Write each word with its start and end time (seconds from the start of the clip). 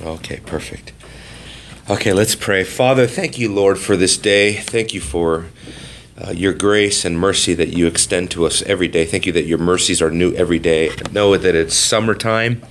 Okay, 0.00 0.40
perfect. 0.46 0.92
Okay, 1.90 2.12
let's 2.12 2.34
pray. 2.34 2.64
Father, 2.64 3.06
thank 3.06 3.38
you, 3.38 3.52
Lord, 3.52 3.78
for 3.78 3.96
this 3.96 4.16
day. 4.16 4.54
Thank 4.54 4.94
you 4.94 5.00
for 5.00 5.46
uh, 6.16 6.30
your 6.30 6.52
grace 6.52 7.04
and 7.04 7.18
mercy 7.18 7.54
that 7.54 7.68
you 7.70 7.86
extend 7.86 8.30
to 8.30 8.46
us 8.46 8.62
every 8.62 8.88
day. 8.88 9.04
Thank 9.04 9.26
you 9.26 9.32
that 9.32 9.44
your 9.44 9.58
mercies 9.58 10.00
are 10.00 10.10
new 10.10 10.32
every 10.34 10.58
day. 10.58 10.90
Know 11.10 11.36
that 11.36 11.54
it's 11.54 11.74
summertime 11.74 12.62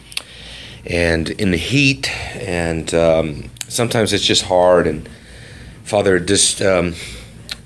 and 0.85 1.29
in 1.29 1.51
the 1.51 1.57
heat, 1.57 2.09
and 2.35 2.93
um, 2.93 3.49
sometimes 3.67 4.13
it's 4.13 4.25
just 4.25 4.43
hard. 4.43 4.87
And 4.87 5.07
Father, 5.83 6.19
just 6.19 6.61
um, 6.61 6.95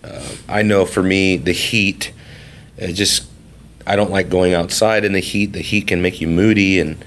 uh, 0.03 0.35
I 0.49 0.61
know 0.61 0.85
for 0.85 1.03
me, 1.03 1.37
the 1.37 1.53
heat, 1.53 2.11
just 2.77 3.29
I 3.87 3.95
don't 3.95 4.11
like 4.11 4.29
going 4.29 4.53
outside 4.53 5.05
in 5.05 5.13
the 5.13 5.19
heat. 5.19 5.53
The 5.53 5.61
heat 5.61 5.87
can 5.87 6.01
make 6.01 6.19
you 6.19 6.27
moody. 6.27 6.79
And 6.79 7.03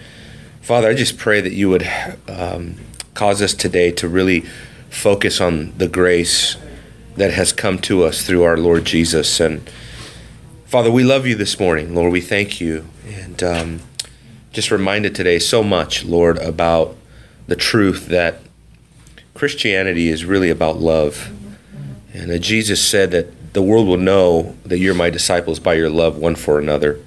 Father, 0.69 0.91
I 0.91 0.93
just 0.93 1.17
pray 1.17 1.41
that 1.41 1.55
you 1.55 1.71
would 1.71 1.91
um, 2.29 2.75
cause 3.15 3.41
us 3.41 3.55
today 3.55 3.91
to 3.93 4.07
really 4.07 4.41
focus 4.91 5.41
on 5.41 5.73
the 5.79 5.89
grace 5.89 6.59
that 7.17 7.33
has 7.33 7.55
come 7.55 7.79
to 7.79 8.05
us 8.05 8.27
through 8.27 8.43
our 8.43 8.59
Lord 8.59 8.85
Jesus. 8.85 9.41
And 9.41 9.67
Father, 10.67 10.91
we 10.91 11.05
love 11.05 11.27
you 11.27 11.37
this 11.37 11.59
morning. 11.59 11.95
Lord, 11.95 12.13
we 12.13 12.21
thank 12.21 12.61
you. 12.61 12.87
And 13.07 13.43
um, 13.43 13.81
just 14.53 14.71
reminded 14.71 15.15
today 15.15 15.39
so 15.39 15.63
much, 15.63 16.05
Lord, 16.05 16.37
about 16.37 16.95
the 17.47 17.57
truth 17.57 18.09
that 18.09 18.43
Christianity 19.33 20.09
is 20.09 20.27
really 20.27 20.51
about 20.51 20.77
love. 20.77 21.31
And 22.13 22.43
Jesus 22.43 22.87
said 22.87 23.11
that 23.13 23.55
the 23.55 23.63
world 23.63 23.89
will 23.89 23.97
know 23.97 24.55
that 24.67 24.77
you're 24.77 24.93
my 24.93 25.09
disciples 25.09 25.61
by 25.61 25.73
your 25.73 25.89
love 25.89 26.19
one 26.19 26.35
for 26.35 26.59
another. 26.59 27.01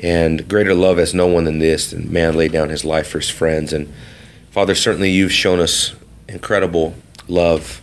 And 0.00 0.48
greater 0.48 0.74
love 0.74 0.98
has 0.98 1.12
no 1.12 1.26
one 1.26 1.44
than 1.44 1.58
this, 1.58 1.92
and 1.92 2.10
man 2.10 2.34
laid 2.34 2.52
down 2.52 2.70
his 2.70 2.84
life 2.84 3.08
for 3.08 3.18
his 3.18 3.28
friends. 3.28 3.72
And 3.72 3.92
Father, 4.50 4.74
certainly 4.74 5.10
you've 5.10 5.32
shown 5.32 5.60
us 5.60 5.94
incredible 6.28 6.94
love, 7.28 7.82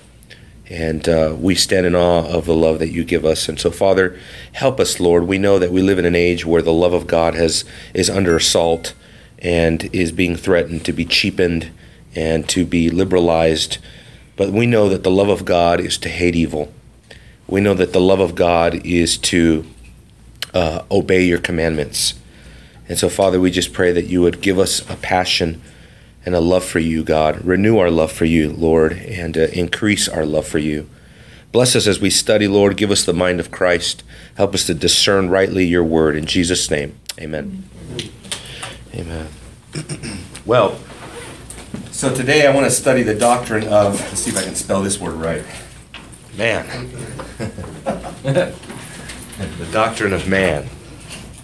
and 0.70 1.08
uh, 1.08 1.36
we 1.38 1.56
stand 1.56 1.86
in 1.86 1.96
awe 1.96 2.26
of 2.26 2.46
the 2.46 2.56
love 2.56 2.80
that 2.80 2.90
you 2.90 3.04
give 3.04 3.26
us. 3.26 3.48
And 3.48 3.60
so, 3.60 3.70
Father, 3.70 4.18
help 4.54 4.80
us, 4.80 5.00
Lord. 5.00 5.28
We 5.28 5.38
know 5.38 5.60
that 5.60 5.72
we 5.72 5.82
live 5.82 6.00
in 6.00 6.06
an 6.06 6.16
age 6.16 6.46
where 6.46 6.62
the 6.62 6.74
love 6.74 6.94
of 6.94 7.08
God 7.08 7.36
has 7.36 7.66
is 7.94 8.10
under 8.10 8.36
assault 8.36 8.94
and 9.40 9.90
is 9.94 10.12
being 10.12 10.36
threatened 10.36 10.86
to 10.86 10.94
be 10.94 11.06
cheapened 11.06 11.72
and 12.16 12.48
to 12.50 12.66
be 12.66 12.90
liberalized. 12.90 13.78
But 14.36 14.52
we 14.52 14.66
know 14.66 14.90
that 14.90 15.04
the 15.04 15.12
love 15.12 15.30
of 15.30 15.46
God 15.46 15.80
is 15.80 15.98
to 16.00 16.10
hate 16.10 16.36
evil 16.36 16.74
we 17.50 17.62
know 17.62 17.74
that 17.74 17.94
the 17.94 18.02
love 18.02 18.20
of 18.20 18.36
God 18.36 18.86
is 18.86 19.18
to 19.18 19.66
uh, 20.54 20.84
obey 20.92 21.24
your 21.24 21.40
commandments. 21.40 22.14
And 22.88 22.98
so, 22.98 23.10
Father, 23.10 23.40
we 23.40 23.52
just 23.52 23.74
pray 23.74 23.92
that 23.92 24.08
you 24.08 24.22
would 24.22 24.42
give 24.42 24.58
us 24.58 24.88
a 24.90 24.96
passion 24.96 25.62
and 26.26 26.36
a 26.36 26.40
love 26.40 26.66
for 26.66 26.80
you, 26.80 27.04
God. 27.04 27.46
Renew 27.46 27.78
our 27.78 27.92
love 27.92 28.12
for 28.12 28.26
you, 28.26 28.52
Lord, 28.52 28.94
and 28.94 29.38
uh, 29.38 29.42
increase 29.54 30.10
our 30.10 30.26
love 30.26 30.48
for 30.48 30.60
you. 30.60 30.90
Bless 31.52 31.76
us 31.76 31.88
as 31.88 32.00
we 32.00 32.10
study, 32.10 32.48
Lord. 32.48 32.78
Give 32.78 32.92
us 32.92 33.04
the 33.04 33.14
mind 33.14 33.40
of 33.40 33.52
Christ. 33.52 34.04
Help 34.36 34.54
us 34.54 34.66
to 34.68 34.74
discern 34.74 35.30
rightly 35.30 35.66
your 35.66 35.84
word. 35.84 36.16
In 36.16 36.26
Jesus' 36.26 36.70
name, 36.70 37.00
amen. 37.20 37.64
Amen. 38.94 39.28
well, 40.46 40.80
so 41.92 42.14
today 42.14 42.46
I 42.46 42.54
want 42.54 42.66
to 42.66 42.72
study 42.72 43.04
the 43.04 43.16
doctrine 43.16 43.68
of, 43.68 44.00
let's 44.00 44.22
see 44.22 44.32
if 44.32 44.38
I 44.38 44.44
can 44.44 44.56
spell 44.56 44.82
this 44.82 45.00
word 45.00 45.16
right. 45.16 45.44
Man. 46.38 46.90
the 49.40 49.70
doctrine 49.72 50.14
of 50.14 50.28
man. 50.28 50.68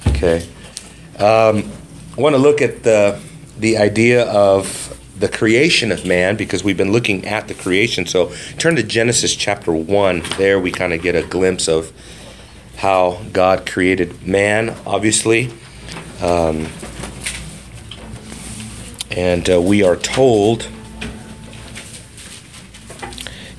Okay. 0.07 0.47
Um, 1.17 1.71
I 2.17 2.21
want 2.21 2.35
to 2.35 2.41
look 2.41 2.61
at 2.61 2.83
the, 2.83 3.21
the 3.57 3.77
idea 3.77 4.25
of 4.25 4.91
the 5.17 5.29
creation 5.29 5.91
of 5.91 6.05
man 6.05 6.35
because 6.35 6.63
we've 6.63 6.77
been 6.77 6.91
looking 6.91 7.25
at 7.25 7.47
the 7.47 7.53
creation. 7.53 8.05
So 8.05 8.33
turn 8.57 8.75
to 8.75 8.83
Genesis 8.83 9.35
chapter 9.35 9.71
1. 9.71 10.23
There 10.37 10.59
we 10.59 10.71
kind 10.71 10.91
of 10.91 11.01
get 11.01 11.15
a 11.15 11.23
glimpse 11.23 11.69
of 11.69 11.93
how 12.75 13.21
God 13.31 13.65
created 13.65 14.27
man, 14.27 14.75
obviously. 14.85 15.51
Um, 16.21 16.67
and 19.11 19.49
uh, 19.49 19.61
we 19.61 19.83
are 19.83 19.95
told 19.95 20.67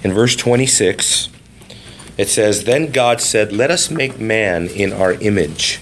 in 0.03 0.13
verse 0.13 0.37
26, 0.37 1.31
it 2.17 2.29
says, 2.29 2.65
Then 2.65 2.91
God 2.91 3.21
said, 3.21 3.53
Let 3.53 3.71
us 3.71 3.91
make 3.91 4.19
man 4.19 4.69
in 4.69 4.93
our 4.93 5.13
image, 5.15 5.81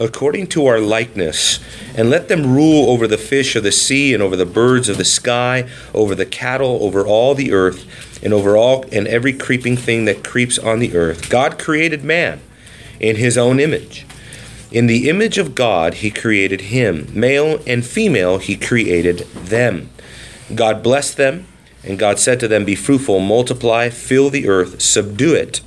according 0.00 0.48
to 0.48 0.66
our 0.66 0.80
likeness, 0.80 1.60
and 1.96 2.10
let 2.10 2.28
them 2.28 2.54
rule 2.54 2.90
over 2.90 3.06
the 3.06 3.18
fish 3.18 3.56
of 3.56 3.62
the 3.62 3.72
sea, 3.72 4.12
and 4.12 4.22
over 4.22 4.36
the 4.36 4.46
birds 4.46 4.88
of 4.88 4.98
the 4.98 5.04
sky, 5.04 5.68
over 5.94 6.14
the 6.14 6.26
cattle, 6.26 6.78
over 6.82 7.06
all 7.06 7.34
the 7.34 7.52
earth, 7.52 8.22
and 8.22 8.32
over 8.32 8.56
all 8.56 8.84
and 8.92 9.06
every 9.06 9.32
creeping 9.32 9.76
thing 9.76 10.04
that 10.06 10.24
creeps 10.24 10.58
on 10.58 10.78
the 10.78 10.96
earth. 10.96 11.30
God 11.30 11.58
created 11.58 12.04
man 12.04 12.40
in 12.98 13.16
his 13.16 13.38
own 13.38 13.60
image. 13.60 14.06
In 14.72 14.88
the 14.88 15.08
image 15.08 15.38
of 15.38 15.54
God, 15.54 15.94
he 15.94 16.10
created 16.10 16.62
him. 16.62 17.08
Male 17.12 17.60
and 17.66 17.84
female, 17.84 18.38
he 18.38 18.56
created 18.56 19.18
them. 19.28 19.90
God 20.54 20.82
blessed 20.82 21.16
them 21.16 21.46
and 21.86 21.98
God 21.98 22.18
said 22.18 22.40
to 22.40 22.48
them, 22.48 22.64
Be 22.64 22.74
fruitful, 22.74 23.20
multiply, 23.20 23.88
fill 23.90 24.28
the 24.28 24.48
earth, 24.48 24.82
subdue 24.82 25.34
it, 25.34 25.60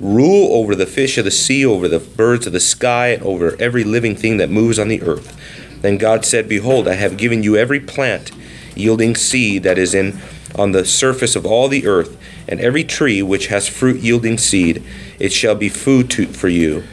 rule 0.00 0.54
over 0.54 0.74
the 0.74 0.86
fish 0.86 1.18
of 1.18 1.24
the 1.24 1.30
sea, 1.30 1.64
over 1.64 1.88
the 1.88 1.98
birds 1.98 2.46
of 2.46 2.52
the 2.52 2.60
sky, 2.60 3.08
and 3.08 3.22
over 3.22 3.56
every 3.58 3.84
living 3.84 4.14
thing 4.14 4.36
that 4.36 4.50
moves 4.50 4.78
on 4.78 4.88
the 4.88 5.02
earth. 5.02 5.36
Then 5.82 5.98
God 5.98 6.24
said, 6.24 6.48
Behold, 6.48 6.88
I 6.88 6.94
have 6.94 7.16
given 7.16 7.42
you 7.42 7.56
every 7.56 7.80
plant 7.80 8.32
yielding 8.74 9.14
seed 9.14 9.62
that 9.64 9.78
is 9.78 9.94
in 9.94 10.18
on 10.54 10.72
the 10.72 10.84
surface 10.84 11.36
of 11.36 11.44
all 11.44 11.68
the 11.68 11.86
earth, 11.86 12.16
and 12.48 12.60
every 12.60 12.84
tree 12.84 13.22
which 13.22 13.48
has 13.48 13.68
fruit 13.68 14.00
yielding 14.00 14.38
seed, 14.38 14.82
it 15.18 15.32
shall 15.32 15.54
be 15.54 15.68
food 15.68 16.10
to, 16.10 16.26
for 16.26 16.48
you 16.48 16.84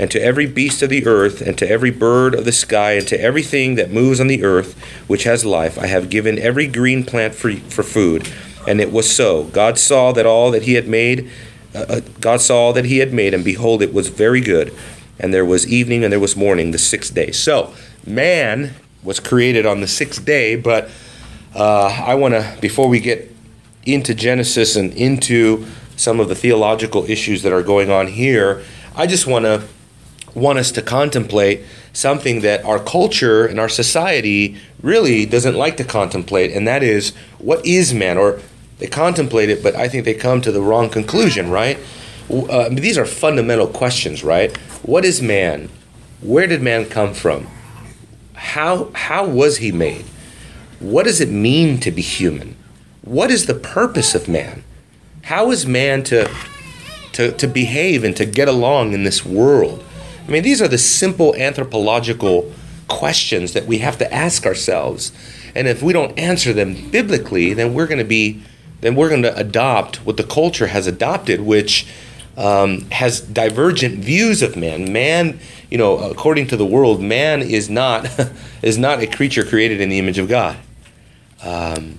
and 0.00 0.10
to 0.10 0.22
every 0.22 0.46
beast 0.46 0.80
of 0.80 0.88
the 0.88 1.06
earth, 1.06 1.42
and 1.42 1.58
to 1.58 1.68
every 1.68 1.90
bird 1.90 2.34
of 2.34 2.46
the 2.46 2.52
sky, 2.52 2.92
and 2.92 3.06
to 3.06 3.20
everything 3.20 3.74
that 3.74 3.90
moves 3.90 4.18
on 4.18 4.28
the 4.28 4.42
earth, 4.42 4.82
which 5.08 5.24
has 5.24 5.44
life, 5.44 5.78
I 5.78 5.88
have 5.88 6.08
given 6.08 6.38
every 6.38 6.66
green 6.66 7.04
plant 7.04 7.34
for, 7.34 7.52
for 7.52 7.82
food. 7.82 8.26
And 8.66 8.80
it 8.80 8.92
was 8.92 9.14
so. 9.14 9.44
God 9.44 9.76
saw 9.78 10.10
that 10.12 10.24
all 10.24 10.50
that 10.52 10.62
he 10.62 10.72
had 10.72 10.88
made, 10.88 11.30
uh, 11.74 11.78
uh, 11.78 12.00
God 12.20 12.40
saw 12.40 12.72
that 12.72 12.84
he 12.84 12.98
had 12.98 13.12
made, 13.12 13.34
and 13.34 13.44
behold, 13.44 13.82
it 13.82 13.92
was 13.92 14.08
very 14.08 14.40
good. 14.40 14.74
And 15.18 15.32
there 15.34 15.44
was 15.44 15.66
evening 15.66 16.02
and 16.02 16.12
there 16.12 16.20
was 16.20 16.36
morning, 16.36 16.70
the 16.70 16.78
sixth 16.78 17.14
day. 17.14 17.30
So, 17.30 17.74
man 18.06 18.74
was 19.02 19.20
created 19.20 19.66
on 19.66 19.80
the 19.80 19.86
sixth 19.86 20.24
day, 20.24 20.56
but 20.56 20.90
uh, 21.54 21.86
I 22.06 22.14
want 22.14 22.34
to, 22.34 22.56
before 22.60 22.88
we 22.88 23.00
get 23.00 23.34
into 23.84 24.14
Genesis 24.14 24.76
and 24.76 24.92
into 24.94 25.66
some 25.96 26.20
of 26.20 26.28
the 26.28 26.34
theological 26.34 27.08
issues 27.08 27.42
that 27.42 27.52
are 27.52 27.62
going 27.62 27.90
on 27.90 28.06
here, 28.08 28.62
I 28.96 29.06
just 29.06 29.26
want 29.26 29.44
to 29.44 29.62
want 30.34 30.58
us 30.58 30.70
to 30.72 30.82
contemplate 30.82 31.60
something 31.92 32.40
that 32.40 32.64
our 32.64 32.78
culture 32.78 33.46
and 33.46 33.58
our 33.58 33.68
society 33.68 34.56
really 34.80 35.26
doesn't 35.26 35.56
like 35.56 35.76
to 35.76 35.84
contemplate, 35.84 36.52
and 36.52 36.66
that 36.66 36.82
is 36.82 37.14
what 37.38 37.64
is 37.66 37.92
man? 37.92 38.16
Or 38.16 38.40
they 38.80 38.86
contemplate 38.86 39.50
it, 39.50 39.62
but 39.62 39.76
I 39.76 39.88
think 39.88 40.04
they 40.04 40.14
come 40.14 40.40
to 40.40 40.50
the 40.50 40.60
wrong 40.60 40.88
conclusion, 40.88 41.50
right? 41.50 41.78
Uh, 42.30 42.68
these 42.70 42.98
are 42.98 43.06
fundamental 43.06 43.66
questions, 43.66 44.24
right? 44.24 44.56
What 44.82 45.04
is 45.04 45.20
man? 45.22 45.68
Where 46.20 46.46
did 46.46 46.62
man 46.62 46.86
come 46.86 47.14
from? 47.14 47.46
How, 48.34 48.90
how 48.94 49.26
was 49.26 49.58
he 49.58 49.70
made? 49.70 50.04
What 50.80 51.04
does 51.04 51.20
it 51.20 51.28
mean 51.28 51.78
to 51.80 51.90
be 51.90 52.02
human? 52.02 52.56
What 53.02 53.30
is 53.30 53.46
the 53.46 53.54
purpose 53.54 54.14
of 54.14 54.28
man? 54.28 54.64
How 55.24 55.50
is 55.50 55.66
man 55.66 56.02
to, 56.04 56.30
to, 57.12 57.32
to 57.32 57.46
behave 57.46 58.02
and 58.02 58.16
to 58.16 58.24
get 58.24 58.48
along 58.48 58.92
in 58.92 59.04
this 59.04 59.24
world? 59.24 59.84
I 60.26 60.30
mean, 60.30 60.42
these 60.42 60.62
are 60.62 60.68
the 60.68 60.78
simple 60.78 61.34
anthropological 61.36 62.50
questions 62.88 63.52
that 63.52 63.66
we 63.66 63.78
have 63.78 63.98
to 63.98 64.12
ask 64.12 64.46
ourselves. 64.46 65.12
And 65.54 65.68
if 65.68 65.82
we 65.82 65.92
don't 65.92 66.18
answer 66.18 66.52
them 66.52 66.90
biblically, 66.90 67.52
then 67.52 67.74
we're 67.74 67.86
going 67.86 67.98
to 67.98 68.04
be, 68.04 68.42
then 68.80 68.94
we're 68.94 69.08
going 69.08 69.22
to 69.22 69.36
adopt 69.36 70.04
what 70.06 70.16
the 70.16 70.24
culture 70.24 70.68
has 70.68 70.86
adopted, 70.86 71.40
which 71.40 71.86
um, 72.36 72.88
has 72.90 73.20
divergent 73.20 73.98
views 73.98 74.42
of 74.42 74.56
man. 74.56 74.92
Man, 74.92 75.38
you 75.70 75.78
know, 75.78 75.98
according 75.98 76.46
to 76.48 76.56
the 76.56 76.66
world, 76.66 77.02
man 77.02 77.42
is 77.42 77.68
not 77.68 78.08
is 78.62 78.78
not 78.78 79.00
a 79.00 79.06
creature 79.06 79.44
created 79.44 79.80
in 79.80 79.88
the 79.88 79.98
image 79.98 80.18
of 80.18 80.28
God. 80.28 80.56
Um, 81.42 81.98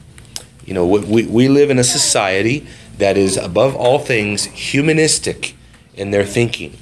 you 0.65 0.73
know, 0.73 0.85
we, 0.85 1.25
we 1.25 1.47
live 1.47 1.69
in 1.69 1.79
a 1.79 1.83
society 1.83 2.65
that 2.97 3.17
is 3.17 3.35
above 3.35 3.75
all 3.75 3.99
things 3.99 4.45
humanistic 4.45 5.55
in 5.95 6.11
their 6.11 6.25
thinking. 6.25 6.77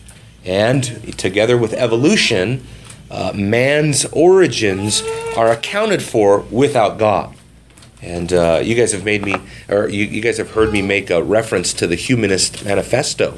And 0.45 1.18
together 1.18 1.57
with 1.57 1.74
evolution, 1.74 2.66
uh, 3.10 3.31
man's 3.34 4.06
origins 4.06 5.02
are 5.36 5.52
accounted 5.52 6.04
for 6.04 6.42
without 6.52 6.98
God. 6.98 7.36
And 8.02 8.31
uh, 8.31 8.62
you 8.63 8.75
guys 8.75 8.92
have 8.92 9.04
made 9.04 9.24
me, 9.24 9.36
or 9.69 9.88
you, 9.88 10.06
you 10.06 10.21
guys 10.21 10.38
have 10.38 10.51
heard 10.51 10.71
me 10.71 10.81
make 10.81 11.10
a 11.10 11.21
reference 11.21 11.74
to 11.74 11.88
the 11.88 11.95
Humanist 11.95 12.66
Manifesto, 12.66 13.38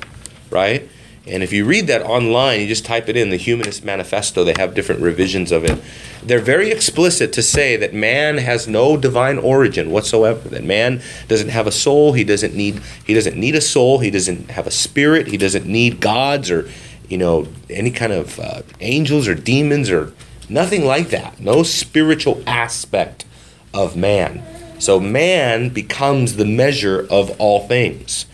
right? 0.50 0.90
And 1.28 1.44
if 1.44 1.54
you 1.54 1.66
read 1.66 1.86
that 1.88 2.02
online, 2.02 2.62
you 2.62 2.68
just 2.68 2.84
type 2.84 3.08
it 3.08 3.16
in, 3.16 3.30
the 3.30 3.38
Humanist 3.38 3.86
Manifesto, 3.86 4.44
they 4.44 4.56
have 4.58 4.74
different 4.74 5.02
revisions 5.02 5.52
of 5.52 5.64
it. 5.64 5.80
They're 6.24 6.40
very 6.40 6.72
explicit 6.72 7.32
to 7.34 7.44
say 7.44 7.76
that 7.76 7.94
man 7.94 8.40
has 8.40 8.68
no 8.68 8.98
divine 8.98 9.38
origin 9.38 9.92
whatsoever, 9.92 10.50
that 10.50 10.64
man 10.64 11.02
doesn't 11.28 11.50
have 11.50 11.68
a 11.68 11.72
soul, 11.72 12.14
he 12.14 12.24
doesn't 12.24 12.56
need 12.56 12.82
he 13.06 13.14
doesn't 13.14 13.38
need 13.38 13.54
a 13.54 13.62
soul, 13.62 14.00
he 14.00 14.10
doesn't 14.10 14.50
have 14.52 14.66
a 14.66 14.72
spirit, 14.72 15.28
he 15.28 15.38
doesn't 15.38 15.68
need 15.68 16.00
gods 16.00 16.50
or 16.50 16.68
you 17.08 17.20
know 17.20 17.48
any 17.70 17.92
kind 17.92 18.14
of 18.14 18.40
uh, 18.40 18.64
angels 18.80 19.28
or 19.28 19.36
demons 19.36 19.92
or 19.92 20.14
nothing 20.50 20.86
like 20.86 21.10
that. 21.10 21.40
No 21.40 21.62
spiritual 21.62 22.42
aspect 22.48 23.26
of 23.74 23.96
man. 23.96 24.44
So 24.82 25.00
man 25.00 25.70
becomes 25.70 26.38
the 26.38 26.46
measure 26.46 27.06
of 27.10 27.40
all 27.40 27.68
things. 27.68 28.26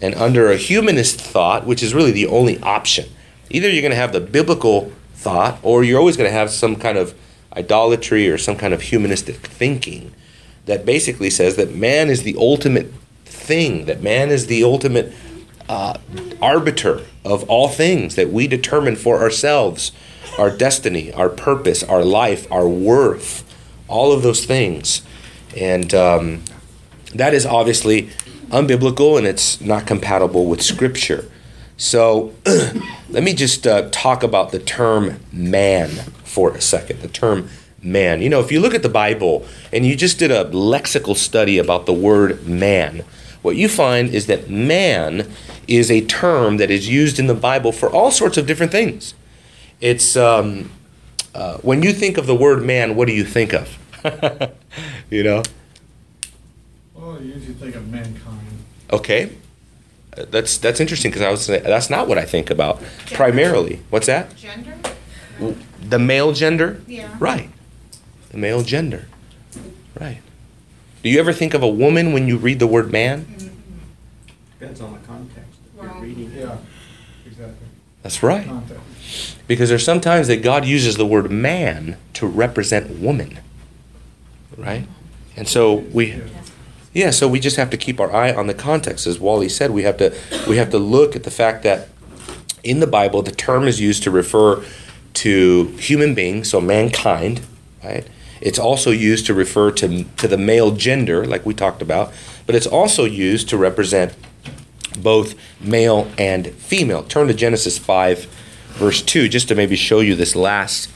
And 0.00 0.14
under 0.14 0.52
a 0.52 0.56
humanist 0.56 1.20
thought, 1.20 1.66
which 1.66 1.82
is 1.82 1.94
really 1.94 2.12
the 2.12 2.28
only 2.28 2.60
option, 2.60 3.06
either 3.50 3.68
you're 3.68 3.82
going 3.82 3.90
to 3.90 3.96
have 3.96 4.12
the 4.12 4.20
biblical 4.20 4.92
thought 5.14 5.58
or 5.64 5.82
you're 5.82 5.98
always 5.98 6.16
going 6.16 6.30
to 6.30 6.36
have 6.36 6.50
some 6.50 6.76
kind 6.76 6.96
of 6.96 7.12
idolatry 7.56 8.28
or 8.28 8.38
some 8.38 8.56
kind 8.56 8.72
of 8.72 8.82
humanistic 8.82 9.36
thinking 9.36 10.12
that 10.66 10.86
basically 10.86 11.28
says 11.28 11.56
that 11.56 11.74
man 11.74 12.08
is 12.08 12.22
the 12.22 12.36
ultimate 12.38 12.92
thing, 13.24 13.86
that 13.86 14.00
man 14.00 14.30
is 14.30 14.46
the 14.46 14.62
ultimate 14.62 15.12
uh, 15.68 15.98
arbiter 16.40 17.02
of 17.24 17.48
all 17.50 17.66
things, 17.66 18.14
that 18.14 18.30
we 18.30 18.46
determine 18.46 18.94
for 18.94 19.20
ourselves 19.20 19.90
our 20.38 20.56
destiny, 20.56 21.12
our 21.14 21.28
purpose, 21.28 21.82
our 21.82 22.04
life, 22.04 22.46
our 22.52 22.68
worth, 22.68 23.42
all 23.88 24.12
of 24.12 24.22
those 24.22 24.44
things. 24.44 25.02
And 25.56 25.92
um, 25.94 26.42
that 27.14 27.34
is 27.34 27.46
obviously 27.46 28.10
unbiblical 28.48 29.18
and 29.18 29.26
it's 29.26 29.60
not 29.60 29.86
compatible 29.86 30.46
with 30.46 30.62
Scripture. 30.62 31.30
So 31.76 32.34
let 33.08 33.22
me 33.22 33.34
just 33.34 33.66
uh, 33.66 33.88
talk 33.90 34.22
about 34.22 34.50
the 34.50 34.58
term 34.58 35.20
man 35.32 35.90
for 36.24 36.52
a 36.52 36.60
second. 36.60 37.00
The 37.00 37.08
term 37.08 37.48
man. 37.82 38.22
You 38.22 38.28
know, 38.28 38.40
if 38.40 38.50
you 38.50 38.60
look 38.60 38.74
at 38.74 38.82
the 38.82 38.88
Bible 38.88 39.46
and 39.72 39.84
you 39.86 39.96
just 39.96 40.18
did 40.18 40.30
a 40.30 40.46
lexical 40.46 41.16
study 41.16 41.58
about 41.58 41.86
the 41.86 41.92
word 41.92 42.46
man, 42.46 43.04
what 43.42 43.56
you 43.56 43.68
find 43.68 44.14
is 44.14 44.26
that 44.26 44.50
man 44.50 45.30
is 45.68 45.90
a 45.90 46.04
term 46.04 46.56
that 46.56 46.70
is 46.70 46.88
used 46.88 47.18
in 47.18 47.26
the 47.26 47.34
Bible 47.34 47.72
for 47.72 47.90
all 47.90 48.10
sorts 48.10 48.36
of 48.36 48.46
different 48.46 48.72
things. 48.72 49.14
It's 49.80 50.16
um, 50.16 50.70
uh, 51.34 51.58
when 51.58 51.82
you 51.82 51.92
think 51.92 52.18
of 52.18 52.26
the 52.26 52.34
word 52.34 52.64
man, 52.64 52.96
what 52.96 53.06
do 53.06 53.14
you 53.14 53.24
think 53.24 53.52
of? 53.52 53.78
you 55.10 55.22
know? 55.22 55.42
Well, 56.94 57.20
you 57.22 57.34
usually 57.34 57.54
think 57.54 57.74
of 57.74 57.88
mankind. 57.90 58.40
Okay. 58.92 59.32
Uh, 60.16 60.24
That's 60.30 60.56
that's 60.58 60.80
interesting 60.80 61.10
because 61.10 61.22
I 61.22 61.30
was 61.30 61.46
that's 61.46 61.90
not 61.90 62.08
what 62.08 62.16
I 62.18 62.24
think 62.24 62.50
about 62.50 62.82
primarily. 63.12 63.80
What's 63.90 64.06
that? 64.06 64.34
Gender? 64.36 64.74
The 65.82 65.98
male 65.98 66.32
gender? 66.32 66.80
Yeah. 66.86 67.14
Right. 67.18 67.50
The 68.30 68.38
male 68.38 68.62
gender. 68.62 69.06
Right. 70.00 70.20
Do 71.02 71.10
you 71.10 71.20
ever 71.20 71.32
think 71.32 71.54
of 71.54 71.62
a 71.62 71.68
woman 71.68 72.12
when 72.12 72.26
you 72.26 72.38
read 72.38 72.58
the 72.58 72.66
word 72.66 72.90
man? 72.90 73.26
Depends 74.58 74.80
on 74.80 74.92
the 74.92 74.98
context 75.06 75.50
that 75.76 75.84
Well, 75.84 75.94
you're 75.94 76.02
reading. 76.02 76.32
Yeah, 76.34 76.56
exactly. 77.26 77.66
That's 78.02 78.22
right. 78.22 78.46
Context. 78.46 79.36
Because 79.46 79.68
there's 79.68 79.84
sometimes 79.84 80.26
that 80.28 80.42
God 80.42 80.64
uses 80.64 80.96
the 80.96 81.06
word 81.06 81.30
man 81.30 81.96
to 82.14 82.26
represent 82.26 82.98
woman. 82.98 83.38
Right? 84.56 84.86
And 85.36 85.48
so 85.48 85.74
we 85.92 86.20
Yeah. 86.92 87.10
So 87.10 87.28
we 87.28 87.40
just 87.40 87.56
have 87.56 87.70
to 87.70 87.76
keep 87.76 88.00
our 88.00 88.12
eye 88.12 88.32
on 88.32 88.46
the 88.46 88.54
context. 88.54 89.06
As 89.06 89.20
Wally 89.20 89.48
said, 89.48 89.70
we 89.70 89.82
have 89.82 89.96
to 89.98 90.14
we 90.48 90.56
have 90.56 90.70
to 90.70 90.78
look 90.78 91.14
at 91.14 91.24
the 91.24 91.30
fact 91.30 91.62
that 91.62 91.88
in 92.62 92.80
the 92.80 92.86
Bible 92.86 93.22
the 93.22 93.32
term 93.32 93.68
is 93.68 93.80
used 93.80 94.02
to 94.04 94.10
refer 94.10 94.64
to 95.14 95.64
human 95.78 96.14
beings, 96.14 96.50
so 96.50 96.60
mankind, 96.60 97.40
right? 97.82 98.06
It's 98.40 98.58
also 98.58 98.90
used 98.90 99.26
to 99.26 99.34
refer 99.34 99.70
to 99.72 100.04
to 100.04 100.28
the 100.28 100.38
male 100.38 100.72
gender, 100.72 101.24
like 101.24 101.46
we 101.46 101.54
talked 101.54 101.82
about, 101.82 102.12
but 102.46 102.54
it's 102.54 102.66
also 102.66 103.04
used 103.04 103.48
to 103.50 103.56
represent 103.56 104.14
both 104.98 105.34
male 105.60 106.10
and 106.18 106.48
female. 106.48 107.02
Turn 107.02 107.28
to 107.28 107.34
Genesis 107.34 107.78
5 107.78 108.26
verse 108.76 109.02
2 109.02 109.28
just 109.28 109.48
to 109.48 109.54
maybe 109.54 109.76
show 109.76 110.00
you 110.00 110.14
this 110.14 110.36
last 110.36 110.90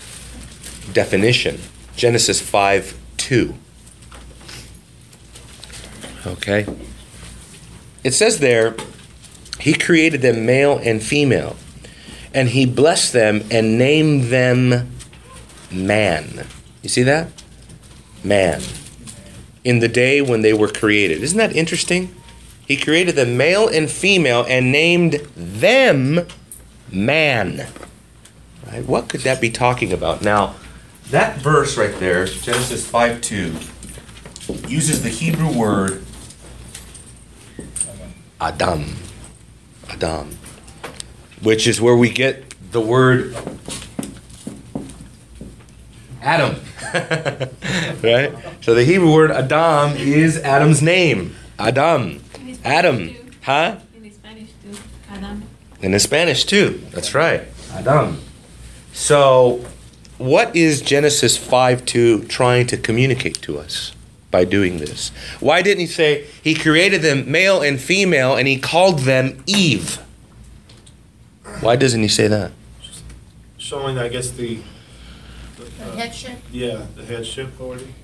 definition. 0.93 1.59
Genesis 1.97 2.41
5 2.41 2.99
2. 3.17 3.55
Okay? 6.31 6.67
It 8.03 8.13
says 8.13 8.39
there, 8.39 8.75
He 9.59 9.75
created 9.75 10.23
them 10.23 10.47
male 10.47 10.79
and 10.79 11.03
female, 11.03 11.57
and 12.33 12.49
He 12.49 12.67
blessed 12.67 13.13
them 13.13 13.43
and 13.51 13.79
named 13.79 14.25
them 14.25 14.91
man. 15.71 16.47
You 16.83 16.89
see 16.89 17.03
that? 17.03 17.29
Man. 18.25 18.63
In 19.65 19.81
the 19.81 19.89
day 19.89 20.21
when 20.23 20.43
they 20.43 20.53
were 20.53 20.69
created. 20.69 21.23
Isn't 21.23 21.39
that 21.39 21.55
interesting? 21.55 22.15
He 22.67 22.77
created 22.77 23.17
them 23.17 23.37
male 23.37 23.69
and 23.69 23.91
female 23.91 24.47
and 24.49 24.71
named 24.71 25.15
them 25.37 26.27
man. 26.91 27.67
Right? 28.67 28.87
What 28.87 29.09
could 29.09 29.23
that 29.23 29.41
be 29.41 29.51
talking 29.51 29.93
about? 29.93 30.23
Now, 30.23 30.55
that 31.11 31.39
verse 31.39 31.77
right 31.77 31.99
there, 31.99 32.27
Genesis 32.27 32.87
5 32.87 33.21
2, 33.21 33.57
uses 34.69 35.03
the 35.03 35.09
Hebrew 35.09 35.53
word 35.53 36.05
Adam. 38.41 38.97
Adam. 39.91 40.39
Which 41.43 41.67
is 41.67 41.81
where 41.81 41.97
we 41.97 42.09
get 42.09 42.55
the 42.73 42.81
word 42.81 43.37
Adam. 46.23 46.57
right? 48.03 48.33
So 48.63 48.75
the 48.75 48.85
Hebrew 48.85 49.13
word 49.13 49.31
Adam 49.31 49.97
is 49.97 50.39
Adam's 50.39 50.81
name. 50.81 51.35
Adam. 51.59 52.23
Adam. 52.65 53.09
too. 53.11 53.31
Huh? 53.43 53.77
In 53.95 54.13
Spanish 54.13 54.51
too. 54.63 54.79
Adam. 55.11 55.43
In 55.83 55.99
Spanish 55.99 56.45
too. 56.45 56.83
That's 56.91 57.15
right. 57.15 57.43
Adam. 57.73 58.21
So, 58.93 59.65
what 60.19 60.55
is 60.55 60.83
Genesis 60.83 61.37
5 61.37 61.85
2 61.85 62.25
trying 62.25 62.67
to 62.67 62.77
communicate 62.77 63.41
to 63.43 63.59
us 63.59 63.93
by 64.31 64.45
doing 64.45 64.79
this? 64.79 65.11
Why 65.41 65.63
didn't 65.63 65.81
he 65.81 65.87
say 65.87 66.27
he 66.43 66.55
created 66.55 67.03
them 67.03 67.31
male 67.31 67.61
and 67.63 67.81
female 67.81 68.37
and 68.37 68.47
he 68.47 68.59
called 68.59 69.01
them 69.01 69.43
Eve? 69.47 69.99
Why 71.61 71.77
doesn't 71.77 72.01
he 72.01 72.09
say 72.09 72.29
that? 72.29 72.53
showing, 73.71 73.99
I 73.99 74.09
guess, 74.09 74.31
the, 74.33 74.59
The 75.57 75.85
uh, 75.85 75.97
headship? 75.97 76.39
yeah, 76.51 76.87
the 76.97 77.05
headship 77.05 77.61
already. 77.61 77.95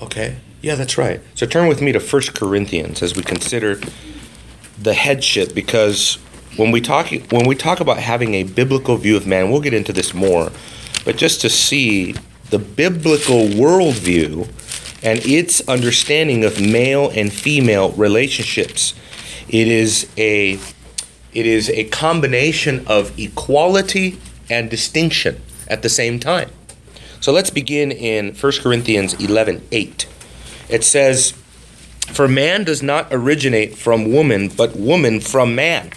Okay. 0.00 0.38
Yeah, 0.60 0.74
that's 0.74 0.98
right. 0.98 1.20
So 1.36 1.46
turn 1.46 1.68
with 1.68 1.80
me 1.80 1.92
to 1.92 2.00
1 2.00 2.22
Corinthians 2.34 3.00
as 3.00 3.14
we 3.14 3.22
consider 3.22 3.78
the 4.76 4.94
headship 4.94 5.54
because 5.54 6.18
when 6.56 6.72
we 6.72 6.80
talk 6.80 7.10
when 7.30 7.46
we 7.46 7.54
talk 7.54 7.78
about 7.78 7.98
having 7.98 8.34
a 8.34 8.42
biblical 8.42 8.96
view 8.96 9.16
of 9.16 9.24
man, 9.26 9.50
we'll 9.50 9.60
get 9.60 9.72
into 9.74 9.92
this 9.92 10.12
more, 10.12 10.50
but 11.04 11.16
just 11.16 11.40
to 11.42 11.48
see 11.48 12.14
the 12.50 12.58
biblical 12.58 13.46
worldview 13.46 14.48
and 15.02 15.18
its 15.26 15.66
understanding 15.68 16.44
of 16.44 16.60
male 16.60 17.10
and 17.10 17.32
female 17.32 17.90
relationships. 17.92 18.94
It 19.48 19.68
is 19.68 20.08
a 20.16 20.58
it 21.32 21.46
is 21.46 21.70
a 21.70 21.84
combination 21.84 22.86
of 22.86 23.18
equality 23.18 24.18
and 24.50 24.68
distinction 24.68 25.40
at 25.66 25.82
the 25.82 25.88
same 25.88 26.20
time. 26.20 26.50
So 27.20 27.32
let's 27.32 27.50
begin 27.50 27.90
in 27.90 28.34
1 28.34 28.52
Corinthians 28.62 29.14
11 29.14 29.66
8. 29.70 30.06
It 30.68 30.84
says, 30.84 31.32
For 32.08 32.28
man 32.28 32.64
does 32.64 32.82
not 32.82 33.08
originate 33.10 33.76
from 33.76 34.12
woman, 34.12 34.48
but 34.48 34.76
woman 34.76 35.20
from 35.20 35.54
man. 35.54 35.90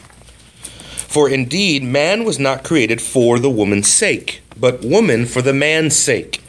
For 1.15 1.29
indeed, 1.29 1.83
man 1.83 2.25
was 2.25 2.39
not 2.39 2.63
created 2.63 3.01
for 3.01 3.39
the 3.39 3.49
woman's 3.49 3.87
sake, 3.87 4.41
but 4.57 4.83
woman 4.83 5.25
for 5.25 5.41
the 5.41 5.53
man's 5.53 5.95
sake. 5.95 6.41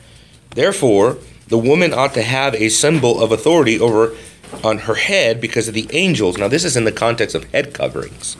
Therefore, 0.50 1.18
the 1.48 1.58
woman 1.58 1.92
ought 1.92 2.14
to 2.14 2.22
have 2.22 2.54
a 2.54 2.68
symbol 2.68 3.20
of 3.22 3.32
authority 3.32 3.78
over 3.78 4.16
on 4.64 4.78
her 4.78 4.94
head 4.94 5.40
because 5.40 5.68
of 5.68 5.74
the 5.74 5.88
angels. 5.92 6.38
Now, 6.38 6.48
this 6.48 6.64
is 6.64 6.76
in 6.76 6.84
the 6.84 6.92
context 6.92 7.34
of 7.34 7.44
head 7.52 7.74
coverings. 7.74 8.36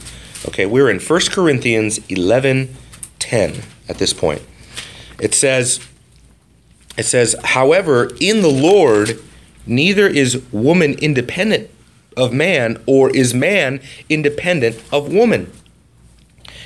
Okay, 0.48 0.66
we're 0.66 0.90
in 0.90 1.00
1 1.00 1.20
Corinthians 1.30 1.98
11 2.08 2.74
10 3.18 3.62
at 3.88 3.98
this 3.98 4.12
point. 4.12 4.42
It 5.20 5.34
says, 5.34 5.80
it 6.96 7.04
says, 7.04 7.34
however, 7.42 8.10
in 8.20 8.42
the 8.42 8.50
Lord, 8.50 9.22
neither 9.66 10.06
is 10.06 10.42
woman 10.52 10.94
independent 10.94 11.70
of 12.16 12.32
man, 12.32 12.82
or 12.86 13.14
is 13.14 13.34
man 13.34 13.80
independent 14.08 14.82
of 14.92 15.12
woman. 15.12 15.52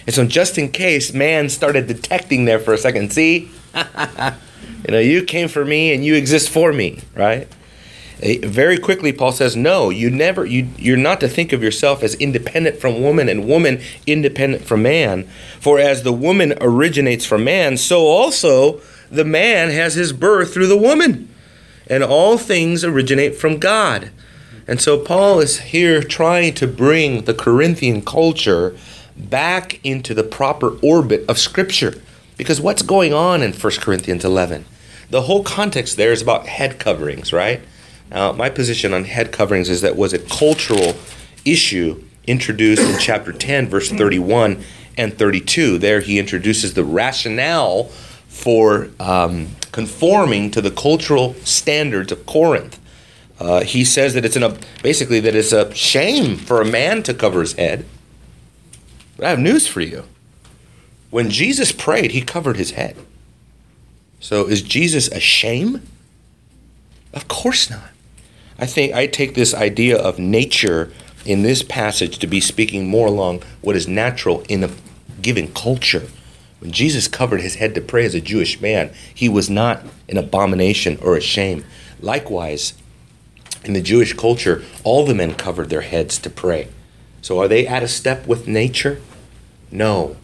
And 0.07 0.15
so, 0.15 0.25
just 0.25 0.59
in 0.59 0.71
case 0.71 1.13
man 1.13 1.49
started 1.49 1.87
detecting 1.87 2.45
there 2.45 2.59
for 2.59 2.73
a 2.73 2.79
second, 2.79 3.13
see, 3.13 3.51
you 4.87 4.93
know, 4.93 4.99
you 4.99 5.23
came 5.25 5.49
for 5.49 5.65
me 5.65 5.93
and 5.93 6.05
you 6.05 6.15
exist 6.15 6.51
for 6.51 6.73
me, 6.73 7.01
right? 7.15 7.49
Eh, 8.23 8.39
Very 8.43 8.79
quickly, 8.79 9.13
Paul 9.13 9.33
says, 9.33 9.57
"No, 9.57 9.91
you 9.91 10.11
never. 10.11 10.45
You 10.45 10.69
you're 10.77 10.97
not 10.97 11.21
to 11.21 11.29
think 11.29 11.53
of 11.53 11.63
yourself 11.63 12.03
as 12.03 12.15
independent 12.17 12.81
from 12.81 13.03
woman, 13.03 13.29
and 13.29 13.47
woman 13.47 13.81
independent 14.07 14.65
from 14.67 14.83
man. 14.83 15.27
For 15.59 15.79
as 15.79 16.03
the 16.03 16.13
woman 16.13 16.55
originates 16.61 17.25
from 17.25 17.45
man, 17.45 17.77
so 17.77 18.07
also 18.07 18.81
the 19.11 19.25
man 19.25 19.71
has 19.71 19.95
his 19.95 20.13
birth 20.13 20.53
through 20.53 20.67
the 20.69 20.77
woman, 20.77 21.29
and 21.87 22.05
all 22.05 22.37
things 22.37 22.85
originate 22.85 23.37
from 23.37 23.59
God." 23.59 24.11
And 24.69 24.81
so 24.81 24.99
Paul 24.99 25.41
is 25.41 25.59
here 25.61 26.03
trying 26.03 26.55
to 26.55 26.67
bring 26.67 27.23
the 27.23 27.35
Corinthian 27.35 28.03
culture 28.03 28.75
back 29.17 29.81
into 29.83 30.15
the 30.15 30.23
proper 30.23 30.77
orbit 30.83 31.25
of 31.27 31.39
Scripture. 31.39 31.95
Because 32.41 32.59
what's 32.59 32.81
going 32.81 33.13
on 33.13 33.43
in 33.43 33.53
1 33.53 33.73
Corinthians 33.83 34.25
11? 34.25 34.65
The 35.11 35.21
whole 35.21 35.45
context 35.45 35.99
there 35.99 36.11
is 36.11 36.23
about 36.23 36.47
head 36.47 36.79
coverings, 36.79 37.35
right? 37.35 37.61
Now, 38.11 38.33
my 38.33 38.49
position 38.49 38.95
on 38.95 39.05
head 39.05 39.31
coverings 39.31 39.69
is 39.69 39.83
that 39.83 39.95
was 39.95 40.15
a 40.15 40.19
cultural 40.19 40.95
issue 41.45 42.03
introduced 42.27 42.81
in 42.81 42.99
chapter 42.99 43.35
10, 43.35 43.69
verse 43.69 43.91
31 43.91 44.65
and 44.97 45.19
32. 45.19 45.77
There 45.77 46.01
he 46.01 46.19
introduces 46.19 46.73
the 46.73 46.83
rationale 46.83 47.91
for 48.29 48.89
um, 48.99 49.49
conforming 49.71 50.51
to 50.53 50.63
the 50.63 50.71
cultural 50.71 51.35
standards 51.45 52.11
of 52.11 52.25
Corinth. 52.25 52.81
Uh, 53.39 53.65
he 53.65 53.85
says 53.85 54.15
that 54.15 54.25
it's 54.25 54.37
in 54.37 54.43
a 54.43 54.57
basically 54.83 55.21
that 55.21 55.35
it's 55.35 55.53
a 55.53 55.75
shame 55.75 56.39
for 56.39 56.63
a 56.63 56.65
man 56.65 57.03
to 57.03 57.13
cover 57.13 57.43
his 57.43 57.53
head. 57.53 57.85
But 59.19 59.27
I 59.27 59.29
have 59.29 59.39
news 59.39 59.67
for 59.67 59.83
you. 59.83 60.05
When 61.11 61.31
Jesus 61.31 61.73
prayed, 61.73 62.13
he 62.13 62.23
covered 62.23 62.57
his 62.57 62.73
head. 62.73 62.97
So 64.21 64.47
is 64.47 64.63
Jesus 64.63 65.09
a 65.09 65.21
shame? 65.21 65.83
Of 67.13 67.27
course 67.29 67.69
not. 67.69 67.91
I 68.59 68.67
think 68.67 68.95
I 68.95 69.07
take 69.07 69.35
this 69.35 69.55
idea 69.55 69.99
of 69.99 70.19
nature 70.19 70.93
in 71.25 71.43
this 71.43 71.63
passage 71.63 72.19
to 72.19 72.27
be 72.27 72.41
speaking 72.41 72.87
more 72.87 73.07
along 73.07 73.43
what 73.61 73.77
is 73.77 73.89
natural 73.89 74.43
in 74.49 74.63
a 74.63 74.71
given 75.21 75.53
culture. 75.53 76.07
When 76.61 76.71
Jesus 76.71 77.09
covered 77.09 77.41
his 77.41 77.55
head 77.57 77.75
to 77.75 77.81
pray 77.81 78.05
as 78.05 78.15
a 78.15 78.21
Jewish 78.21 78.61
man, 78.61 78.93
he 79.15 79.29
was 79.29 79.49
not 79.49 79.85
an 80.09 80.19
abomination 80.19 80.99
or 81.03 81.17
a 81.17 81.21
shame. 81.21 81.65
Likewise, 82.01 82.75
in 83.65 83.73
the 83.73 83.81
Jewish 83.81 84.13
culture, 84.13 84.63
all 84.85 85.07
the 85.07 85.15
men 85.15 85.35
covered 85.35 85.71
their 85.71 85.81
heads 85.81 86.19
to 86.19 86.31
pray. 86.31 86.69
So 87.23 87.41
are 87.41 87.49
they 87.49 87.67
out 87.67 87.83
of 87.83 87.91
step 87.91 88.27
with 88.27 88.47
nature? 88.47 89.01
No. 89.71 90.17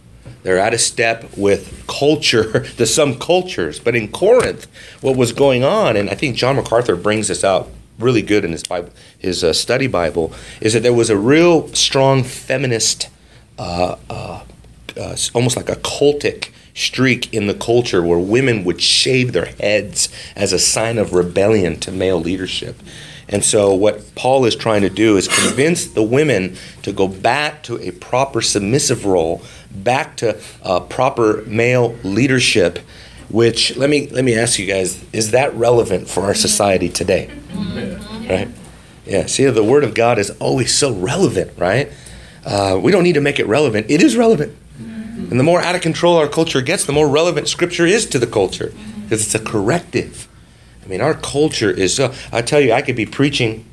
They're 0.43 0.59
out 0.59 0.73
of 0.73 0.81
step 0.81 1.25
with 1.37 1.85
culture, 1.87 2.63
to 2.77 2.85
some 2.85 3.19
cultures. 3.19 3.79
But 3.79 3.95
in 3.95 4.09
Corinth, 4.09 4.67
what 5.01 5.15
was 5.15 5.31
going 5.31 5.63
on, 5.63 5.95
and 5.95 6.09
I 6.09 6.15
think 6.15 6.35
John 6.35 6.55
MacArthur 6.55 6.95
brings 6.95 7.27
this 7.27 7.43
out 7.43 7.69
really 7.99 8.21
good 8.21 8.45
in 8.45 8.51
his 8.51 8.63
Bible, 8.63 8.91
his 9.17 9.43
uh, 9.43 9.53
study 9.53 9.87
Bible, 9.87 10.33
is 10.61 10.73
that 10.73 10.83
there 10.83 10.93
was 10.93 11.09
a 11.09 11.17
real 11.17 11.67
strong 11.73 12.23
feminist, 12.23 13.09
uh, 13.57 13.95
uh, 14.09 14.43
uh, 14.95 15.15
almost 15.33 15.57
like 15.57 15.69
a 15.69 15.75
cultic 15.75 16.49
streak 16.73 17.33
in 17.33 17.47
the 17.47 17.55
culture 17.55 18.03
where 18.03 18.19
women 18.19 18.63
would 18.63 18.79
shave 18.79 19.33
their 19.33 19.45
heads 19.45 20.09
as 20.35 20.53
a 20.53 20.59
sign 20.59 20.97
of 20.99 21.13
rebellion 21.13 21.79
to 21.79 21.91
male 21.91 22.19
leadership. 22.19 22.75
And 23.29 23.43
so, 23.43 23.73
what 23.73 24.15
Paul 24.15 24.45
is 24.45 24.55
trying 24.55 24.83
to 24.83 24.89
do 24.89 25.17
is 25.17 25.27
convince 25.27 25.85
the 25.85 26.03
women 26.03 26.55
to 26.83 26.93
go 26.93 27.07
back 27.07 27.61
to 27.63 27.77
a 27.79 27.91
proper 27.91 28.41
submissive 28.41 29.05
role, 29.05 29.41
back 29.71 30.17
to 30.17 30.39
uh, 30.63 30.81
proper 30.81 31.43
male 31.45 31.95
leadership. 32.03 32.79
Which 33.29 33.75
let 33.75 33.89
me 33.89 34.07
let 34.07 34.23
me 34.23 34.35
ask 34.35 34.57
you 34.57 34.65
guys: 34.65 35.03
Is 35.11 35.31
that 35.31 35.53
relevant 35.53 36.09
for 36.09 36.23
our 36.23 36.33
society 36.33 36.87
today? 36.87 37.29
Right? 38.29 38.49
Yeah. 39.05 39.25
See, 39.25 39.45
the 39.45 39.63
Word 39.63 39.83
of 39.83 39.93
God 39.93 40.17
is 40.17 40.29
always 40.39 40.73
so 40.73 40.93
relevant, 40.93 41.57
right? 41.57 41.91
Uh, 42.45 42.79
we 42.81 42.91
don't 42.91 43.03
need 43.03 43.13
to 43.13 43.21
make 43.21 43.39
it 43.39 43.47
relevant. 43.47 43.87
It 43.89 44.01
is 44.01 44.15
relevant. 44.15 44.55
And 45.29 45.37
the 45.37 45.43
more 45.43 45.59
out 45.59 45.75
of 45.75 45.81
control 45.81 46.15
our 46.15 46.27
culture 46.27 46.61
gets, 46.61 46.85
the 46.85 46.93
more 46.93 47.09
relevant 47.09 47.49
Scripture 47.49 47.85
is 47.85 48.05
to 48.07 48.19
the 48.19 48.27
culture 48.27 48.71
because 49.03 49.25
it's 49.25 49.35
a 49.35 49.43
corrective. 49.43 50.27
I 50.85 50.87
mean, 50.87 51.01
our 51.01 51.13
culture 51.13 51.69
is 51.69 51.95
so. 51.95 52.13
I 52.31 52.41
tell 52.41 52.61
you, 52.61 52.71
I 52.71 52.81
could 52.81 52.95
be 52.95 53.05
preaching 53.05 53.65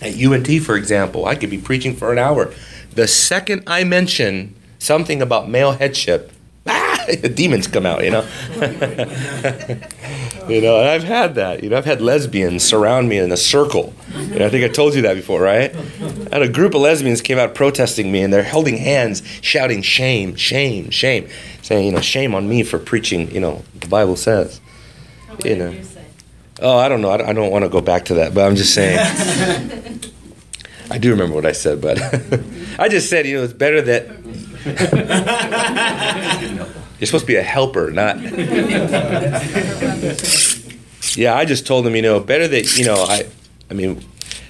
at 0.00 0.20
UNT, 0.20 0.48
for 0.62 0.76
example. 0.76 1.26
I 1.26 1.36
could 1.36 1.50
be 1.50 1.58
preaching 1.58 1.94
for 1.94 2.10
an 2.10 2.18
hour. 2.18 2.52
The 2.94 3.06
second 3.06 3.62
I 3.68 3.84
mention 3.84 4.56
something 4.80 5.22
about 5.22 5.48
male 5.48 5.70
headship, 5.72 6.32
ah, 6.66 7.04
the 7.22 7.28
demons 7.28 7.68
come 7.68 7.86
out. 7.86 8.02
You 8.02 8.10
know. 8.10 8.26
you 10.48 10.60
know, 10.60 10.80
and 10.80 10.88
I've 10.88 11.04
had 11.04 11.36
that. 11.36 11.62
You 11.62 11.70
know, 11.70 11.76
I've 11.78 11.84
had 11.84 12.00
lesbians 12.00 12.64
surround 12.64 13.08
me 13.08 13.18
in 13.18 13.30
a 13.30 13.36
circle. 13.36 13.94
And 14.14 14.42
I 14.42 14.48
think 14.48 14.64
I 14.64 14.68
told 14.68 14.94
you 14.94 15.02
that 15.02 15.14
before, 15.14 15.40
right? 15.40 15.74
I 15.74 16.32
had 16.32 16.42
a 16.42 16.48
group 16.48 16.74
of 16.74 16.80
lesbians 16.80 17.20
came 17.22 17.38
out 17.38 17.54
protesting 17.54 18.10
me, 18.10 18.22
and 18.22 18.32
they're 18.32 18.42
holding 18.42 18.76
hands, 18.78 19.22
shouting 19.40 19.82
"shame, 19.82 20.34
shame, 20.34 20.90
shame," 20.90 21.28
saying, 21.62 21.86
you 21.86 21.92
know, 21.92 22.00
shame 22.00 22.34
on 22.34 22.48
me 22.48 22.62
for 22.64 22.78
preaching. 22.78 23.30
You 23.30 23.40
know, 23.40 23.62
the 23.78 23.86
Bible 23.86 24.16
says. 24.16 24.60
What 25.28 25.44
You 25.44 25.56
know. 25.56 25.70
you 25.70 25.84
say? 25.84 26.04
Oh, 26.60 26.76
I 26.76 26.88
don't 26.88 27.00
know. 27.00 27.10
I 27.10 27.16
don't, 27.16 27.28
I 27.28 27.32
don't 27.32 27.50
want 27.50 27.64
to 27.64 27.68
go 27.70 27.80
back 27.80 28.04
to 28.06 28.14
that, 28.14 28.34
but 28.34 28.44
I'm 28.46 28.56
just 28.56 28.74
saying. 28.74 28.98
I 30.90 30.98
do 30.98 31.10
remember 31.10 31.34
what 31.36 31.46
I 31.46 31.52
said, 31.52 31.80
but 31.80 31.98
I 32.80 32.88
just 32.88 33.10
said, 33.10 33.26
you 33.26 33.36
know, 33.36 33.44
it's 33.44 33.52
better 33.52 33.82
that 33.82 34.08
you're 36.98 37.06
supposed 37.06 37.24
to 37.24 37.26
be 37.26 37.36
a 37.36 37.42
helper, 37.42 37.90
not. 37.90 38.16
Yeah, 41.14 41.34
I 41.34 41.44
just 41.44 41.66
told 41.66 41.86
him, 41.86 41.94
you 41.94 42.00
know, 42.00 42.20
better 42.20 42.48
that 42.48 42.78
you 42.78 42.86
know, 42.86 42.94
I, 42.94 43.26
I 43.70 43.74
mean, 43.74 44.02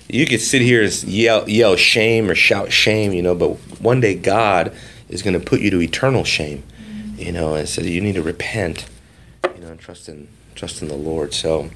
you 0.08 0.26
could 0.26 0.40
sit 0.40 0.62
here 0.62 0.84
and 0.84 1.02
yell, 1.04 1.48
yell 1.50 1.74
shame 1.74 2.30
or 2.30 2.36
shout 2.36 2.70
shame, 2.70 3.12
you 3.12 3.22
know, 3.22 3.34
but 3.34 3.54
one 3.80 3.98
day 3.98 4.14
God 4.14 4.72
is 5.08 5.22
going 5.22 5.34
to 5.38 5.44
put 5.44 5.60
you 5.60 5.70
to 5.70 5.80
eternal 5.80 6.22
shame, 6.22 6.62
you 7.16 7.32
know, 7.32 7.54
and 7.54 7.68
so 7.68 7.80
you 7.80 8.00
need 8.00 8.14
to 8.14 8.22
repent, 8.22 8.86
you 9.56 9.60
know, 9.60 9.72
and 9.72 9.80
trust 9.80 10.08
in 10.08 10.28
trust 10.54 10.82
in 10.82 10.88
the 10.88 10.94
Lord. 10.94 11.34
So, 11.34 11.70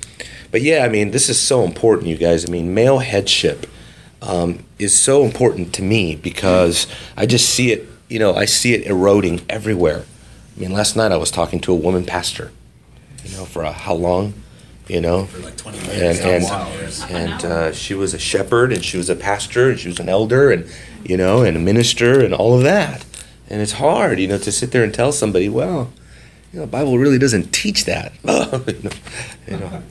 but 0.53 0.63
yeah, 0.63 0.85
I 0.85 0.89
mean, 0.89 1.11
this 1.11 1.29
is 1.29 1.41
so 1.41 1.65
important, 1.65 2.07
you 2.07 2.17
guys. 2.17 2.49
I 2.49 2.49
mean, 2.49 2.75
male 2.75 2.99
headship 2.99 3.67
um, 4.27 4.65
is 4.79 4.97
so 4.97 5.25
important 5.25 5.75
to 5.75 5.83
me 5.83 6.17
because 6.17 6.87
I 7.17 7.27
just 7.27 7.49
see 7.49 7.73
it, 7.73 7.89
you 8.09 8.19
know, 8.19 8.35
I 8.35 8.45
see 8.45 8.75
it 8.75 8.87
eroding 8.87 9.43
everywhere. 9.49 10.05
I 10.57 10.61
mean, 10.61 10.73
last 10.73 10.97
night 10.97 11.13
I 11.13 11.17
was 11.17 11.31
talking 11.31 11.61
to 11.61 11.73
a 11.73 11.77
woman 11.77 12.05
pastor, 12.05 12.53
you 13.25 13.37
know, 13.37 13.45
for 13.45 13.63
a, 13.63 13.73
how 13.73 13.95
long, 13.95 14.35
you 14.89 15.01
know, 15.01 15.25
for 15.25 15.41
like 15.41 15.57
20 15.57 15.79
and 15.79 15.87
minutes. 15.89 16.21
and, 16.21 16.45
hours. 16.45 17.05
and 17.11 17.45
uh, 17.45 17.73
she 17.73 17.95
was 17.95 18.15
a 18.15 18.19
shepherd 18.19 18.73
and 18.73 18.85
she 18.85 18.97
was 18.97 19.09
a 19.09 19.17
pastor 19.17 19.71
and 19.71 19.79
she 19.81 19.89
was 19.89 19.99
an 19.99 20.09
elder 20.09 20.51
and 20.51 20.69
you 21.05 21.17
know 21.17 21.43
and 21.43 21.57
a 21.57 21.61
minister 21.61 22.25
and 22.25 22.35
all 22.35 22.57
of 22.57 22.63
that 22.63 23.05
and 23.49 23.61
it's 23.61 23.73
hard 23.73 24.19
you 24.19 24.27
know 24.27 24.39
to 24.39 24.51
sit 24.51 24.73
there 24.73 24.83
and 24.83 24.95
tell 24.95 25.13
somebody 25.13 25.49
well 25.49 25.93
you 26.53 26.59
know 26.59 26.65
the 26.65 26.71
bible 26.71 26.99
really 26.99 27.19
doesn't 27.19 27.53
teach 27.53 27.85
that 27.85 28.13
you 28.25 28.33
know, 28.33 28.91
you 29.47 29.57
know. 29.59 29.83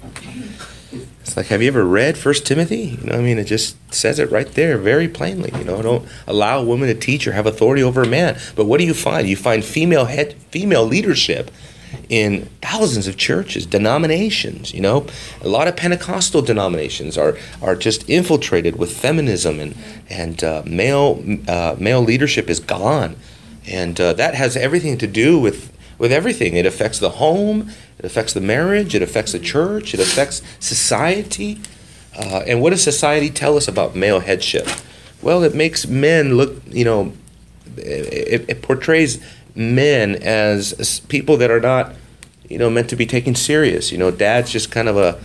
It's 1.21 1.37
like 1.37 1.47
have 1.47 1.61
you 1.61 1.67
ever 1.67 1.85
read 1.85 2.17
first 2.17 2.45
timothy? 2.45 2.97
You 3.01 3.09
know 3.09 3.17
i 3.17 3.21
mean 3.21 3.37
it 3.37 3.45
just 3.45 3.77
says 3.93 4.19
it 4.19 4.31
right 4.31 4.47
there 4.53 4.77
very 4.77 5.07
plainly 5.07 5.51
you 5.57 5.63
know 5.63 5.81
don't 5.81 6.07
allow 6.27 6.59
a 6.59 6.65
woman 6.65 6.87
to 6.87 6.95
teach 6.95 7.27
or 7.27 7.33
have 7.33 7.45
authority 7.45 7.83
over 7.83 8.01
a 8.03 8.07
man. 8.07 8.37
But 8.55 8.65
what 8.65 8.79
do 8.79 8.85
you 8.85 8.93
find? 8.93 9.27
You 9.27 9.35
find 9.35 9.63
female 9.63 10.05
head 10.05 10.33
female 10.51 10.85
leadership 10.85 11.51
in 12.09 12.49
thousands 12.61 13.07
of 13.07 13.17
churches, 13.17 13.65
denominations. 13.65 14.73
You 14.73 14.81
know, 14.81 15.07
a 15.41 15.47
lot 15.47 15.67
of 15.67 15.75
Pentecostal 15.75 16.41
denominations 16.41 17.17
are 17.17 17.37
are 17.61 17.75
just 17.75 18.09
infiltrated 18.09 18.77
with 18.77 18.95
feminism 18.95 19.59
and 19.59 19.75
and 20.09 20.43
uh, 20.43 20.63
male 20.65 21.23
uh, 21.47 21.75
male 21.79 22.01
leadership 22.01 22.49
is 22.49 22.59
gone, 22.59 23.15
and 23.67 23.99
uh, 23.99 24.13
that 24.13 24.35
has 24.35 24.55
everything 24.57 24.97
to 24.99 25.07
do 25.07 25.39
with 25.39 25.72
with 25.97 26.11
everything. 26.11 26.55
It 26.55 26.65
affects 26.65 26.99
the 26.99 27.11
home, 27.11 27.69
it 27.99 28.05
affects 28.05 28.33
the 28.33 28.41
marriage, 28.41 28.95
it 28.95 29.01
affects 29.01 29.31
the 29.31 29.39
church, 29.39 29.93
it 29.93 29.99
affects 29.99 30.41
society. 30.59 31.59
Uh, 32.17 32.43
and 32.45 32.61
what 32.61 32.71
does 32.71 32.83
society 32.83 33.29
tell 33.29 33.57
us 33.57 33.67
about 33.67 33.95
male 33.95 34.19
headship? 34.19 34.67
Well, 35.21 35.43
it 35.43 35.55
makes 35.55 35.87
men 35.87 36.35
look, 36.35 36.61
you 36.67 36.85
know, 36.85 37.13
it, 37.77 38.45
it 38.49 38.61
portrays 38.61 39.23
men 39.55 40.15
as, 40.15 40.99
people 41.07 41.37
that 41.37 41.49
are 41.49 41.59
not, 41.59 41.95
you 42.49 42.57
know, 42.57 42.69
meant 42.69 42.89
to 42.89 42.95
be 42.95 43.05
taken 43.05 43.35
serious. 43.35 43.91
You 43.91 43.97
know, 43.97 44.11
dad's 44.11 44.51
just 44.51 44.71
kind 44.71 44.89
of 44.89 44.97
a, 44.97 45.19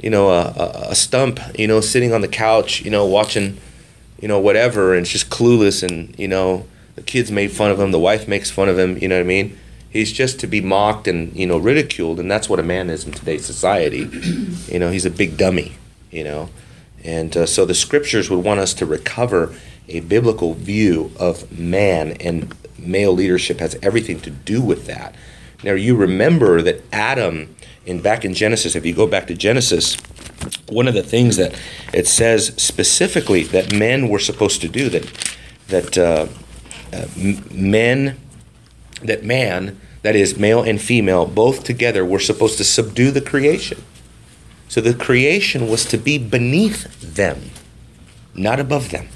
you 0.00 0.10
know, 0.10 0.30
a, 0.30 0.46
a, 0.46 0.86
a 0.90 0.94
stump, 0.94 1.38
you 1.58 1.68
know, 1.68 1.80
sitting 1.80 2.12
on 2.12 2.22
the 2.22 2.28
couch, 2.28 2.82
you 2.82 2.90
know, 2.90 3.04
watching, 3.04 3.58
you 4.20 4.28
know, 4.28 4.40
whatever, 4.40 4.94
and 4.94 5.02
it's 5.02 5.10
just 5.10 5.30
clueless, 5.30 5.82
and 5.82 6.18
you 6.18 6.28
know, 6.28 6.66
the 6.94 7.02
kids 7.02 7.30
made 7.30 7.52
fun 7.52 7.70
of 7.70 7.78
him, 7.78 7.90
the 7.92 7.98
wife 7.98 8.26
makes 8.26 8.50
fun 8.50 8.68
of 8.68 8.78
him. 8.78 8.98
You 8.98 9.08
know 9.08 9.16
what 9.16 9.24
I 9.24 9.26
mean? 9.26 9.58
He's 9.92 10.10
just 10.10 10.40
to 10.40 10.46
be 10.46 10.60
mocked 10.62 11.06
and 11.06 11.34
you 11.36 11.46
know 11.46 11.58
ridiculed, 11.58 12.18
and 12.18 12.30
that's 12.30 12.48
what 12.48 12.58
a 12.58 12.62
man 12.62 12.88
is 12.88 13.04
in 13.04 13.12
today's 13.12 13.44
society. 13.44 14.08
you 14.68 14.78
know, 14.78 14.90
he's 14.90 15.04
a 15.04 15.10
big 15.10 15.36
dummy. 15.36 15.72
You 16.10 16.24
know, 16.24 16.50
and 17.04 17.36
uh, 17.36 17.46
so 17.46 17.64
the 17.64 17.74
scriptures 17.74 18.30
would 18.30 18.44
want 18.44 18.60
us 18.60 18.74
to 18.74 18.86
recover 18.86 19.54
a 19.88 20.00
biblical 20.00 20.54
view 20.54 21.12
of 21.18 21.56
man 21.56 22.12
and 22.12 22.54
male 22.78 23.12
leadership 23.12 23.60
has 23.60 23.78
everything 23.82 24.20
to 24.20 24.30
do 24.30 24.62
with 24.62 24.86
that. 24.86 25.14
Now 25.62 25.72
you 25.72 25.96
remember 25.96 26.62
that 26.62 26.82
Adam 26.92 27.54
in 27.84 28.00
back 28.00 28.24
in 28.24 28.34
Genesis, 28.34 28.76
if 28.76 28.86
you 28.86 28.94
go 28.94 29.06
back 29.06 29.26
to 29.26 29.34
Genesis, 29.34 29.96
one 30.68 30.88
of 30.88 30.94
the 30.94 31.02
things 31.02 31.36
that 31.36 31.58
it 31.92 32.06
says 32.06 32.54
specifically 32.56 33.42
that 33.44 33.72
men 33.72 34.08
were 34.08 34.18
supposed 34.18 34.60
to 34.60 34.68
do 34.68 34.88
that 34.88 35.36
that 35.68 35.98
uh, 35.98 36.26
uh, 36.92 37.06
m- 37.16 37.44
men 37.50 38.18
that 39.06 39.24
man 39.24 39.78
that 40.02 40.16
is 40.16 40.38
male 40.38 40.62
and 40.62 40.80
female 40.80 41.26
both 41.26 41.64
together 41.64 42.04
were 42.04 42.18
supposed 42.18 42.58
to 42.58 42.64
subdue 42.64 43.10
the 43.10 43.20
creation 43.20 43.82
so 44.68 44.80
the 44.80 44.94
creation 44.94 45.68
was 45.68 45.84
to 45.84 45.98
be 45.98 46.18
beneath 46.18 47.00
them 47.00 47.50
not 48.34 48.58
above 48.58 48.90
them 48.90 49.08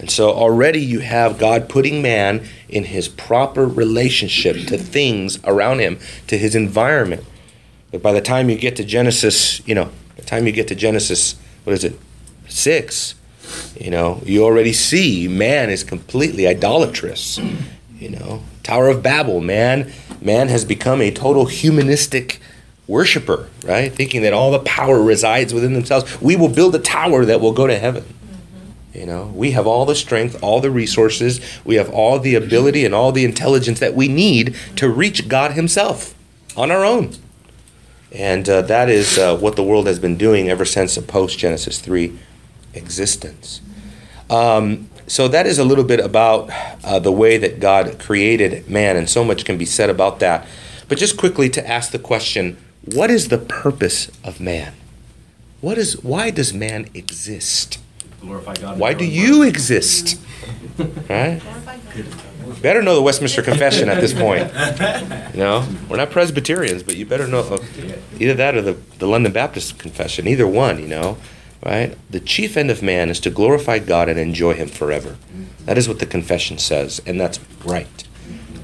and 0.00 0.10
so 0.10 0.30
already 0.30 0.80
you 0.80 1.00
have 1.00 1.38
God 1.38 1.68
putting 1.68 2.00
man 2.00 2.48
in 2.70 2.84
his 2.84 3.06
proper 3.06 3.66
relationship 3.66 4.56
to 4.68 4.78
things 4.78 5.38
around 5.44 5.80
him, 5.80 5.98
to 6.26 6.38
his 6.38 6.54
environment. 6.54 7.22
But 7.92 8.02
by 8.02 8.12
the 8.12 8.22
time 8.22 8.48
you 8.48 8.56
get 8.56 8.76
to 8.76 8.84
Genesis, 8.84 9.60
you 9.68 9.74
know, 9.74 9.84
by 9.84 10.14
the 10.16 10.22
time 10.22 10.46
you 10.46 10.52
get 10.52 10.68
to 10.68 10.74
Genesis, 10.74 11.34
what 11.64 11.74
is 11.74 11.84
it, 11.84 11.98
six, 12.48 13.14
you 13.78 13.90
know, 13.90 14.22
you 14.24 14.42
already 14.42 14.72
see 14.72 15.28
man 15.28 15.68
is 15.68 15.84
completely 15.84 16.48
idolatrous. 16.48 17.38
You 17.98 18.08
know, 18.08 18.42
Tower 18.70 18.86
of 18.86 19.02
Babel, 19.02 19.40
man, 19.40 19.92
man 20.20 20.46
has 20.46 20.64
become 20.64 21.02
a 21.02 21.10
total 21.10 21.46
humanistic 21.46 22.40
worshiper, 22.86 23.48
right? 23.64 23.92
Thinking 23.92 24.22
that 24.22 24.32
all 24.32 24.52
the 24.52 24.60
power 24.60 25.02
resides 25.02 25.52
within 25.52 25.72
themselves. 25.72 26.20
We 26.20 26.36
will 26.36 26.48
build 26.48 26.76
a 26.76 26.78
tower 26.78 27.24
that 27.24 27.40
will 27.40 27.50
go 27.52 27.66
to 27.66 27.76
heaven. 27.76 28.04
You 28.94 29.06
know, 29.06 29.24
we 29.34 29.50
have 29.50 29.66
all 29.66 29.86
the 29.86 29.96
strength, 29.96 30.40
all 30.40 30.60
the 30.60 30.70
resources, 30.70 31.40
we 31.64 31.74
have 31.74 31.90
all 31.90 32.20
the 32.20 32.36
ability 32.36 32.84
and 32.84 32.94
all 32.94 33.10
the 33.10 33.24
intelligence 33.24 33.80
that 33.80 33.94
we 33.94 34.06
need 34.06 34.54
to 34.76 34.88
reach 34.88 35.26
God 35.26 35.54
Himself 35.54 36.14
on 36.56 36.70
our 36.70 36.84
own. 36.84 37.14
And 38.12 38.48
uh, 38.48 38.62
that 38.62 38.88
is 38.88 39.18
uh, 39.18 39.36
what 39.36 39.56
the 39.56 39.64
world 39.64 39.88
has 39.88 39.98
been 39.98 40.16
doing 40.16 40.48
ever 40.48 40.64
since 40.64 40.94
the 40.94 41.02
post 41.02 41.40
Genesis 41.40 41.80
3 41.80 42.16
existence. 42.74 43.62
Um, 44.30 44.89
so, 45.10 45.28
that 45.28 45.46
is 45.46 45.58
a 45.58 45.64
little 45.64 45.84
bit 45.84 46.00
about 46.00 46.50
uh, 46.84 46.98
the 46.98 47.12
way 47.12 47.36
that 47.38 47.60
God 47.60 47.98
created 47.98 48.68
man, 48.68 48.96
and 48.96 49.08
so 49.08 49.24
much 49.24 49.44
can 49.44 49.58
be 49.58 49.66
said 49.66 49.90
about 49.90 50.20
that. 50.20 50.46
But 50.88 50.98
just 50.98 51.16
quickly 51.16 51.48
to 51.50 51.68
ask 51.68 51.92
the 51.92 51.98
question 51.98 52.56
what 52.84 53.10
is 53.10 53.28
the 53.28 53.38
purpose 53.38 54.10
of 54.24 54.40
man? 54.40 54.72
What 55.60 55.76
is, 55.76 56.02
why 56.02 56.30
does 56.30 56.54
man 56.54 56.88
exist? 56.94 57.78
glorify 58.20 58.54
God. 58.54 58.78
Why 58.78 58.94
do 58.94 59.04
you 59.04 59.42
exist? 59.42 60.20
Right? 61.10 61.42
Better 62.62 62.82
know 62.82 62.94
the 62.94 63.02
Westminster 63.02 63.42
Confession 63.42 63.88
at 63.90 64.00
this 64.00 64.14
point. 64.14 64.50
You 65.34 65.40
know, 65.40 65.68
we're 65.88 65.96
not 65.96 66.10
Presbyterians, 66.10 66.82
but 66.82 66.96
you 66.96 67.06
better 67.06 67.26
know 67.26 67.40
uh, 67.40 67.58
either 68.18 68.34
that 68.34 68.56
or 68.56 68.62
the, 68.62 68.72
the 68.98 69.06
London 69.06 69.32
Baptist 69.32 69.78
Confession. 69.78 70.26
Either 70.26 70.46
one, 70.46 70.80
you 70.80 70.88
know, 70.88 71.18
right? 71.64 71.96
The 72.10 72.20
chief 72.20 72.56
end 72.56 72.70
of 72.70 72.82
man 72.82 73.10
is 73.10 73.20
to 73.20 73.30
glorify 73.30 73.78
God 73.78 74.08
and 74.08 74.18
enjoy 74.18 74.54
Him 74.54 74.68
forever. 74.68 75.16
That 75.64 75.78
is 75.78 75.88
what 75.88 75.98
the 75.98 76.06
confession 76.06 76.58
says, 76.58 77.00
and 77.06 77.20
that's 77.20 77.40
right. 77.64 78.04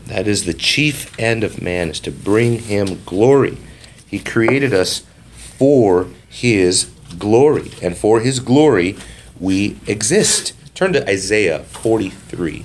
That 0.06 0.26
is 0.26 0.44
the 0.44 0.54
chief 0.54 1.18
end 1.18 1.44
of 1.44 1.60
man 1.60 1.90
is 1.90 2.00
to 2.00 2.10
bring 2.10 2.60
Him 2.60 3.02
glory. 3.04 3.58
He 4.06 4.18
created 4.18 4.72
us 4.72 5.00
for 5.34 6.08
His 6.28 6.90
glory, 7.18 7.72
and 7.82 7.96
for 7.96 8.20
His 8.20 8.40
glory 8.40 8.96
we 9.38 9.76
exist. 9.86 10.54
Turn 10.74 10.92
to 10.92 11.08
Isaiah 11.08 11.60
43. 11.60 12.64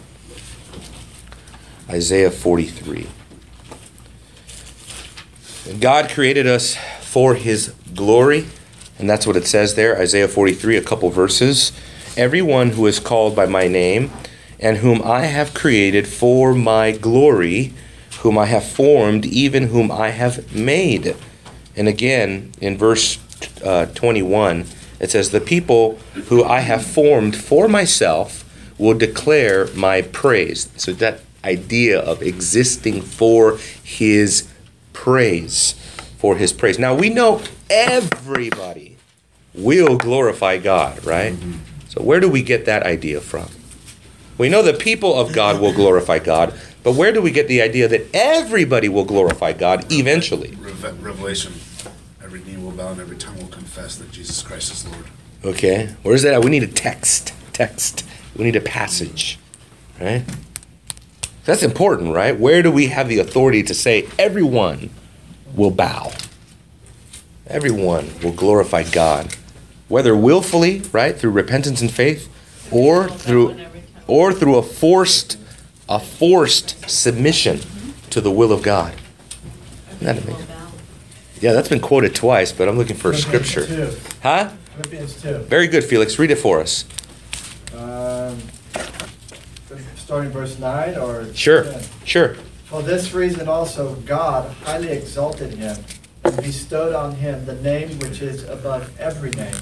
Isaiah 1.89 2.31
43. 2.31 3.07
God 5.79 6.09
created 6.09 6.47
us 6.47 6.75
for 7.01 7.35
his 7.35 7.73
glory, 7.93 8.47
and 9.01 9.09
that's 9.09 9.25
what 9.25 9.35
it 9.35 9.47
says 9.47 9.73
there, 9.73 9.99
Isaiah 9.99 10.27
43, 10.27 10.77
a 10.77 10.83
couple 10.83 11.09
verses. 11.09 11.71
Everyone 12.15 12.69
who 12.69 12.85
is 12.85 12.99
called 12.99 13.35
by 13.35 13.47
my 13.47 13.67
name, 13.67 14.11
and 14.59 14.77
whom 14.77 15.01
I 15.01 15.21
have 15.21 15.55
created 15.55 16.07
for 16.07 16.53
my 16.53 16.91
glory, 16.91 17.73
whom 18.19 18.37
I 18.37 18.45
have 18.45 18.63
formed, 18.63 19.25
even 19.25 19.67
whom 19.69 19.91
I 19.91 20.09
have 20.09 20.55
made. 20.55 21.15
And 21.75 21.87
again, 21.87 22.51
in 22.61 22.77
verse 22.77 23.17
uh, 23.63 23.87
21, 23.87 24.65
it 24.99 25.09
says, 25.09 25.31
The 25.31 25.41
people 25.41 25.95
who 26.27 26.43
I 26.43 26.59
have 26.59 26.85
formed 26.85 27.35
for 27.35 27.67
myself 27.67 28.45
will 28.77 28.93
declare 28.93 29.65
my 29.73 30.03
praise. 30.03 30.69
So 30.77 30.91
that 30.93 31.21
idea 31.43 31.99
of 31.99 32.21
existing 32.21 33.01
for 33.01 33.57
his 33.83 34.47
praise. 34.93 35.73
For 36.19 36.37
his 36.37 36.53
praise. 36.53 36.77
Now 36.77 36.93
we 36.93 37.09
know 37.09 37.41
everybody 37.67 38.90
will 39.53 39.97
glorify 39.97 40.57
God, 40.57 41.03
right? 41.05 41.33
Mm-hmm. 41.33 41.59
So 41.89 42.01
where 42.01 42.19
do 42.19 42.29
we 42.29 42.41
get 42.41 42.65
that 42.65 42.83
idea 42.83 43.19
from? 43.21 43.49
We 44.37 44.49
know 44.49 44.61
the 44.63 44.73
people 44.73 45.19
of 45.19 45.33
God 45.33 45.61
will 45.61 45.73
glorify 45.73 46.19
God, 46.19 46.53
but 46.83 46.95
where 46.95 47.11
do 47.11 47.21
we 47.21 47.31
get 47.31 47.47
the 47.47 47.61
idea 47.61 47.87
that 47.87 48.07
everybody 48.13 48.89
will 48.89 49.05
glorify 49.05 49.53
God 49.53 49.91
eventually? 49.91 50.55
Reve- 50.59 51.03
Revelation, 51.03 51.53
every 52.23 52.41
knee 52.43 52.57
will 52.57 52.71
bow 52.71 52.91
and 52.91 53.01
every 53.01 53.17
tongue 53.17 53.37
will 53.37 53.47
confess 53.47 53.97
that 53.97 54.11
Jesus 54.11 54.41
Christ 54.41 54.71
is 54.71 54.87
Lord. 54.87 55.05
Okay, 55.43 55.95
where's 56.03 56.23
that? 56.23 56.43
We 56.43 56.49
need 56.49 56.63
a 56.63 56.67
text. 56.67 57.33
Text. 57.53 58.05
We 58.35 58.45
need 58.45 58.55
a 58.55 58.61
passage, 58.61 59.37
right? 59.99 60.23
That's 61.45 61.63
important, 61.63 62.13
right? 62.13 62.39
Where 62.39 62.61
do 62.61 62.71
we 62.71 62.87
have 62.87 63.09
the 63.09 63.19
authority 63.19 63.63
to 63.63 63.73
say 63.73 64.07
everyone 64.17 64.91
will 65.55 65.71
bow? 65.71 66.11
Everyone 67.47 68.09
will 68.23 68.31
glorify 68.31 68.83
God, 68.83 69.35
whether 69.91 70.15
willfully, 70.15 70.81
right, 70.93 71.17
through 71.17 71.31
repentance 71.31 71.81
and 71.81 71.91
faith, 71.91 72.29
or 72.71 73.09
through 73.09 73.59
or 74.07 74.33
through 74.33 74.55
a 74.55 74.63
forced 74.63 75.37
a 75.89 75.99
forced 75.99 76.89
submission 76.89 77.59
to 78.09 78.21
the 78.21 78.31
will 78.31 78.53
of 78.53 78.63
God. 78.63 78.93
Isn't 79.91 80.05
that 80.05 80.23
amazing? 80.23 80.47
Yeah, 81.41 81.51
that's 81.53 81.67
been 81.67 81.81
quoted 81.81 82.15
twice, 82.15 82.51
but 82.51 82.69
I'm 82.69 82.77
looking 82.77 82.95
for 82.95 83.13
scripture. 83.13 83.65
2. 83.65 83.91
Huh? 84.23 84.49
Philippians 84.77 85.21
2. 85.21 85.37
Very 85.39 85.67
good, 85.67 85.83
Felix. 85.83 86.17
Read 86.17 86.31
it 86.31 86.37
for 86.37 86.61
us. 86.61 86.85
Um, 87.75 88.37
Starting 89.97 90.31
verse 90.31 90.59
9 90.59 90.97
or? 90.97 91.33
Sure, 91.33 91.63
10? 91.63 91.83
sure. 92.05 92.35
For 92.65 92.81
this 92.81 93.13
reason 93.13 93.47
also 93.47 93.95
God 93.95 94.51
highly 94.63 94.89
exalted 94.89 95.53
him 95.53 95.83
bestowed 96.41 96.93
on 96.93 97.15
him 97.15 97.45
the 97.45 97.55
name 97.55 97.97
which 97.99 98.21
is 98.21 98.43
above 98.43 98.99
every 98.99 99.31
name, 99.31 99.55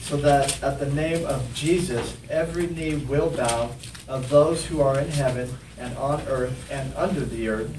so 0.00 0.16
that 0.16 0.62
at 0.62 0.78
the 0.78 0.90
name 0.92 1.26
of 1.26 1.52
Jesus 1.54 2.16
every 2.30 2.66
knee 2.68 2.96
will 2.96 3.30
bow 3.30 3.70
of 4.08 4.28
those 4.28 4.64
who 4.66 4.80
are 4.80 4.98
in 4.98 5.08
heaven 5.08 5.56
and 5.78 5.96
on 5.98 6.22
earth 6.28 6.70
and 6.70 6.94
under 6.94 7.20
the 7.20 7.48
earth, 7.48 7.70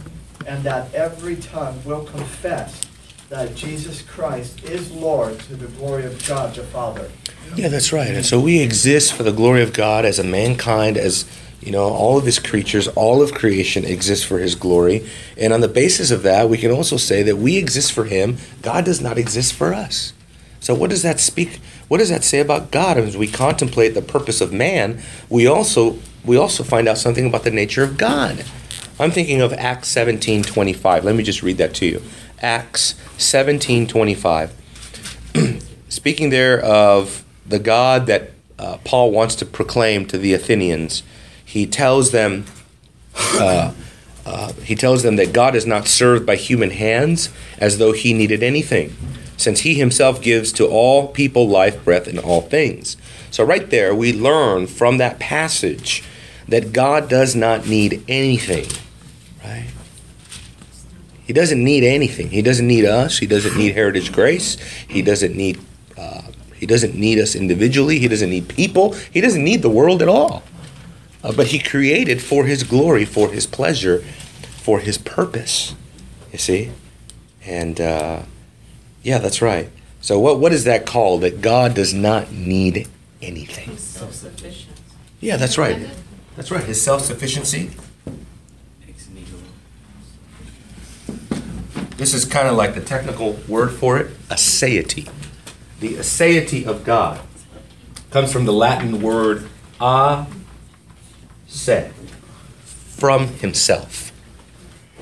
and 0.45 0.63
that 0.63 0.93
every 0.93 1.35
tongue 1.37 1.81
will 1.83 2.03
confess 2.03 2.81
that 3.29 3.55
Jesus 3.55 4.01
Christ 4.01 4.63
is 4.63 4.91
Lord 4.91 5.39
to 5.41 5.55
the 5.55 5.67
glory 5.67 6.05
of 6.05 6.25
God 6.27 6.55
the 6.55 6.63
Father. 6.63 7.09
Yeah, 7.55 7.67
that's 7.67 7.91
right. 7.91 8.07
And 8.07 8.25
so 8.25 8.39
we 8.39 8.59
exist 8.61 9.13
for 9.13 9.23
the 9.23 9.33
glory 9.33 9.61
of 9.63 9.73
God 9.73 10.05
as 10.05 10.19
a 10.19 10.23
mankind, 10.23 10.97
as 10.97 11.25
you 11.61 11.71
know, 11.71 11.83
all 11.83 12.17
of 12.17 12.25
his 12.25 12.39
creatures, 12.39 12.87
all 12.89 13.21
of 13.21 13.33
creation 13.33 13.83
exists 13.83 14.23
for 14.23 14.39
his 14.39 14.55
glory. 14.55 15.07
And 15.37 15.53
on 15.53 15.61
the 15.61 15.67
basis 15.67 16.11
of 16.11 16.23
that, 16.23 16.49
we 16.49 16.57
can 16.57 16.71
also 16.71 16.97
say 16.97 17.23
that 17.23 17.37
we 17.37 17.57
exist 17.57 17.91
for 17.91 18.05
him. 18.05 18.37
God 18.61 18.85
does 18.85 19.01
not 19.01 19.17
exist 19.17 19.53
for 19.53 19.73
us. 19.73 20.13
So 20.59 20.73
what 20.75 20.89
does 20.89 21.03
that 21.03 21.19
speak? 21.19 21.59
What 21.87 21.97
does 21.97 22.09
that 22.09 22.23
say 22.23 22.39
about 22.39 22.71
God? 22.71 22.97
As 22.97 23.17
we 23.17 23.27
contemplate 23.27 23.93
the 23.93 24.01
purpose 24.01 24.41
of 24.41 24.51
man, 24.51 25.01
we 25.29 25.47
also 25.47 25.97
we 26.25 26.35
also 26.37 26.63
find 26.63 26.87
out 26.87 26.97
something 26.97 27.25
about 27.25 27.43
the 27.43 27.51
nature 27.51 27.83
of 27.83 27.97
God. 27.97 28.43
I'm 28.99 29.11
thinking 29.11 29.41
of 29.41 29.53
Acts 29.53 29.93
17:25. 29.93 31.03
Let 31.03 31.15
me 31.15 31.23
just 31.23 31.43
read 31.43 31.57
that 31.57 31.73
to 31.75 31.85
you. 31.85 32.01
Acts 32.41 32.95
17:25. 33.17 34.51
Speaking 35.89 36.29
there 36.29 36.59
of 36.59 37.23
the 37.45 37.59
God 37.59 38.07
that 38.07 38.31
uh, 38.59 38.77
Paul 38.83 39.11
wants 39.11 39.35
to 39.35 39.45
proclaim 39.45 40.05
to 40.07 40.17
the 40.17 40.33
Athenians, 40.33 41.03
he 41.47 41.65
tells 41.65 42.11
them 42.11 42.45
uh, 43.15 43.73
uh, 44.25 44.51
he 44.55 44.75
tells 44.75 45.03
them 45.03 45.15
that 45.15 45.31
God 45.31 45.55
is 45.55 45.65
not 45.65 45.87
served 45.87 46.25
by 46.25 46.35
human 46.35 46.71
hands 46.71 47.29
as 47.59 47.77
though 47.77 47.93
he 47.93 48.13
needed 48.13 48.43
anything, 48.43 48.93
since 49.37 49.61
he 49.61 49.75
himself 49.75 50.21
gives 50.21 50.51
to 50.53 50.67
all 50.67 51.07
people 51.07 51.47
life, 51.47 51.83
breath, 51.85 52.07
and 52.07 52.19
all 52.19 52.41
things. 52.41 52.97
So, 53.31 53.45
right 53.45 53.69
there, 53.69 53.95
we 53.95 54.11
learn 54.11 54.67
from 54.67 54.97
that 54.97 55.17
passage 55.19 56.03
that 56.49 56.73
God 56.73 57.07
does 57.09 57.35
not 57.35 57.67
need 57.67 58.03
anything, 58.09 58.65
right? 59.43 59.69
He 61.25 61.31
doesn't 61.31 61.63
need 61.63 61.85
anything. 61.85 62.29
He 62.29 62.41
doesn't 62.41 62.67
need 62.67 62.83
us. 62.83 63.19
He 63.19 63.27
doesn't 63.27 63.57
need 63.57 63.75
Heritage 63.75 64.11
Grace. 64.11 64.57
He 64.87 65.01
doesn't 65.01 65.35
need. 65.35 65.59
Uh, 65.97 66.21
he 66.53 66.65
doesn't 66.65 66.95
need 66.95 67.17
us 67.17 67.33
individually. 67.33 67.99
He 67.99 68.09
doesn't 68.09 68.29
need 68.29 68.49
people. 68.49 68.93
He 69.11 69.21
doesn't 69.21 69.43
need 69.43 69.61
the 69.61 69.69
world 69.69 70.01
at 70.01 70.09
all. 70.09 70.43
Uh, 71.23 71.33
but 71.33 71.47
he 71.47 71.59
created 71.59 72.21
for 72.21 72.45
his 72.45 72.63
glory, 72.63 73.05
for 73.05 73.29
his 73.29 73.47
pleasure, 73.47 73.99
for 73.99 74.79
his 74.79 74.97
purpose. 74.97 75.75
You 76.31 76.37
see? 76.37 76.71
And 77.45 77.79
uh, 77.79 78.23
yeah, 79.03 79.17
that's 79.17 79.41
right. 79.41 79.69
So 80.01 80.19
what 80.19 80.39
what 80.39 80.53
is 80.53 80.63
that 80.65 80.85
called? 80.85 81.21
That 81.21 81.41
God 81.41 81.73
does 81.73 81.93
not 81.93 82.31
need 82.31 82.87
anything. 83.21 83.69
He's 83.71 83.81
self-sufficient. 83.81 84.77
Yeah, 85.19 85.37
that's 85.37 85.57
right. 85.57 85.89
That's 86.35 86.51
right. 86.51 86.63
His 86.63 86.79
self-sufficiency. 86.81 87.71
Makes 88.85 89.09
me. 89.09 89.23
This 91.97 92.13
is 92.13 92.25
kind 92.25 92.47
of 92.47 92.55
like 92.55 92.75
the 92.75 92.81
technical 92.81 93.39
word 93.47 93.71
for 93.71 93.97
it, 93.97 94.11
aseity. 94.29 95.09
The 95.79 95.95
aseity 95.95 96.65
of 96.65 96.83
God 96.83 97.19
comes 98.11 98.31
from 98.31 98.45
the 98.45 98.53
Latin 98.53 99.01
word 99.01 99.49
a 99.79 100.25
se, 101.47 101.91
from 102.63 103.27
himself. 103.27 104.11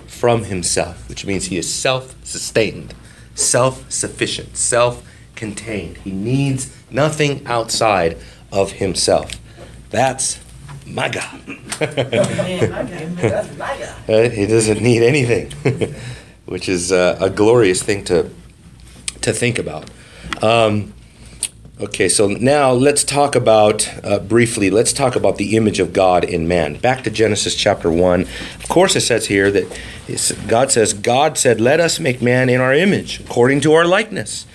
From 0.08 0.46
himself, 0.46 1.08
which 1.10 1.26
means 1.26 1.46
he 1.46 1.58
is 1.58 1.72
self-sustained, 1.72 2.94
self-sufficient, 3.36 4.56
self-contained. 4.56 5.98
He 5.98 6.12
needs 6.12 6.76
nothing 6.90 7.46
outside 7.46 8.18
of 8.52 8.74
himself. 8.74 9.32
That's 9.90 10.40
my 10.86 11.10
God. 11.10 11.42
He 14.08 14.46
doesn't 14.46 14.82
need 14.82 15.04
anything, 15.04 15.52
which 16.46 16.70
is 16.70 16.92
uh, 16.92 17.18
a 17.20 17.30
glorious 17.30 17.84
thing 17.84 18.04
to 18.06 18.30
to 19.22 19.34
think 19.34 19.60
about. 19.60 19.90
Um, 20.42 20.94
okay, 21.80 22.10
so 22.10 22.28
now 22.28 22.72
let's 22.72 23.04
talk 23.04 23.36
about 23.36 23.90
uh, 24.04 24.20
briefly. 24.20 24.70
Let's 24.70 24.94
talk 24.94 25.16
about 25.16 25.38
the 25.38 25.56
image 25.56 25.80
of 25.80 25.94
God 25.94 26.24
in 26.24 26.48
man. 26.48 26.76
Back 26.76 27.04
to 27.04 27.10
Genesis 27.10 27.56
chapter 27.56 27.92
one. 27.92 28.22
Of 28.56 28.68
course, 28.70 28.96
it 28.96 29.02
says 29.02 29.28
here 29.28 29.52
that 29.52 29.82
God 30.48 30.72
says, 30.72 30.94
"God 30.94 31.38
said, 31.38 31.60
let 31.60 31.80
us 31.80 32.00
make 32.00 32.22
man 32.22 32.50
in 32.50 32.62
our 32.62 32.74
image, 32.74 33.20
according 33.20 33.62
to 33.62 33.74
our 33.74 33.86
likeness." 33.86 34.46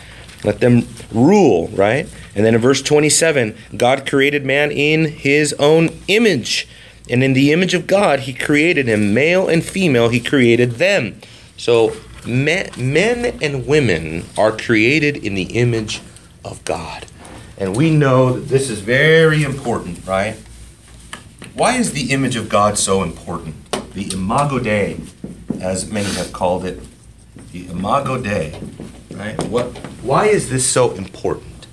Let 0.43 0.61
them 0.61 0.89
rule, 1.13 1.69
right? 1.69 2.09
And 2.35 2.47
then 2.47 2.55
in 2.55 2.61
verse 2.61 2.81
27, 2.81 3.55
God 3.77 4.09
created 4.09 4.47
man 4.47 4.71
in 4.71 5.05
his 5.05 5.53
own 5.55 5.91
image. 6.09 6.67
And 7.11 7.23
in 7.23 7.33
the 7.33 7.53
image 7.53 7.75
of 7.75 7.87
God, 7.87 8.21
he 8.21 8.33
created 8.33 8.87
him, 8.87 9.13
male 9.13 9.49
and 9.49 9.65
female, 9.65 10.09
he 10.09 10.21
created 10.21 10.73
them. 10.73 11.21
So 11.57 11.97
men, 12.27 12.71
men 12.79 13.39
and 13.43 13.67
women 13.67 14.25
are 14.39 14.53
created 14.53 15.17
in 15.17 15.35
the 15.35 15.59
image 15.59 16.01
of 16.45 16.65
God. 16.65 17.07
And 17.61 17.77
we 17.77 17.91
know 17.91 18.33
that 18.33 18.49
this 18.49 18.71
is 18.71 18.81
very 18.81 19.43
important, 19.43 20.07
right? 20.07 20.35
Why 21.53 21.77
is 21.77 21.93
the 21.93 22.11
image 22.11 22.35
of 22.35 22.49
God 22.49 22.79
so 22.79 23.03
important? 23.03 23.71
The 23.93 24.11
imago 24.15 24.59
Dei, 24.59 24.99
as 25.61 25.91
many 25.93 26.09
have 26.15 26.33
called 26.33 26.65
it, 26.65 26.81
the 27.53 27.69
imago 27.69 28.19
Dei, 28.19 28.59
right? 29.11 29.41
What? 29.45 29.77
Why 30.03 30.27
is 30.27 30.49
this 30.49 30.67
so 30.67 30.93
important? 30.93 31.67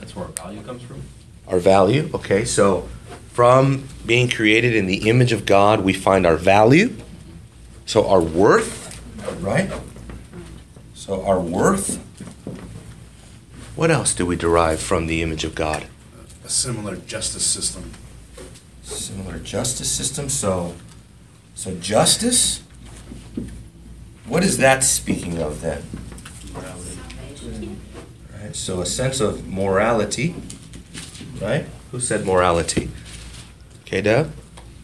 That's 0.00 0.16
where 0.16 0.24
our 0.24 0.32
value 0.32 0.62
comes 0.62 0.82
from. 0.82 1.02
Our 1.46 1.58
value, 1.58 2.08
okay. 2.14 2.46
So, 2.46 2.88
from 3.32 3.86
being 4.06 4.30
created 4.30 4.74
in 4.74 4.86
the 4.86 5.10
image 5.10 5.32
of 5.32 5.44
God, 5.44 5.82
we 5.82 5.92
find 5.92 6.24
our 6.24 6.36
value. 6.36 6.96
So, 7.84 8.08
our 8.08 8.22
worth, 8.22 8.98
right? 9.42 9.70
So, 10.94 11.22
our 11.26 11.38
worth. 11.38 12.02
What 13.78 13.92
else 13.92 14.12
do 14.12 14.26
we 14.26 14.34
derive 14.34 14.80
from 14.80 15.06
the 15.06 15.22
image 15.22 15.44
of 15.44 15.54
God? 15.54 15.86
A 16.44 16.48
similar 16.48 16.96
justice 16.96 17.46
system. 17.46 17.92
Similar 18.82 19.38
justice 19.38 19.88
system. 19.88 20.28
So, 20.28 20.74
so 21.54 21.76
justice. 21.76 22.64
What 24.26 24.42
is 24.42 24.58
that 24.58 24.82
speaking 24.82 25.40
of 25.40 25.60
then? 25.60 25.84
Right. 28.34 28.56
So 28.56 28.80
a 28.80 28.86
sense 28.86 29.20
of 29.20 29.46
morality. 29.46 30.34
Right. 31.40 31.66
Who 31.92 32.00
said 32.00 32.26
morality? 32.26 32.90
Okay, 33.82 34.00
Deb. 34.00 34.32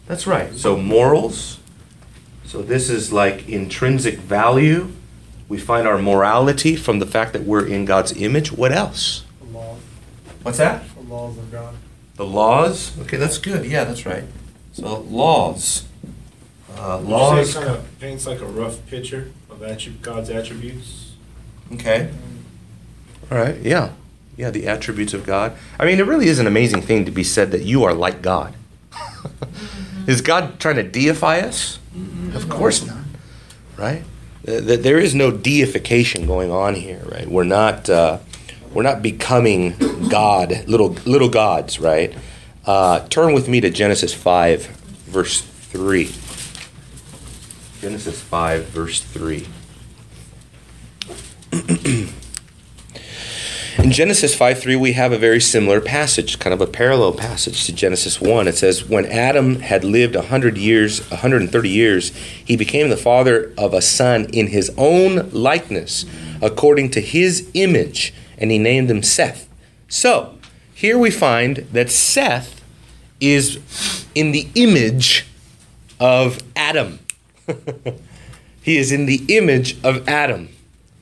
That's 0.07 0.25
right. 0.25 0.55
So 0.55 0.77
morals. 0.77 1.59
So 2.45 2.61
this 2.61 2.89
is 2.89 3.11
like 3.11 3.49
intrinsic 3.49 4.19
value. 4.19 4.93
We 5.47 5.57
find 5.59 5.87
our 5.87 5.97
morality 5.99 6.75
from 6.75 6.99
the 6.99 7.05
fact 7.05 7.33
that 7.33 7.43
we're 7.43 7.65
in 7.65 7.85
God's 7.85 8.19
image. 8.19 8.51
What 8.51 8.71
else? 8.71 9.23
The 9.39 9.57
law, 9.57 9.75
What's 10.41 10.57
that? 10.57 10.83
the 10.95 11.01
laws 11.01 11.37
of 11.37 11.51
God. 11.51 11.75
The 12.15 12.25
laws? 12.25 12.97
Okay, 13.01 13.17
that's 13.17 13.37
good. 13.37 13.65
Yeah, 13.65 13.83
that's 13.83 14.05
right. 14.05 14.23
So 14.73 15.01
laws. 15.01 15.85
Uh, 16.77 16.99
laws. 16.99 17.53
say 17.53 17.61
it 17.61 17.63
kind 17.63 17.77
of 17.77 17.99
paints 17.99 18.25
like 18.27 18.41
a 18.41 18.45
rough 18.45 18.85
picture 18.87 19.31
of 19.49 19.59
attri- 19.59 20.01
God's 20.01 20.29
attributes? 20.29 21.13
Okay. 21.73 22.09
All 23.31 23.37
right. 23.37 23.57
Yeah. 23.61 23.91
Yeah. 24.37 24.49
The 24.49 24.67
attributes 24.67 25.13
of 25.13 25.25
God. 25.25 25.55
I 25.79 25.85
mean, 25.85 25.99
it 25.99 26.05
really 26.05 26.27
is 26.27 26.39
an 26.39 26.47
amazing 26.47 26.81
thing 26.81 27.05
to 27.05 27.11
be 27.11 27.23
said 27.23 27.51
that 27.51 27.63
you 27.63 27.83
are 27.83 27.93
like 27.93 28.21
God. 28.21 28.55
is 30.07 30.21
God 30.21 30.59
trying 30.59 30.75
to 30.75 30.83
deify 30.83 31.39
us? 31.39 31.79
Of 32.33 32.49
course 32.49 32.85
not. 32.85 32.97
Right. 33.77 34.03
That 34.45 34.83
there 34.83 34.99
is 34.99 35.15
no 35.15 35.31
deification 35.31 36.27
going 36.27 36.51
on 36.51 36.75
here. 36.75 37.03
Right. 37.05 37.27
We're 37.27 37.43
not. 37.43 37.89
Uh, 37.89 38.19
we're 38.73 38.83
not 38.83 39.01
becoming 39.01 39.75
God, 40.09 40.67
little 40.67 40.89
little 41.05 41.29
gods. 41.29 41.79
Right. 41.79 42.15
Uh, 42.65 43.07
turn 43.07 43.33
with 43.33 43.47
me 43.47 43.61
to 43.61 43.69
Genesis 43.69 44.13
five, 44.13 44.65
verse 45.07 45.41
three. 45.41 46.11
Genesis 47.85 48.19
5, 48.19 48.65
verse 48.69 49.01
3. 49.01 49.45
In 53.77 53.91
Genesis 53.91 54.33
5 54.33 54.61
3, 54.61 54.75
we 54.77 54.93
have 54.93 55.11
a 55.11 55.17
very 55.17 55.41
similar 55.41 55.81
passage, 55.81 56.39
kind 56.39 56.53
of 56.53 56.61
a 56.61 56.67
parallel 56.67 57.11
passage 57.11 57.65
to 57.65 57.73
Genesis 57.73 58.21
1. 58.21 58.47
It 58.47 58.55
says, 58.55 58.87
When 58.87 59.05
Adam 59.07 59.59
had 59.59 59.83
lived 59.83 60.15
100 60.15 60.57
years, 60.57 61.01
130 61.09 61.69
years, 61.69 62.09
he 62.09 62.55
became 62.55 62.89
the 62.89 62.95
father 62.95 63.53
of 63.57 63.73
a 63.73 63.81
son 63.81 64.25
in 64.31 64.47
his 64.47 64.73
own 64.77 65.29
likeness, 65.31 66.05
according 66.41 66.91
to 66.91 67.01
his 67.01 67.49
image, 67.53 68.13
and 68.37 68.49
he 68.49 68.57
named 68.57 68.89
him 68.89 69.03
Seth. 69.03 69.49
So, 69.89 70.37
here 70.73 70.97
we 70.97 71.11
find 71.11 71.57
that 71.73 71.91
Seth 71.91 72.61
is 73.19 73.59
in 74.15 74.31
the 74.31 74.47
image 74.55 75.27
of 75.99 76.41
Adam. 76.55 76.99
he 78.61 78.77
is 78.77 78.93
in 78.93 79.05
the 79.05 79.23
image 79.27 79.83
of 79.83 80.07
Adam. 80.07 80.49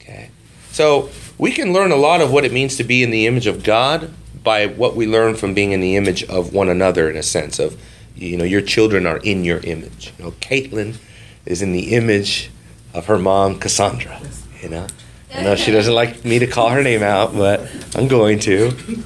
Okay. 0.01 0.29
So 0.71 1.09
we 1.37 1.51
can 1.51 1.73
learn 1.73 1.91
a 1.91 1.95
lot 1.95 2.21
of 2.21 2.31
what 2.31 2.45
it 2.45 2.51
means 2.51 2.77
to 2.77 2.83
be 2.83 3.03
in 3.03 3.11
the 3.11 3.27
image 3.27 3.47
of 3.47 3.63
God 3.63 4.11
by 4.43 4.67
what 4.67 4.95
we 4.95 5.07
learn 5.07 5.35
from 5.35 5.53
being 5.53 5.71
in 5.71 5.79
the 5.79 5.95
image 5.95 6.23
of 6.25 6.53
one 6.53 6.69
another 6.69 7.09
in 7.09 7.15
a 7.15 7.23
sense 7.23 7.59
of 7.59 7.79
you 8.15 8.37
know 8.37 8.43
your 8.43 8.61
children 8.61 9.05
are 9.05 9.17
in 9.17 9.43
your 9.43 9.59
image. 9.59 10.13
You 10.17 10.25
know, 10.25 10.31
Caitlin 10.31 10.97
is 11.45 11.61
in 11.61 11.71
the 11.71 11.93
image 11.95 12.51
of 12.93 13.07
her 13.07 13.17
mom 13.17 13.59
Cassandra. 13.59 14.21
You 14.61 14.69
know. 14.69 14.87
I 15.33 15.41
know 15.41 15.55
she 15.55 15.71
doesn't 15.71 15.93
like 15.93 16.23
me 16.23 16.37
to 16.39 16.47
call 16.47 16.69
her 16.69 16.83
name 16.83 17.01
out, 17.01 17.33
but 17.33 17.67
I'm 17.95 18.07
going 18.07 18.37
to. 18.39 19.03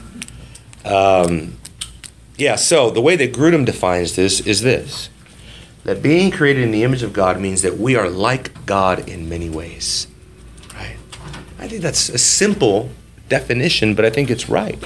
Um, 0.83 1.57
yeah, 2.37 2.55
so 2.55 2.89
the 2.91 3.01
way 3.01 3.15
that 3.15 3.33
Grudem 3.33 3.65
defines 3.65 4.15
this 4.15 4.41
is 4.41 4.61
this 4.61 5.09
that 5.83 6.03
being 6.03 6.31
created 6.31 6.63
in 6.63 6.71
the 6.71 6.83
image 6.83 7.01
of 7.01 7.13
God 7.13 7.39
means 7.39 7.61
that 7.61 7.77
we 7.77 7.95
are 7.95 8.09
like 8.09 8.65
God 8.65 9.07
in 9.07 9.29
many 9.29 9.49
ways. 9.49 10.07
I 11.67 11.69
think 11.69 11.82
that's 11.82 12.08
a 12.08 12.17
simple 12.17 12.91
definition, 13.27 13.93
but 13.93 14.06
I 14.06 14.10
think 14.10 14.30
it's 14.30 14.47
right. 14.47 14.82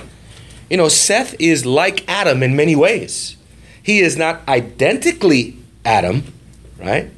You 0.67 0.77
know, 0.77 0.89
Seth 0.89 1.35
is 1.37 1.63
like 1.63 2.03
Adam 2.09 2.41
in 2.41 2.55
many 2.55 2.75
ways. 2.75 3.37
He 3.83 3.99
is 3.99 4.17
not 4.17 4.41
identically 4.47 5.57
Adam, 5.85 6.33
right? 6.79 7.11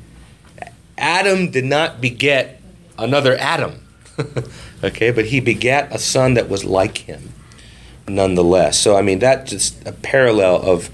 Adam 0.98 1.50
did 1.50 1.64
not 1.64 2.02
beget 2.02 2.62
another 2.98 3.38
Adam, 3.38 3.88
okay, 4.84 5.12
but 5.12 5.28
he 5.28 5.40
begat 5.40 5.96
a 5.96 5.98
son 5.98 6.34
that 6.34 6.50
was 6.50 6.66
like 6.66 6.98
him 6.98 7.32
nonetheless. 8.06 8.78
So, 8.78 8.98
I 8.98 9.02
mean, 9.02 9.20
that's 9.20 9.50
just 9.50 9.88
a 9.88 9.94
parallel 9.94 10.62
of, 10.62 10.90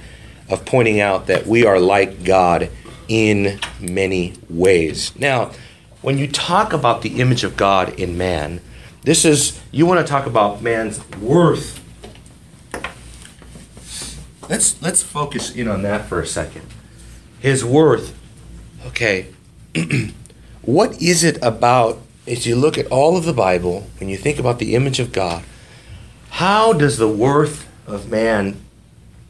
of 0.48 0.64
pointing 0.68 1.02
out 1.02 1.26
that 1.26 1.48
we 1.48 1.66
are 1.66 1.80
like 1.80 2.24
God 2.24 2.70
in 3.08 3.60
many 3.80 4.36
ways. 4.48 5.18
Now, 5.18 5.54
when 6.02 6.18
you 6.18 6.28
talk 6.28 6.74
about 6.74 7.02
the 7.02 7.20
image 7.20 7.44
of 7.44 7.58
God 7.58 8.00
in 8.00 8.18
man, 8.18 8.62
this 9.04 9.26
is, 9.26 9.60
you 9.72 9.86
want 9.86 10.06
to 10.06 10.10
talk 10.10 10.26
about 10.26 10.62
man's 10.62 11.06
worth. 11.18 11.84
Let's, 14.50 14.82
let's 14.82 15.04
focus 15.04 15.56
in 15.56 15.68
on 15.68 15.84
that 15.84 16.08
for 16.08 16.22
a 16.22 16.28
second. 16.28 16.66
His 17.40 17.64
worth. 17.64 18.18
Okay. 18.88 19.28
what 20.62 21.02
is 21.02 21.24
it 21.24 21.38
about, 21.44 22.02
as 22.28 22.46
you 22.46 22.56
look 22.56 22.78
at 22.78 22.88
all 22.88 23.16
of 23.18 23.26
the 23.26 23.34
Bible, 23.34 23.88
when 24.00 24.10
you 24.10 24.18
think 24.18 24.40
about 24.40 24.60
the 24.60 24.76
image 24.76 25.00
of 25.00 25.12
God, 25.12 25.44
how 26.32 26.74
does 26.74 26.98
the 26.98 27.08
worth 27.08 27.68
of 27.86 28.10
man, 28.10 28.58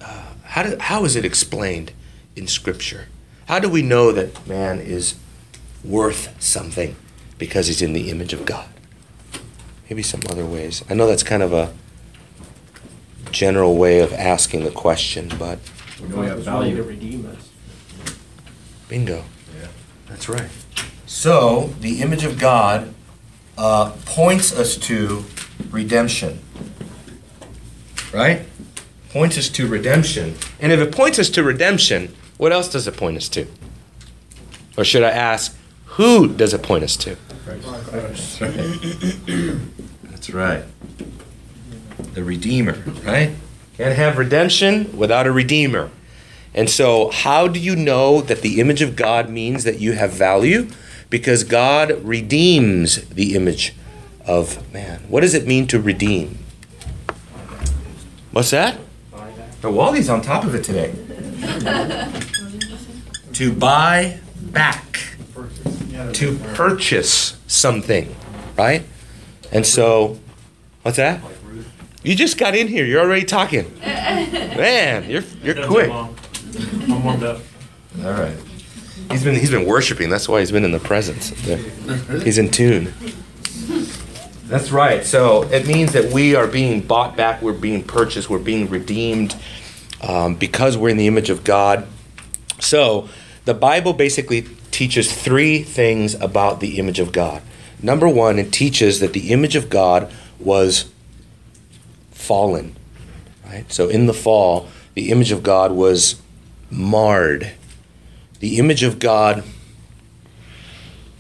uh, 0.02 0.24
how, 0.44 0.64
do, 0.64 0.78
how 0.80 1.04
is 1.04 1.16
it 1.16 1.26
explained 1.26 1.92
in 2.36 2.48
Scripture? 2.48 3.08
How 3.48 3.60
do 3.60 3.70
we 3.70 3.82
know 3.82 4.12
that 4.12 4.48
man 4.48 4.80
is 4.80 5.16
worth 5.84 6.36
something 6.42 6.96
because 7.38 7.68
he's 7.68 7.82
in 7.82 7.94
the 7.94 8.10
image 8.10 8.34
of 8.34 8.46
God? 8.46 8.68
maybe 9.90 10.04
some 10.04 10.22
other 10.30 10.46
ways. 10.46 10.84
I 10.88 10.94
know 10.94 11.08
that's 11.08 11.24
kind 11.24 11.42
of 11.42 11.52
a 11.52 11.74
general 13.32 13.76
way 13.76 13.98
of 14.02 14.14
asking 14.14 14.64
the 14.64 14.70
question, 14.70 15.32
but 15.40 15.58
We 16.00 16.08
know 16.10 16.18
we 16.22 16.28
have 16.28 16.38
It's 16.38 16.48
willing 16.48 16.76
to 16.76 16.84
redeem 16.84 17.26
us. 17.26 17.50
bingo. 18.88 19.24
Yeah. 19.60 19.68
That's 20.08 20.30
right. 20.30 20.50
So, 21.08 21.74
the 21.80 22.02
image 22.04 22.24
of 22.24 22.38
God 22.38 22.94
uh, 23.58 23.94
points 24.06 24.54
us 24.56 24.78
to 24.78 25.26
redemption. 25.72 26.40
Right? 28.14 28.44
Points 29.12 29.40
us 29.40 29.50
to 29.50 29.68
redemption. 29.68 30.36
And 30.60 30.72
if 30.72 30.80
it 30.80 30.92
points 30.92 31.18
us 31.18 31.30
to 31.32 31.42
redemption, 31.44 32.14
what 32.38 32.52
else 32.52 32.70
does 32.72 32.88
it 32.88 32.96
point 32.96 33.18
us 33.18 33.28
to? 33.30 33.48
Or 34.78 34.84
should 34.84 35.02
I 35.04 35.10
ask, 35.10 35.58
who 36.00 36.30
does 36.30 36.54
it 36.54 36.64
point 36.64 36.86
us 36.86 36.96
to? 36.96 37.18
That's 40.04 40.30
right. 40.30 40.64
The 42.14 42.24
Redeemer, 42.24 42.82
right? 43.04 43.34
Can't 43.76 43.98
have 43.98 44.18
redemption 44.18 44.98
without 44.98 45.28
a 45.28 45.32
Redeemer. 45.34 45.92
And 46.54 46.70
so, 46.70 47.10
how 47.10 47.50
do 47.50 47.60
you 47.60 47.76
know 47.76 48.22
that 48.22 48.40
the 48.42 48.62
image 48.62 48.82
of 48.82 48.96
God 48.96 49.30
means 49.30 49.66
that 49.66 49.82
you 49.82 49.92
have 49.92 50.14
value? 50.14 50.70
Because 51.10 51.44
God 51.44 52.02
redeems 52.02 53.06
the 53.10 53.36
image 53.36 53.74
of 54.26 54.72
man. 54.72 55.02
What 55.10 55.20
does 55.20 55.34
it 55.34 55.46
mean 55.46 55.68
to 55.68 55.82
redeem? 55.82 56.38
What's 58.32 58.52
that? 58.52 58.80
Oh, 59.66 59.72
Wally's 59.72 60.08
on 60.08 60.22
top 60.22 60.46
of 60.46 60.56
it 60.56 60.64
today. 60.64 60.94
to 63.34 63.54
buy 63.54 64.20
back, 64.42 65.18
to 66.14 66.38
purchase 66.54 67.38
something, 67.48 68.16
right? 68.58 68.84
And 69.52 69.66
so, 69.66 70.20
what's 70.84 70.98
that? 70.98 71.22
You 72.04 72.16
just 72.16 72.38
got 72.38 72.56
in 72.56 72.68
here. 72.68 72.86
You're 72.86 73.02
already 73.02 73.26
talking. 73.26 73.72
Man, 73.82 75.10
you're 75.10 75.24
you're 75.44 75.68
quick. 75.68 75.90
I'm 75.92 77.04
warmed 77.04 77.24
up. 77.24 77.42
All 78.00 78.12
right. 78.12 78.38
He's 79.12 79.24
been 79.24 79.36
he's 79.36 79.52
been 79.52 79.66
worshiping. 79.66 80.10
That's 80.10 80.30
why 80.30 80.40
he's 80.40 80.52
been 80.52 80.64
in 80.64 80.72
the 80.72 80.80
presence. 80.80 81.30
He's 82.24 82.38
in 82.38 82.52
tune. 82.52 82.94
That's 84.46 84.72
right. 84.72 85.06
So 85.06 85.44
it 85.44 85.68
means 85.68 85.94
that 85.94 86.12
we 86.12 86.36
are 86.36 86.48
being 86.48 86.82
bought 86.82 87.16
back. 87.16 87.42
We're 87.42 87.54
being 87.54 87.84
purchased. 87.84 88.30
We're 88.30 88.40
being 88.40 88.70
redeemed 88.70 89.36
um, 90.02 90.36
because 90.36 90.78
we're 90.78 90.90
in 90.90 90.98
the 90.98 91.08
image 91.08 91.30
of 91.30 91.44
God. 91.44 91.88
So 92.60 93.10
the 93.46 93.54
Bible 93.54 93.94
basically 93.94 94.48
teaches 94.80 95.12
three 95.12 95.62
things 95.62 96.14
about 96.16 96.62
the 96.62 96.80
image 96.80 97.02
of 97.02 97.12
God. 97.12 97.42
Number 97.84 98.08
one, 98.08 98.40
it 98.40 98.54
teaches 98.54 99.02
that 99.02 99.12
the 99.12 99.34
image 99.34 99.58
of 99.58 99.70
God 99.70 100.10
was 100.40 100.90
fallen. 102.12 102.78
Right. 103.46 103.70
So 103.70 103.90
in 103.90 104.06
the 104.06 104.14
fall, 104.14 104.70
the 104.94 105.12
image 105.12 105.34
of 105.34 105.44
God 105.44 105.74
was 105.74 106.22
marred. 106.72 107.52
The 108.40 108.58
image 108.58 108.82
of 108.82 109.00
God 109.00 109.44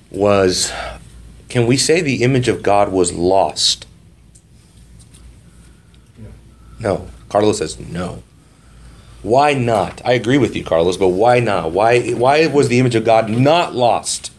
was, 0.09 0.71
can 1.49 1.67
we 1.67 1.75
say 1.75 1.99
the 1.99 2.23
image 2.23 2.47
of 2.47 2.63
God 2.63 2.93
was 2.93 3.11
lost? 3.11 3.85
No. 6.79 7.09
Carlos 7.27 7.57
says 7.57 7.77
no. 7.77 8.23
Why 9.21 9.53
not? 9.53 10.01
I 10.05 10.13
agree 10.13 10.37
with 10.37 10.55
you, 10.55 10.63
Carlos, 10.63 10.97
but 10.97 11.09
why 11.09 11.39
not? 11.39 11.71
Why, 11.71 12.11
why 12.11 12.47
was 12.47 12.69
the 12.69 12.79
image 12.79 12.95
of 12.95 13.03
God 13.03 13.29
not 13.29 13.75
lost? 13.75 14.31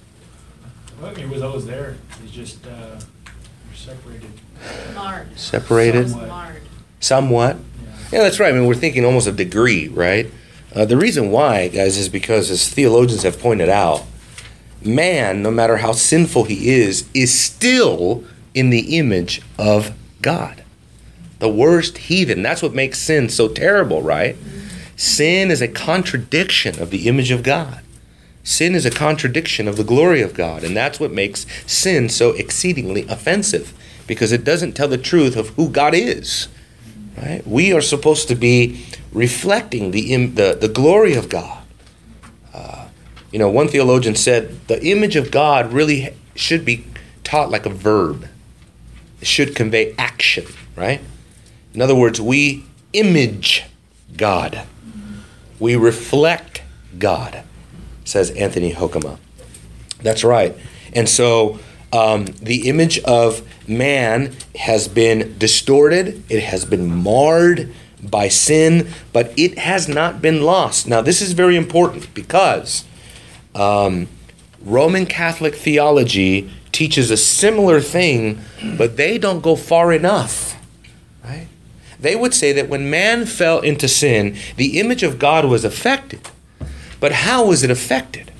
Well, 1.00 1.16
it 1.16 1.28
was 1.28 1.42
always 1.42 1.66
there. 1.66 1.96
It's 2.22 2.32
just, 2.32 2.66
uh, 2.66 2.98
we're 3.68 3.74
separated. 3.74 4.30
Marred. 4.94 5.38
Separated? 5.38 6.08
Somewhat. 6.08 6.28
Marred. 6.28 6.62
Somewhat. 7.00 7.56
Yeah. 7.56 7.92
Yeah, 8.12 8.22
that's 8.22 8.40
right. 8.40 8.52
I 8.54 8.56
mean, 8.56 8.66
we're 8.66 8.74
thinking 8.74 9.04
almost 9.04 9.26
a 9.26 9.32
degree, 9.32 9.88
right? 9.88 10.30
Uh, 10.74 10.84
the 10.84 10.96
reason 10.96 11.30
why, 11.30 11.68
guys, 11.68 11.98
is 11.98 12.08
because, 12.08 12.50
as 12.50 12.68
theologians 12.68 13.22
have 13.22 13.40
pointed 13.40 13.68
out, 13.68 14.04
man, 14.82 15.42
no 15.42 15.50
matter 15.50 15.78
how 15.78 15.92
sinful 15.92 16.44
he 16.44 16.70
is, 16.70 17.08
is 17.12 17.36
still 17.38 18.24
in 18.54 18.70
the 18.70 18.96
image 18.98 19.42
of 19.58 19.92
God. 20.22 20.62
The 21.38 21.48
worst 21.48 21.98
heathen. 21.98 22.42
That's 22.42 22.62
what 22.62 22.74
makes 22.74 22.98
sin 22.98 23.28
so 23.28 23.48
terrible, 23.48 24.02
right? 24.02 24.36
Sin 25.00 25.50
is 25.50 25.62
a 25.62 25.66
contradiction 25.66 26.78
of 26.78 26.90
the 26.90 27.08
image 27.08 27.30
of 27.30 27.42
God. 27.42 27.80
Sin 28.44 28.74
is 28.74 28.84
a 28.84 28.90
contradiction 28.90 29.66
of 29.66 29.78
the 29.78 29.82
glory 29.82 30.20
of 30.20 30.34
God, 30.34 30.62
and 30.62 30.76
that's 30.76 31.00
what 31.00 31.10
makes 31.10 31.46
sin 31.66 32.10
so 32.10 32.32
exceedingly 32.32 33.08
offensive 33.08 33.72
because 34.06 34.30
it 34.30 34.44
doesn't 34.44 34.74
tell 34.74 34.88
the 34.88 34.98
truth 34.98 35.36
of 35.36 35.48
who 35.50 35.70
God 35.70 35.94
is. 35.94 36.48
Right? 37.16 37.40
We 37.46 37.72
are 37.72 37.80
supposed 37.80 38.28
to 38.28 38.34
be 38.34 38.84
reflecting 39.10 39.92
the 39.92 40.12
im- 40.12 40.34
the, 40.34 40.54
the 40.60 40.68
glory 40.68 41.14
of 41.14 41.30
God. 41.30 41.62
Uh, 42.52 42.88
you 43.32 43.38
know, 43.38 43.48
one 43.48 43.68
theologian 43.68 44.14
said 44.14 44.68
the 44.68 44.84
image 44.84 45.16
of 45.16 45.30
God 45.30 45.72
really 45.72 46.14
should 46.34 46.62
be 46.62 46.84
taught 47.24 47.50
like 47.50 47.64
a 47.64 47.70
verb. 47.70 48.28
It 49.22 49.26
should 49.26 49.56
convey 49.56 49.94
action, 49.96 50.44
right? 50.76 51.00
In 51.72 51.80
other 51.80 51.94
words, 51.94 52.20
we 52.20 52.66
image 52.92 53.64
God. 54.14 54.66
We 55.60 55.76
reflect 55.76 56.62
God, 56.98 57.44
says 58.04 58.30
Anthony 58.32 58.72
Hoekema. 58.72 59.18
That's 60.02 60.24
right. 60.24 60.56
And 60.92 61.08
so 61.08 61.60
um, 61.92 62.26
the 62.40 62.68
image 62.68 62.98
of 63.00 63.46
man 63.68 64.34
has 64.56 64.88
been 64.88 65.36
distorted, 65.38 66.24
it 66.28 66.42
has 66.42 66.64
been 66.64 67.02
marred 67.02 67.72
by 68.02 68.28
sin, 68.28 68.88
but 69.12 69.32
it 69.38 69.58
has 69.58 69.88
not 69.88 70.22
been 70.22 70.42
lost. 70.42 70.88
Now, 70.88 71.02
this 71.02 71.20
is 71.20 71.32
very 71.32 71.56
important 71.56 72.12
because 72.14 72.84
um, 73.54 74.08
Roman 74.62 75.06
Catholic 75.06 75.54
theology 75.54 76.50
teaches 76.72 77.10
a 77.10 77.16
similar 77.16 77.80
thing, 77.80 78.40
but 78.78 78.96
they 78.96 79.18
don't 79.18 79.40
go 79.40 79.56
far 79.56 79.92
enough. 79.92 80.56
Right? 81.24 81.48
They 82.00 82.16
would 82.16 82.32
say 82.32 82.52
that 82.52 82.68
when 82.68 82.88
man 82.88 83.26
fell 83.26 83.60
into 83.60 83.86
sin, 83.86 84.36
the 84.56 84.78
image 84.80 85.02
of 85.02 85.18
God 85.18 85.44
was 85.44 85.64
affected. 85.64 86.28
But 86.98 87.12
how 87.12 87.46
was 87.46 87.62
it 87.62 87.70
affected? 87.70 88.32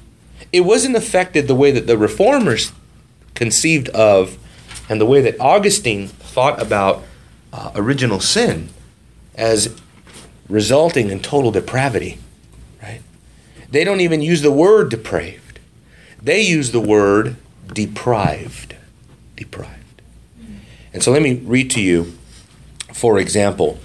It 0.53 0.63
wasn't 0.63 0.97
affected 0.97 1.47
the 1.47 1.55
way 1.55 1.71
that 1.71 1.87
the 1.87 1.99
reformers 1.99 2.73
conceived 3.35 3.89
of 3.91 4.39
and 4.89 5.01
the 5.01 5.07
way 5.07 5.21
that 5.21 5.39
Augustine 5.41 6.09
thought 6.09 6.61
about 6.61 7.05
uh, 7.53 7.71
original 7.75 8.21
sin 8.21 8.71
as 9.35 9.79
resulting 10.49 11.11
in 11.11 11.21
total 11.21 11.51
depravity, 11.51 12.19
right? 12.83 13.03
They 13.71 13.85
don't 13.85 14.01
even 14.01 14.21
use 14.21 14.43
the 14.43 14.51
word 14.51 14.91
depraved. 14.91 15.61
They 16.21 16.41
use 16.41 16.73
the 16.73 16.81
word 16.81 17.37
deprived. 17.73 18.75
Deprived. 19.37 20.03
And 20.93 21.03
so 21.03 21.13
let 21.13 21.23
me 21.23 21.35
read 21.35 21.71
to 21.73 21.81
you, 21.81 22.19
for 22.93 23.19
example, 23.19 23.79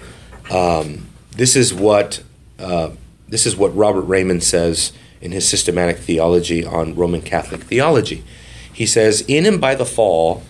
um, 0.50 1.08
this 1.32 1.56
is 1.56 1.74
what 1.74 2.24
uh, 2.60 2.92
this 3.28 3.46
is 3.46 3.56
what 3.56 3.76
Robert 3.76 4.08
Reymond 4.08 4.44
says 4.44 4.94
in 5.22 5.32
his 5.32 5.48
systematic 5.48 5.98
theology 5.98 6.64
on 6.66 6.96
Roman 6.96 7.22
Catholic 7.22 7.62
theology. 7.64 8.24
He 8.72 8.86
says, 8.86 9.24
"In 9.28 9.46
and 9.46 9.60
by 9.60 9.76
the 9.76 9.86
fall, 9.86 10.44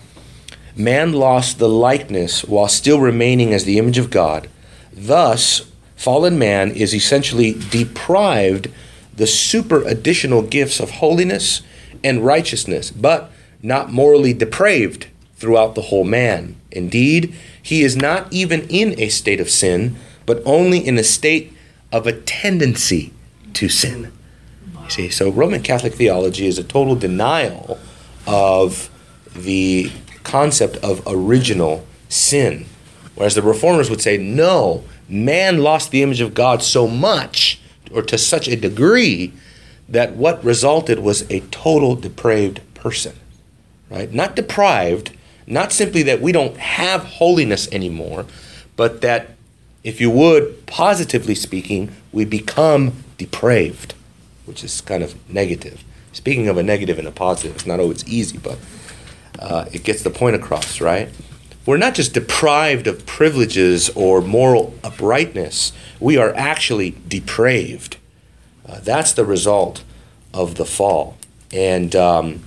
man 0.76 1.12
lost 1.12 1.58
the 1.58 1.68
likeness 1.68 2.44
while 2.44 2.68
still 2.68 3.00
remaining 3.00 3.54
as 3.54 3.64
the 3.64 3.78
image 3.78 3.98
of 3.98 4.10
God. 4.10 4.48
Thus, 4.92 5.66
fallen 5.96 6.38
man 6.38 6.70
is 6.70 6.94
essentially 6.94 7.56
deprived 7.70 8.68
the 9.14 9.26
super 9.26 9.82
additional 9.82 10.42
gifts 10.42 10.78
of 10.78 10.90
holiness 10.90 11.62
and 12.04 12.24
righteousness, 12.24 12.90
but 12.90 13.30
not 13.62 13.90
morally 13.90 14.34
depraved 14.34 15.06
throughout 15.36 15.74
the 15.74 15.82
whole 15.82 16.04
man. 16.04 16.56
Indeed, 16.70 17.34
he 17.66 17.82
is 17.82 17.96
not 17.96 18.32
even 18.32 18.60
in 18.68 18.94
a 18.96 19.08
state 19.08 19.40
of 19.40 19.50
sin, 19.50 19.96
but 20.24 20.40
only 20.46 20.78
in 20.78 20.96
a 20.98 21.02
state 21.02 21.52
of 21.90 22.06
a 22.06 22.12
tendency 22.12 23.12
to 23.54 23.68
sin. 23.68 24.12
You 24.84 24.90
see, 24.90 25.08
so 25.08 25.30
Roman 25.30 25.64
Catholic 25.64 25.94
theology 25.94 26.46
is 26.46 26.60
a 26.60 26.62
total 26.62 26.94
denial 26.94 27.80
of 28.24 28.88
the 29.34 29.90
concept 30.22 30.76
of 30.76 31.02
original 31.08 31.84
sin. 32.08 32.66
Whereas 33.16 33.34
the 33.34 33.42
reformers 33.42 33.90
would 33.90 34.00
say, 34.00 34.16
no, 34.16 34.84
man 35.08 35.58
lost 35.58 35.90
the 35.90 36.04
image 36.04 36.20
of 36.20 36.34
God 36.34 36.62
so 36.62 36.86
much 36.86 37.60
or 37.90 38.02
to 38.02 38.16
such 38.16 38.46
a 38.46 38.54
degree 38.54 39.32
that 39.88 40.14
what 40.14 40.44
resulted 40.44 41.00
was 41.00 41.28
a 41.28 41.40
total 41.50 41.96
depraved 41.96 42.60
person. 42.74 43.16
Right? 43.90 44.12
Not 44.12 44.36
deprived, 44.36 45.15
not 45.46 45.72
simply 45.72 46.02
that 46.04 46.20
we 46.20 46.32
don't 46.32 46.56
have 46.56 47.02
holiness 47.04 47.68
anymore, 47.72 48.26
but 48.76 49.00
that 49.00 49.30
if 49.84 50.00
you 50.00 50.10
would, 50.10 50.66
positively 50.66 51.34
speaking, 51.34 51.94
we 52.12 52.24
become 52.24 53.04
depraved, 53.18 53.94
which 54.44 54.64
is 54.64 54.80
kind 54.80 55.02
of 55.02 55.14
negative. 55.30 55.84
Speaking 56.12 56.48
of 56.48 56.56
a 56.56 56.62
negative 56.62 56.98
and 56.98 57.06
a 57.06 57.12
positive, 57.12 57.54
it's 57.54 57.66
not 57.66 57.78
always 57.78 58.06
easy, 58.08 58.38
but 58.38 58.58
uh, 59.38 59.66
it 59.72 59.84
gets 59.84 60.02
the 60.02 60.10
point 60.10 60.34
across, 60.34 60.80
right? 60.80 61.08
we're 61.66 61.76
not 61.76 61.94
just 61.94 62.14
deprived 62.14 62.86
of 62.86 63.04
privileges 63.04 63.90
or 63.90 64.22
moral 64.22 64.72
uprightness, 64.84 65.72
we 65.98 66.16
are 66.16 66.32
actually 66.34 66.96
depraved. 67.08 67.96
Uh, 68.66 68.78
that's 68.80 69.12
the 69.12 69.24
result 69.24 69.82
of 70.32 70.54
the 70.54 70.64
fall. 70.64 71.16
And 71.52 71.94
um, 71.96 72.44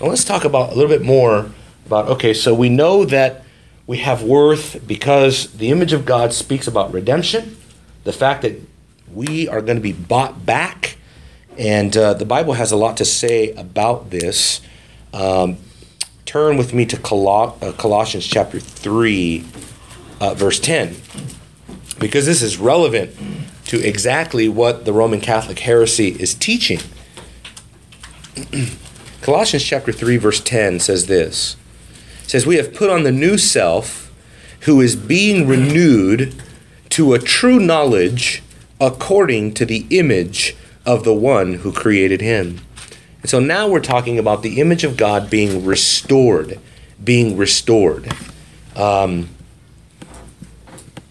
let's 0.00 0.24
talk 0.24 0.44
about 0.44 0.72
a 0.72 0.74
little 0.74 0.90
bit 0.90 1.02
more 1.02 1.50
about 1.90 2.06
okay, 2.06 2.32
so 2.32 2.54
we 2.54 2.68
know 2.68 3.04
that 3.04 3.42
we 3.84 3.98
have 3.98 4.22
worth 4.22 4.86
because 4.86 5.50
the 5.54 5.70
image 5.70 5.92
of 5.92 6.04
God 6.04 6.32
speaks 6.32 6.68
about 6.68 6.92
redemption, 6.92 7.56
the 8.04 8.12
fact 8.12 8.42
that 8.42 8.60
we 9.12 9.48
are 9.48 9.60
going 9.60 9.76
to 9.76 9.82
be 9.82 9.92
bought 9.92 10.46
back. 10.46 10.96
And 11.58 11.96
uh, 11.96 12.14
the 12.14 12.24
Bible 12.24 12.52
has 12.52 12.70
a 12.70 12.76
lot 12.76 12.96
to 12.98 13.04
say 13.04 13.50
about 13.54 14.10
this. 14.10 14.60
Um, 15.12 15.56
turn 16.26 16.56
with 16.56 16.72
me 16.72 16.86
to 16.86 16.96
uh, 16.96 17.72
Colossians 17.72 18.24
chapter 18.24 18.60
3, 18.60 19.44
uh, 20.20 20.34
verse 20.34 20.60
10, 20.60 20.94
because 21.98 22.26
this 22.26 22.40
is 22.40 22.58
relevant 22.58 23.10
to 23.64 23.84
exactly 23.84 24.48
what 24.48 24.84
the 24.84 24.92
Roman 24.92 25.20
Catholic 25.20 25.58
heresy 25.58 26.10
is 26.10 26.34
teaching. 26.34 26.78
Colossians 29.22 29.64
chapter 29.64 29.90
3, 29.90 30.16
verse 30.16 30.40
10 30.40 30.78
says 30.78 31.08
this 31.08 31.56
says, 32.30 32.46
We 32.46 32.56
have 32.56 32.72
put 32.72 32.90
on 32.90 33.02
the 33.02 33.10
new 33.10 33.36
self 33.36 34.12
who 34.60 34.80
is 34.80 34.94
being 34.94 35.48
renewed 35.48 36.40
to 36.90 37.12
a 37.12 37.18
true 37.18 37.58
knowledge 37.58 38.42
according 38.80 39.52
to 39.54 39.66
the 39.66 39.84
image 39.90 40.54
of 40.86 41.02
the 41.02 41.14
one 41.14 41.54
who 41.54 41.72
created 41.72 42.20
him. 42.20 42.60
And 43.22 43.28
so 43.28 43.40
now 43.40 43.68
we're 43.68 43.80
talking 43.80 44.16
about 44.18 44.42
the 44.42 44.60
image 44.60 44.84
of 44.84 44.96
God 44.96 45.28
being 45.28 45.64
restored, 45.64 46.60
being 47.02 47.36
restored. 47.36 48.12
Um, 48.76 49.28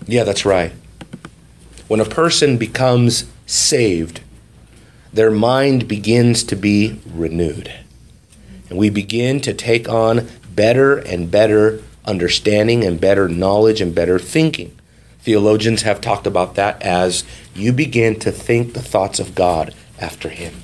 yeah, 0.08 0.24
that's 0.24 0.46
right. 0.46 0.72
When 1.90 2.00
a 2.00 2.06
person 2.06 2.58
becomes 2.58 3.26
saved, 3.46 4.22
their 5.12 5.32
mind 5.32 5.88
begins 5.88 6.44
to 6.46 6.56
be 6.56 7.02
renewed. 7.06 7.74
And 8.70 8.78
we 8.78 8.90
begin 8.90 9.42
to 9.42 9.54
take 9.54 9.90
on 9.90 10.30
better 10.60 10.98
and 10.98 11.32
better 11.32 11.82
understanding 12.04 12.84
and 12.84 13.00
better 13.00 13.30
knowledge 13.30 13.80
and 13.80 13.96
better 13.96 14.20
thinking. 14.20 14.78
Theologians 15.20 15.84
have 15.84 16.02
talked 16.02 16.28
about 16.28 16.56
that 16.56 16.82
as 16.84 17.24
you 17.56 17.72
begin 17.72 18.20
to 18.20 18.30
think 18.30 18.74
the 18.74 18.82
thoughts 18.82 19.22
of 19.22 19.36
God 19.36 19.74
after 20.02 20.28
Him. 20.28 20.64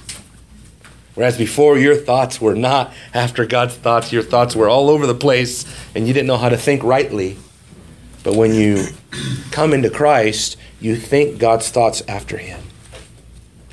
Whereas 1.13 1.37
before, 1.37 1.77
your 1.77 1.95
thoughts 1.95 2.41
were 2.41 2.55
not 2.55 2.93
after 3.13 3.45
God's 3.45 3.75
thoughts, 3.75 4.11
your 4.11 4.21
thoughts 4.21 4.53
were 4.53 4.67
all 4.67 4.89
over 4.89 5.07
the 5.07 5.15
place 5.15 5.63
and 5.95 6.05
you 6.05 6.13
didn't 6.13 6.27
know 6.27 6.35
how 6.35 6.49
to 6.49 6.57
think 6.57 6.83
rightly. 6.83 7.37
But 8.21 8.35
when 8.35 8.53
you 8.53 8.87
come 9.51 9.73
into 9.73 9.89
Christ, 9.89 10.57
you 10.81 10.97
think 10.97 11.39
God's 11.39 11.69
thoughts 11.69 12.03
after 12.05 12.35
Him, 12.35 12.59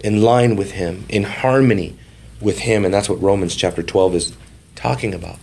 in 0.05 0.23
line 0.23 0.55
with 0.55 0.71
Him, 0.71 1.05
in 1.09 1.25
harmony 1.25 1.99
with 2.41 2.61
Him. 2.61 2.85
And 2.85 2.95
that's 2.95 3.09
what 3.09 3.21
Romans 3.21 3.57
chapter 3.57 3.83
12 3.83 4.15
is 4.15 4.37
talking 4.77 5.15
about. 5.15 5.41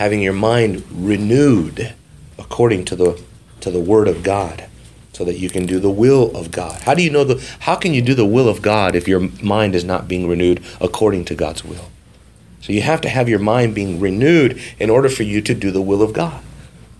Having 0.00 0.22
your 0.22 0.32
mind 0.32 0.82
renewed 0.90 1.92
according 2.38 2.86
to 2.86 2.96
the, 2.96 3.22
to 3.60 3.70
the 3.70 3.78
Word 3.78 4.08
of 4.08 4.22
God 4.22 4.64
so 5.12 5.26
that 5.26 5.36
you 5.36 5.50
can 5.50 5.66
do 5.66 5.78
the 5.78 5.90
will 5.90 6.34
of 6.34 6.50
God. 6.50 6.80
How 6.80 6.94
do 6.94 7.02
you 7.02 7.10
know 7.10 7.22
the 7.22 7.46
how 7.60 7.76
can 7.76 7.92
you 7.92 8.00
do 8.00 8.14
the 8.14 8.24
will 8.24 8.48
of 8.48 8.62
God 8.62 8.96
if 8.96 9.06
your 9.06 9.28
mind 9.42 9.74
is 9.74 9.84
not 9.84 10.08
being 10.08 10.26
renewed 10.26 10.64
according 10.80 11.26
to 11.26 11.34
God's 11.34 11.66
will? 11.66 11.90
So 12.62 12.72
you 12.72 12.80
have 12.80 13.02
to 13.02 13.10
have 13.10 13.28
your 13.28 13.40
mind 13.40 13.74
being 13.74 14.00
renewed 14.00 14.58
in 14.78 14.88
order 14.88 15.10
for 15.10 15.22
you 15.22 15.42
to 15.42 15.54
do 15.54 15.70
the 15.70 15.82
will 15.82 16.00
of 16.00 16.14
God. 16.14 16.42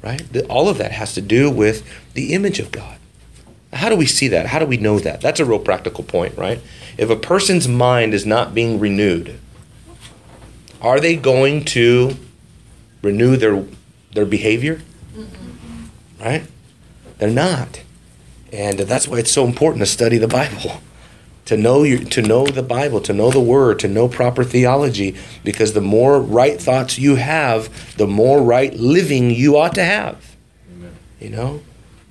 Right? 0.03 0.23
All 0.51 0.69
of 0.69 0.77
that 0.77 0.93
has 0.93 1.15
to 1.15 1.23
do 1.23 1.51
with 1.51 1.83
the 2.13 2.35
image 2.35 2.59
of 2.59 2.71
God. 2.71 2.99
How 3.73 3.89
do 3.89 3.97
we 3.97 4.05
see 4.05 4.29
that? 4.29 4.49
How 4.49 4.59
do 4.59 4.67
we 4.67 4.77
know 4.77 4.99
that? 4.99 5.23
That's 5.23 5.41
a 5.41 5.47
real 5.47 5.59
practical 5.59 6.05
point, 6.05 6.37
right? 6.37 6.61
If 6.99 7.09
a 7.09 7.17
person's 7.17 7.67
mind 7.67 8.13
is 8.13 8.27
not 8.27 8.53
being 8.55 8.79
renewed, 8.79 9.41
are 10.83 11.01
they 11.01 11.17
going 11.17 11.65
to 11.65 12.19
renew 13.03 13.37
their 13.37 13.65
their 14.13 14.27
behavior? 14.27 14.81
Right? 16.21 16.45
They're 17.19 17.31
not. 17.31 17.83
And 18.53 18.81
that's 18.81 19.07
why 19.07 19.19
it's 19.19 19.31
so 19.31 19.47
important 19.47 19.81
to 19.81 19.87
study 19.87 20.19
the 20.19 20.29
Bible. 20.29 20.81
To 21.47 21.57
know 21.57 21.83
your, 21.83 21.99
to 21.99 22.23
know 22.23 22.47
the 22.47 22.63
Bible, 22.63 23.01
to 23.01 23.13
know 23.13 23.31
the 23.31 23.41
word, 23.41 23.81
to 23.81 23.89
know 23.89 24.07
proper 24.07 24.45
theology 24.45 25.17
because 25.43 25.73
the 25.73 25.81
more 25.81 26.21
right 26.21 26.61
thoughts 26.61 26.99
you 26.99 27.17
have, 27.17 27.97
the 27.97 28.07
more 28.07 28.43
right 28.43 28.73
living 28.75 29.31
you 29.31 29.57
ought 29.57 29.75
to 29.75 29.85
have. 29.85 30.37
Amen. 30.73 30.95
You 31.19 31.31
know? 31.31 31.63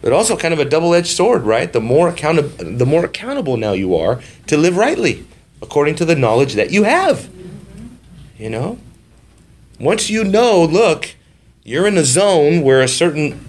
But 0.01 0.11
also 0.11 0.35
kind 0.35 0.53
of 0.53 0.59
a 0.59 0.65
double-edged 0.65 1.07
sword, 1.07 1.43
right? 1.43 1.71
The 1.71 1.79
more 1.81 2.09
accountable 2.09 2.49
the 2.49 2.85
more 2.85 3.05
accountable 3.05 3.57
now 3.57 3.73
you 3.73 3.95
are 3.95 4.21
to 4.47 4.57
live 4.57 4.75
rightly 4.77 5.25
according 5.61 5.95
to 5.95 6.05
the 6.05 6.15
knowledge 6.15 6.53
that 6.53 6.71
you 6.71 6.83
have. 6.83 7.29
You 8.37 8.49
know? 8.49 8.79
Once 9.79 10.09
you 10.09 10.23
know, 10.23 10.63
look, 10.63 11.15
you're 11.63 11.87
in 11.87 11.97
a 11.97 12.03
zone 12.03 12.61
where 12.61 12.81
a 12.81 12.87
certain 12.87 13.45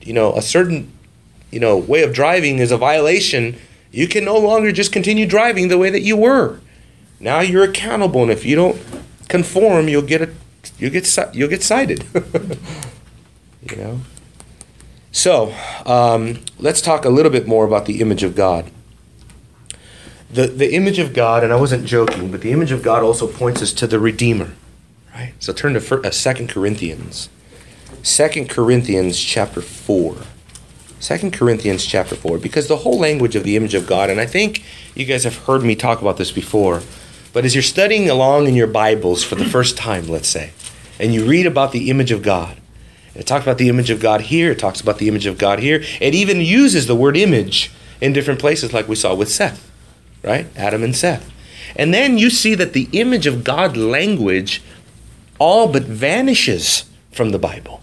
you 0.00 0.12
know, 0.12 0.34
a 0.34 0.42
certain 0.42 0.92
you 1.54 1.60
know, 1.60 1.78
way 1.78 2.02
of 2.02 2.12
driving 2.12 2.58
is 2.58 2.72
a 2.72 2.76
violation, 2.76 3.56
you 3.92 4.08
can 4.08 4.24
no 4.24 4.36
longer 4.36 4.72
just 4.72 4.92
continue 4.92 5.24
driving 5.24 5.68
the 5.68 5.78
way 5.78 5.88
that 5.88 6.00
you 6.00 6.16
were. 6.16 6.58
Now 7.20 7.40
you're 7.40 7.62
accountable, 7.62 8.22
and 8.22 8.30
if 8.30 8.44
you 8.44 8.56
don't 8.56 8.82
conform, 9.28 9.86
you'll 9.88 10.02
get 10.02 10.20
a, 10.20 10.34
you 10.78 10.90
get 10.90 11.16
you'll 11.32 11.48
get 11.48 11.62
cited. 11.62 12.04
you 13.70 13.76
know. 13.76 14.00
So 15.12 15.54
um, 15.86 16.40
let's 16.58 16.80
talk 16.80 17.04
a 17.04 17.08
little 17.08 17.30
bit 17.30 17.46
more 17.46 17.64
about 17.64 17.86
the 17.86 18.00
image 18.00 18.24
of 18.24 18.34
God. 18.34 18.72
The 20.28 20.48
the 20.48 20.74
image 20.74 20.98
of 20.98 21.14
God, 21.14 21.44
and 21.44 21.52
I 21.52 21.56
wasn't 21.56 21.86
joking, 21.86 22.32
but 22.32 22.40
the 22.40 22.50
image 22.50 22.72
of 22.72 22.82
God 22.82 23.04
also 23.04 23.28
points 23.28 23.62
us 23.62 23.72
to 23.74 23.86
the 23.86 24.00
Redeemer, 24.00 24.50
right? 25.14 25.34
So 25.38 25.52
turn 25.52 25.74
to 25.74 26.00
uh, 26.00 26.10
Second 26.10 26.48
Corinthians, 26.48 27.28
Second 28.02 28.50
Corinthians 28.50 29.18
chapter 29.18 29.62
four. 29.62 30.16
2 31.00 31.32
Corinthians 31.32 31.84
chapter 31.84 32.14
4, 32.14 32.38
because 32.38 32.66
the 32.66 32.78
whole 32.78 32.98
language 32.98 33.36
of 33.36 33.44
the 33.44 33.56
image 33.56 33.74
of 33.74 33.86
God, 33.86 34.08
and 34.08 34.18
I 34.18 34.24
think 34.24 34.64
you 34.94 35.04
guys 35.04 35.24
have 35.24 35.36
heard 35.44 35.62
me 35.62 35.76
talk 35.76 36.00
about 36.00 36.16
this 36.16 36.32
before, 36.32 36.80
but 37.34 37.44
as 37.44 37.54
you're 37.54 37.62
studying 37.62 38.08
along 38.08 38.48
in 38.48 38.54
your 38.54 38.66
Bibles 38.66 39.22
for 39.22 39.34
the 39.34 39.44
first 39.44 39.76
time, 39.76 40.08
let's 40.08 40.28
say, 40.28 40.52
and 40.98 41.12
you 41.12 41.26
read 41.26 41.44
about 41.44 41.72
the 41.72 41.90
image 41.90 42.10
of 42.10 42.22
God, 42.22 42.56
it 43.14 43.26
talks 43.26 43.44
about 43.44 43.58
the 43.58 43.68
image 43.68 43.90
of 43.90 44.00
God 44.00 44.22
here, 44.22 44.52
it 44.52 44.58
talks 44.58 44.80
about 44.80 44.96
the 44.96 45.08
image 45.08 45.26
of 45.26 45.36
God 45.36 45.58
here, 45.58 45.82
it 46.00 46.14
even 46.14 46.40
uses 46.40 46.86
the 46.86 46.96
word 46.96 47.18
image 47.18 47.70
in 48.00 48.14
different 48.14 48.40
places, 48.40 48.72
like 48.72 48.88
we 48.88 48.96
saw 48.96 49.14
with 49.14 49.30
Seth, 49.30 49.70
right? 50.22 50.46
Adam 50.56 50.82
and 50.82 50.96
Seth. 50.96 51.30
And 51.76 51.92
then 51.92 52.16
you 52.16 52.30
see 52.30 52.54
that 52.54 52.72
the 52.72 52.88
image 52.92 53.26
of 53.26 53.44
God 53.44 53.76
language 53.76 54.62
all 55.38 55.72
but 55.72 55.82
vanishes 55.84 56.84
from 57.12 57.30
the 57.30 57.38
Bible. 57.38 57.82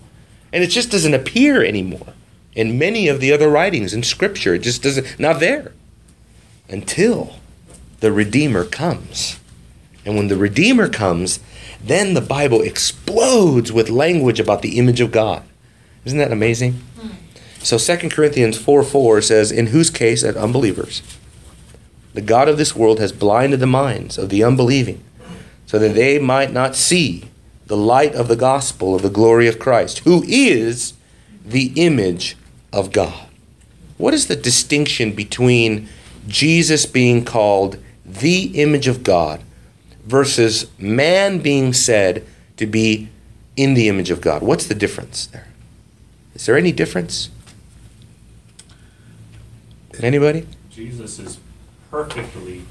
And 0.54 0.64
it 0.64 0.68
just 0.68 0.92
doesn't 0.92 1.14
appear 1.14 1.64
anymore 1.64 2.14
in 2.54 2.78
many 2.78 3.08
of 3.08 3.20
the 3.20 3.32
other 3.32 3.50
writings 3.50 3.94
in 3.94 4.04
scripture. 4.04 4.56
It 4.56 4.64
just 4.64 4.84
doesn't 4.84 5.20
not 5.20 5.40
there. 5.40 5.72
Until 6.70 7.36
the 8.00 8.12
redeemer 8.12 8.66
comes. 8.66 9.40
And 10.06 10.16
when 10.16 10.28
the 10.28 10.38
redeemer 10.38 10.90
comes 10.90 11.40
then 11.84 12.14
the 12.14 12.22
bible 12.22 12.62
explodes 12.62 13.72
with 13.72 13.90
language 13.90 14.40
about 14.40 14.62
the 14.62 14.78
image 14.78 15.02
of 15.02 15.12
god. 15.12 15.44
Isn't 16.06 16.20
that 16.20 16.32
amazing? 16.32 16.74
Hmm. 17.00 17.10
So 17.60 17.78
2 17.78 18.10
corinthians 18.10 18.58
4 18.58 18.84
4 18.84 19.22
says 19.22 19.52
in 19.52 19.68
whose 19.68 19.90
case 19.90 20.24
as 20.24 20.36
unbelievers 20.36 21.02
the 22.14 22.22
god 22.22 22.48
of 22.48 22.58
this 22.58 22.76
world 22.76 23.00
has 23.00 23.12
blinded 23.12 23.60
the 23.60 23.68
minds 23.68 24.18
of 24.18 24.30
the 24.30 24.44
unbelieving 24.44 25.04
so 25.66 25.80
that 25.80 25.96
they 25.96 26.20
might 26.20 26.52
not 26.52 26.76
see 26.76 27.30
the 27.72 27.78
light 27.78 28.14
of 28.16 28.28
the 28.28 28.36
gospel 28.36 28.94
of 28.94 29.02
the 29.02 29.10
glory 29.10 29.48
of 29.48 29.58
christ 29.58 30.00
who 30.00 30.26
is 30.28 30.92
the 31.46 31.72
image 31.78 32.36
of 32.74 32.92
God. 32.92 33.30
What 33.98 34.14
is 34.14 34.28
the 34.28 34.36
distinction 34.36 35.14
between 35.14 35.88
Jesus 36.28 36.86
being 36.86 37.24
called 37.24 37.82
the 38.06 38.62
image 38.62 38.90
of 38.90 39.04
God 39.04 39.42
versus 40.04 40.69
man 40.78 41.40
being 41.40 41.72
said 41.72 42.26
to 42.58 42.67
be 42.67 43.08
in 43.56 43.74
the 43.74 43.88
image 43.88 44.12
of 44.12 44.19
God? 44.19 44.42
What's 44.42 44.67
the 44.67 44.76
difference 44.76 45.28
there? 45.28 45.48
Is 46.36 46.48
there 46.48 46.58
any 46.58 46.74
difference? 46.74 47.30
Anybody? 49.98 50.46
Jesus 50.69 51.19
is 51.19 51.40
perfectly 51.90 52.63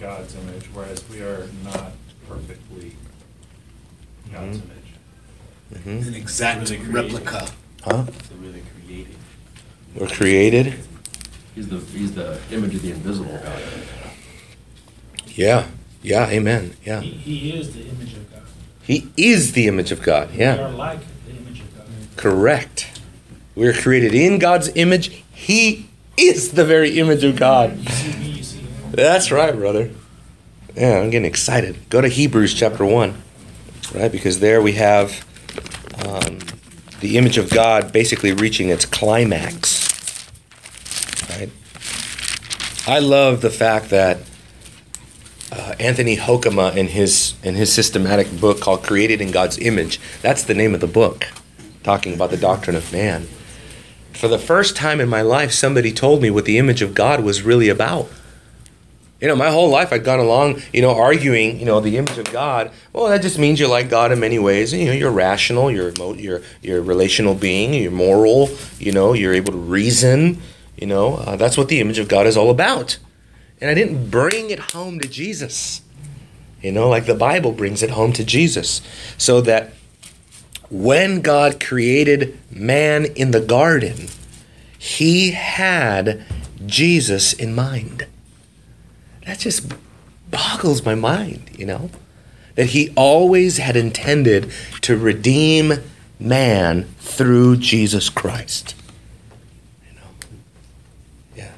God's 0.00 0.34
image, 0.34 0.64
whereas 0.72 1.06
we 1.10 1.20
are 1.20 1.46
not 1.62 1.92
perfectly 2.26 2.96
God's 4.32 4.58
image. 4.58 5.82
hmm 5.82 6.08
An 6.08 6.14
exact 6.14 6.70
Really 6.70 6.86
replica. 6.86 7.48
Huh? 7.82 8.04
So 8.06 8.34
really 8.40 8.62
created. 8.84 9.16
We're 9.94 10.08
created. 10.08 10.74
He's 11.54 11.68
the, 11.68 11.78
he's 11.78 12.12
the 12.14 12.38
image 12.50 12.74
of 12.74 12.82
the 12.82 12.90
invisible 12.90 13.38
God. 13.44 13.62
Yeah. 15.28 15.68
Yeah. 16.02 16.28
Amen. 16.28 16.76
Yeah. 16.84 17.00
he 17.00 17.52
is 17.52 17.74
the 17.74 17.82
image 17.82 18.14
of 18.14 18.32
God. 18.32 18.42
He 18.82 19.08
is 19.16 19.52
the 19.52 19.68
image 19.68 19.92
of 19.92 20.02
God. 20.02 20.32
Yeah. 20.34 20.56
We 20.56 20.62
are 20.62 20.70
like 20.70 21.00
the 21.26 21.32
image 21.32 21.60
of 21.60 21.76
God. 21.76 21.86
Correct. 22.16 23.00
We 23.54 23.66
are 23.66 23.72
created 23.72 24.14
in 24.14 24.38
God's 24.38 24.70
image. 24.74 25.22
He 25.32 25.88
is 26.16 26.52
the 26.52 26.64
very 26.64 26.98
image 26.98 27.24
of 27.24 27.36
God. 27.36 27.76
That's 28.90 29.30
right, 29.30 29.54
brother. 29.54 29.90
Yeah, 30.76 30.98
I'm 30.98 31.10
getting 31.10 31.26
excited. 31.26 31.88
Go 31.88 32.00
to 32.00 32.08
Hebrews 32.08 32.54
chapter 32.54 32.84
1, 32.84 33.14
right? 33.94 34.10
Because 34.10 34.40
there 34.40 34.60
we 34.60 34.72
have 34.72 35.24
um, 36.04 36.38
the 37.00 37.16
image 37.16 37.38
of 37.38 37.50
God 37.50 37.92
basically 37.92 38.32
reaching 38.32 38.68
its 38.68 38.84
climax, 38.84 40.28
right? 41.30 41.50
I 42.86 42.98
love 42.98 43.40
the 43.40 43.50
fact 43.50 43.90
that 43.90 44.18
uh, 45.52 45.74
Anthony 45.78 46.16
Hoekema 46.16 46.76
in 46.76 46.88
his 46.88 47.34
in 47.42 47.54
his 47.54 47.72
systematic 47.72 48.40
book 48.40 48.60
called 48.60 48.82
"Created 48.82 49.20
in 49.20 49.30
God's 49.30 49.58
Image." 49.58 50.00
That's 50.20 50.42
the 50.42 50.54
name 50.54 50.74
of 50.74 50.80
the 50.80 50.86
book, 50.86 51.28
talking 51.82 52.14
about 52.14 52.30
the 52.30 52.36
doctrine 52.36 52.76
of 52.76 52.92
man. 52.92 53.28
For 54.12 54.28
the 54.28 54.38
first 54.38 54.76
time 54.76 55.00
in 55.00 55.08
my 55.08 55.22
life, 55.22 55.52
somebody 55.52 55.92
told 55.92 56.22
me 56.22 56.30
what 56.30 56.44
the 56.44 56.58
image 56.58 56.82
of 56.82 56.94
God 56.94 57.22
was 57.22 57.42
really 57.42 57.68
about. 57.68 58.08
You 59.24 59.30
know, 59.30 59.36
my 59.36 59.48
whole 59.48 59.70
life 59.70 59.90
I'd 59.90 60.04
gone 60.04 60.18
along, 60.18 60.60
you 60.70 60.82
know, 60.82 60.94
arguing, 60.94 61.58
you 61.58 61.64
know, 61.64 61.80
the 61.80 61.96
image 61.96 62.18
of 62.18 62.30
God. 62.30 62.70
Well, 62.92 63.08
that 63.08 63.22
just 63.22 63.38
means 63.38 63.58
you're 63.58 63.70
like 63.70 63.88
God 63.88 64.12
in 64.12 64.20
many 64.20 64.38
ways. 64.38 64.70
You 64.74 64.84
know, 64.84 64.92
you're 64.92 65.10
rational, 65.10 65.70
you're 65.70 65.94
you're 66.16 66.42
you're 66.60 66.82
relational 66.82 67.34
being, 67.34 67.72
you're 67.72 67.90
moral. 67.90 68.50
You 68.78 68.92
know, 68.92 69.14
you're 69.14 69.32
able 69.32 69.52
to 69.52 69.58
reason. 69.58 70.42
You 70.76 70.88
know, 70.88 71.14
uh, 71.14 71.36
that's 71.36 71.56
what 71.56 71.68
the 71.68 71.80
image 71.80 71.98
of 71.98 72.06
God 72.06 72.26
is 72.26 72.36
all 72.36 72.50
about. 72.50 72.98
And 73.62 73.70
I 73.70 73.72
didn't 73.72 74.10
bring 74.10 74.50
it 74.50 74.58
home 74.58 74.98
to 75.00 75.08
Jesus. 75.08 75.80
You 76.60 76.72
know, 76.72 76.90
like 76.90 77.06
the 77.06 77.14
Bible 77.14 77.52
brings 77.52 77.82
it 77.82 77.92
home 77.92 78.12
to 78.12 78.26
Jesus, 78.26 78.82
so 79.16 79.40
that 79.40 79.72
when 80.68 81.22
God 81.22 81.64
created 81.64 82.38
man 82.50 83.06
in 83.06 83.30
the 83.30 83.40
garden, 83.40 84.08
He 84.78 85.30
had 85.30 86.26
Jesus 86.66 87.32
in 87.32 87.54
mind 87.54 88.06
that 89.24 89.38
just 89.38 89.72
boggles 90.30 90.84
my 90.84 90.94
mind, 90.94 91.50
you 91.56 91.66
know? 91.66 91.90
That 92.54 92.66
he 92.66 92.92
always 92.96 93.58
had 93.58 93.76
intended 93.76 94.50
to 94.82 94.96
redeem 94.96 95.74
man 96.20 96.84
through 96.98 97.56
Jesus 97.56 98.08
Christ. 98.08 98.74
You 99.88 99.94
know? 99.96 100.28
Yeah. 101.36 101.52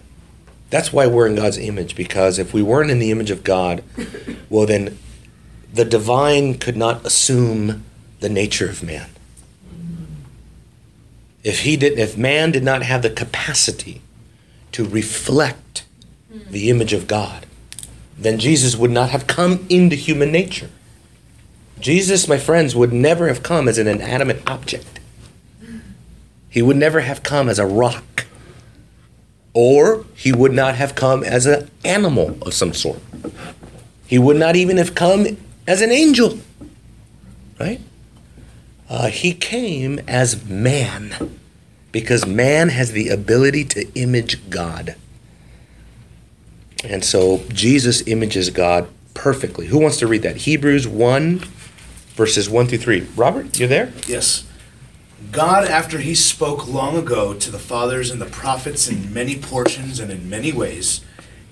That's 0.71 0.93
why 0.93 1.07
we're 1.07 1.27
in 1.27 1.35
God's 1.35 1.59
image, 1.59 1.97
because 1.97 2.39
if 2.39 2.55
we 2.55 2.63
weren't 2.63 2.91
in 2.91 2.99
the 2.99 3.11
image 3.11 3.31
of 3.31 3.45
God, 3.45 3.83
well, 4.51 4.67
then 4.67 4.99
the 5.73 5.85
divine 5.85 6.55
could 6.59 6.77
not 6.77 7.05
assume 7.05 7.85
the 8.21 8.29
nature 8.29 8.69
of 8.69 8.83
man. 8.83 9.11
Mm-hmm. 9.69 10.05
If 11.45 11.61
he 11.61 11.77
did 11.77 11.99
if 11.99 12.17
man 12.17 12.51
did 12.51 12.65
not 12.65 12.83
have 12.83 13.03
the 13.03 13.11
capacity 13.11 14.01
to 14.73 14.85
reflect 14.85 15.85
mm-hmm. 16.33 16.51
the 16.51 16.71
image 16.71 16.95
of 16.95 17.07
God, 17.07 17.47
then 18.19 18.39
Jesus 18.39 18.77
would 18.77 18.91
not 18.91 19.11
have 19.11 19.27
come 19.27 19.67
into 19.69 19.97
human 19.97 20.33
nature. 20.33 20.71
Jesus, 21.79 22.27
my 22.27 22.39
friends, 22.39 22.75
would 22.75 22.93
never 22.93 23.29
have 23.29 23.43
come 23.43 23.69
as 23.69 23.79
an 23.79 23.87
inanimate 23.87 24.43
object. 24.49 25.01
He 26.49 26.63
would 26.63 26.77
never 26.77 27.01
have 27.01 27.23
come 27.23 27.49
as 27.49 27.59
a 27.59 27.67
rock. 27.67 28.27
Or 29.53 30.07
he 30.15 30.33
would 30.33 30.53
not 30.53 30.77
have 30.77 30.95
come 30.95 31.23
as 31.23 31.47
an 31.47 31.71
animal 31.85 32.39
of 32.43 32.55
some 32.55 32.73
sort. 32.73 33.01
He 34.07 34.19
would 34.19 34.37
not 34.37 34.57
even 34.57 34.77
have 34.79 34.95
come 34.95 35.37
as 35.67 35.83
an 35.83 35.91
angel. 35.91 36.39
Right? 37.61 37.81
Uh, 38.89 39.09
he 39.09 39.35
came 39.35 39.99
as 40.07 40.45
man 40.45 41.39
because 41.93 42.27
man 42.27 42.69
has 42.69 42.93
the 42.93 43.09
ability 43.09 43.65
to 43.65 43.93
image 43.95 44.49
God. 44.49 44.95
And 46.85 47.05
so 47.05 47.43
Jesus 47.49 48.07
images 48.07 48.51
God 48.51 48.89
perfectly. 49.15 49.67
Who 49.67 49.79
wants 49.79 49.97
to 49.99 50.07
read 50.07 50.23
that? 50.23 50.37
Hebrews 50.37 50.87
1, 50.87 51.39
verses 52.15 52.49
1 52.49 52.67
through 52.69 52.79
3. 52.79 53.07
Robert, 53.17 53.59
you're 53.59 53.69
there? 53.69 53.93
Yes. 54.07 54.47
God, 55.33 55.67
after 55.67 55.99
he 55.99 56.15
spoke 56.15 56.69
long 56.69 56.97
ago 56.97 57.35
to 57.35 57.51
the 57.51 57.59
fathers 57.59 58.11
and 58.11 58.21
the 58.21 58.27
prophets 58.27 58.89
in 58.89 59.13
many 59.13 59.37
portions 59.37 59.99
and 59.99 60.13
in 60.13 60.29
many 60.29 60.53
ways, 60.53 61.01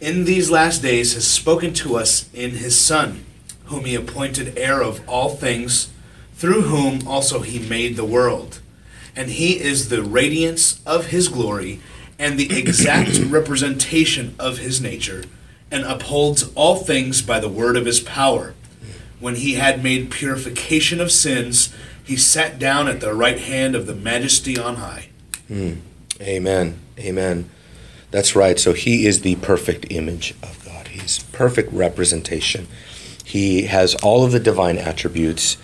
in 0.01 0.25
these 0.25 0.51
last 0.51 0.83
days 0.83 1.15
has 1.15 1.27
spoken 1.27 1.73
to 1.75 1.97
us 1.97 2.29
in 2.35 2.51
his 2.51 2.79
Son, 2.79 3.25
whom 3.65 3.87
he 3.87 3.95
appointed 3.95 4.59
heir 4.59 4.83
of 4.83 5.07
all 5.09 5.31
things, 5.31 5.91
through 6.35 6.63
whom 6.63 7.09
also 7.09 7.41
he 7.41 7.59
made 7.59 7.97
the 7.97 8.05
world. 8.05 8.61
And 9.17 9.31
he 9.31 9.61
is 9.61 9.89
the 9.89 10.03
radiance 10.03 10.83
of 10.85 11.07
his 11.07 11.29
glory 11.29 11.81
and 12.19 12.39
the 12.39 12.57
exact 12.57 13.19
representation 13.27 14.35
of 14.39 14.59
his 14.59 14.81
nature, 14.81 15.25
and 15.71 15.85
upholds 15.85 16.53
all 16.55 16.77
things 16.77 17.23
by 17.23 17.41
the 17.41 17.49
word 17.49 17.77
of 17.77 17.87
his 17.87 18.01
power. 18.01 18.55
When 19.21 19.37
he 19.37 19.55
had 19.55 19.83
made 19.83 20.11
purification 20.11 21.01
of 21.01 21.11
sins, 21.11 21.75
he 22.05 22.17
sat 22.17 22.59
down 22.59 22.89
at 22.89 23.01
the 23.01 23.15
right 23.15 23.39
hand 23.39 23.75
of 23.75 23.87
the 23.87 23.95
majesty 23.95 24.59
on 24.59 24.77
high. 24.77 25.09
Hmm. 25.49 25.75
Amen. 26.21 26.79
Amen. 26.99 27.51
That's 28.11 28.37
right. 28.37 28.59
So 28.59 28.73
he 28.75 29.07
is 29.07 29.23
the 29.23 29.37
perfect 29.37 29.87
image 29.91 30.35
of 30.43 30.63
God. 30.65 30.89
He's 30.89 31.23
perfect 31.33 31.73
representation. 31.73 32.69
He 33.25 33.63
has 33.63 33.95
all 33.97 34.25
of 34.25 34.33
the 34.33 34.39
divine 34.39 34.79
attributes. 34.79 35.57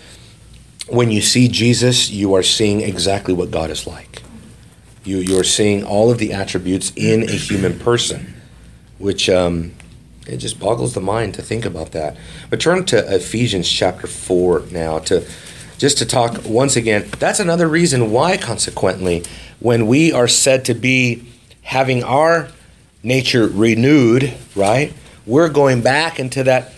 When 0.89 1.11
you 1.11 1.21
see 1.21 1.47
Jesus, 1.47 2.09
you 2.09 2.33
are 2.33 2.43
seeing 2.43 2.81
exactly 2.81 3.33
what 3.33 3.51
God 3.51 3.69
is 3.69 3.87
like. 3.87 4.10
You 5.03 5.17
you 5.17 5.39
are 5.39 5.43
seeing 5.43 5.83
all 5.83 6.11
of 6.11 6.17
the 6.17 6.33
attributes 6.33 6.91
in 6.95 7.23
a 7.23 7.31
human 7.33 7.79
person, 7.79 8.35
which 8.97 9.29
um, 9.29 9.73
it 10.27 10.37
just 10.37 10.59
boggles 10.59 10.93
the 10.93 11.01
mind 11.01 11.33
to 11.35 11.41
think 11.41 11.65
about 11.65 11.91
that. 11.93 12.17
But 12.49 12.59
turn 12.59 12.85
to 12.85 13.15
Ephesians 13.15 13.67
chapter 13.67 14.07
four 14.07 14.63
now 14.71 14.99
to 14.99 15.25
just 15.77 15.97
to 15.97 16.05
talk 16.05 16.41
once 16.45 16.75
again. 16.75 17.09
That's 17.17 17.39
another 17.39 17.67
reason 17.67 18.11
why, 18.11 18.37
consequently, 18.37 19.23
when 19.59 19.87
we 19.87 20.11
are 20.11 20.27
said 20.27 20.65
to 20.65 20.75
be 20.75 21.27
having 21.63 22.03
our 22.03 22.49
nature 23.01 23.47
renewed, 23.47 24.33
right? 24.55 24.93
We're 25.25 25.49
going 25.49 25.81
back 25.81 26.19
into 26.19 26.43
that. 26.43 26.73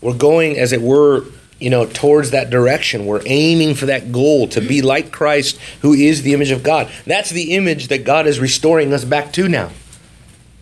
We're 0.00 0.16
going, 0.16 0.58
as 0.58 0.72
it 0.72 0.82
were, 0.82 1.24
you 1.58 1.70
know, 1.70 1.86
towards 1.86 2.30
that 2.30 2.50
direction. 2.50 3.06
We're 3.06 3.22
aiming 3.26 3.74
for 3.74 3.86
that 3.86 4.12
goal 4.12 4.48
to 4.48 4.60
be 4.60 4.82
like 4.82 5.10
Christ, 5.12 5.58
who 5.82 5.92
is 5.92 6.22
the 6.22 6.34
image 6.34 6.50
of 6.50 6.62
God. 6.62 6.90
That's 7.06 7.30
the 7.30 7.54
image 7.54 7.88
that 7.88 8.04
God 8.04 8.26
is 8.26 8.38
restoring 8.38 8.92
us 8.92 9.04
back 9.04 9.32
to 9.34 9.48
now. 9.48 9.70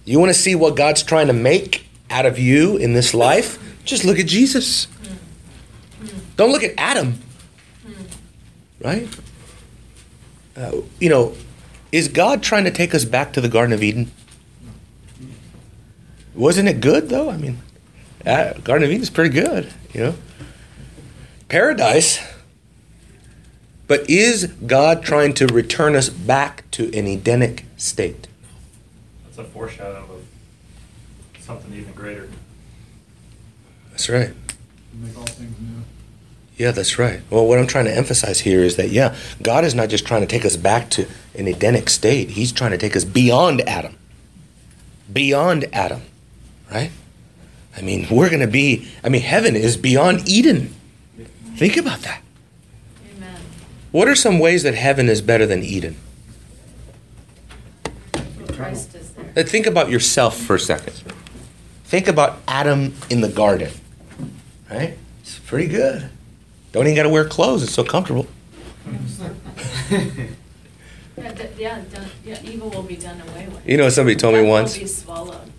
You 0.05 0.18
want 0.18 0.30
to 0.30 0.34
see 0.34 0.55
what 0.55 0.76
God's 0.76 1.03
trying 1.03 1.26
to 1.26 1.32
make 1.32 1.86
out 2.11 2.26
of 2.26 2.38
you 2.38 2.76
in 2.76 2.94
this 2.94 3.12
life? 3.12 3.59
Just 3.84 4.05
look 4.05 4.18
at 4.18 4.26
Jesus. 4.26 4.86
Don't 6.36 6.53
look 6.53 6.62
at 6.62 6.74
Adam. 6.78 7.18
Right? 8.80 9.09
Uh, 10.57 10.82
you 11.01 11.09
know, 11.09 11.34
is 11.92 12.09
God 12.09 12.42
trying 12.42 12.64
to 12.64 12.70
take 12.70 12.94
us 12.94 13.05
back 13.05 13.32
to 13.34 13.40
the 13.40 13.49
Garden 13.49 13.72
of 13.72 13.82
Eden? 13.82 14.11
Wasn't 16.34 16.68
it 16.68 16.80
good 16.80 17.09
though? 17.09 17.30
I 17.30 17.36
mean, 17.36 17.59
uh, 18.24 18.53
Garden 18.55 18.84
of 18.84 18.90
Eden 18.90 19.03
is 19.03 19.11
pretty 19.11 19.30
good, 19.30 19.72
you 19.92 20.01
know. 20.01 20.14
Paradise. 21.49 22.20
But 23.86 24.09
is 24.11 24.47
God 24.66 25.03
trying 25.05 25.34
to 25.34 25.47
return 25.47 25.94
us 25.94 26.09
back 26.09 26.68
to 26.72 26.86
an 26.97 27.07
Edenic 27.07 27.64
state? 27.76 28.26
That's 29.24 29.38
a 29.38 29.44
foreshadow 29.44 30.05
of 30.11 30.24
something 31.40 31.72
even 31.72 31.92
greater. 31.92 32.28
That's 33.90 34.09
right. 34.09 34.32
Make 34.92 35.16
all 35.16 35.24
things 35.24 35.57
new. 35.61 35.82
Yeah, 36.57 36.70
that's 36.70 36.99
right. 36.99 37.20
Well, 37.30 37.47
what 37.47 37.59
I'm 37.59 37.66
trying 37.66 37.84
to 37.84 37.94
emphasize 37.94 38.40
here 38.40 38.61
is 38.61 38.76
that, 38.76 38.88
yeah, 38.88 39.14
God 39.42 39.64
is 39.64 39.74
not 39.74 39.88
just 39.88 40.07
trying 40.07 40.22
to 40.22 40.26
take 40.26 40.44
us 40.44 40.57
back 40.57 40.90
to 40.90 41.07
an 41.34 41.47
Edenic 41.47 41.90
state, 41.90 42.30
He's 42.30 42.51
trying 42.51 42.70
to 42.70 42.78
take 42.78 42.97
us 42.97 43.05
beyond 43.05 43.61
Adam. 43.68 43.97
Beyond 45.12 45.66
Adam, 45.72 46.03
right? 46.72 46.90
I 47.76 47.82
mean, 47.82 48.07
we're 48.11 48.30
going 48.30 48.40
to 48.40 48.47
be, 48.47 48.88
I 49.05 49.11
mean, 49.11 49.20
heaven 49.20 49.55
is 49.55 49.76
beyond 49.76 50.26
Eden. 50.26 50.74
Think 51.57 51.77
about 51.77 52.01
that. 52.01 52.23
Amen. 53.17 53.41
What 53.93 54.09
are 54.09 54.15
some 54.15 54.39
ways 54.39 54.63
that 54.63 54.75
heaven 54.75 55.09
is 55.09 55.21
better 55.23 55.47
than 55.47 55.63
Eden? 55.63 55.97
Christ 58.53 58.95
is 58.95 59.13
there. 59.13 59.45
Think 59.45 59.67
about 59.67 59.91
yourself 59.91 60.37
for 60.39 60.57
a 60.57 60.61
second. 60.61 61.03
Think 61.85 62.09
about 62.09 62.39
Adam 62.49 62.95
in 63.11 63.21
the 63.21 63.29
garden, 63.29 63.71
right? 64.71 64.97
It's 65.23 65.39
pretty 65.39 65.69
good. 65.69 66.11
Don't 66.73 66.85
even 66.87 66.97
got 66.97 67.05
to 67.05 67.09
wear 67.09 67.25
clothes, 67.27 67.63
it's 67.63 67.73
so 67.73 67.85
comfortable. 67.85 68.27
Yeah, 71.19 71.33
d- 71.33 71.45
yeah, 71.59 71.81
done- 71.91 72.11
yeah, 72.27 72.39
evil 72.45 72.69
will 72.69 72.83
be 72.83 72.97
done 72.97 73.19
away 73.31 73.49
with. 73.49 73.67
You 73.67 73.79
know, 73.79 73.89
somebody 73.89 74.17
told 74.17 74.35
me 74.35 74.41
Death 74.43 74.51
once. 74.51 74.75
Will 74.75 74.83
be 74.83 74.87
swallowed. 74.87 75.51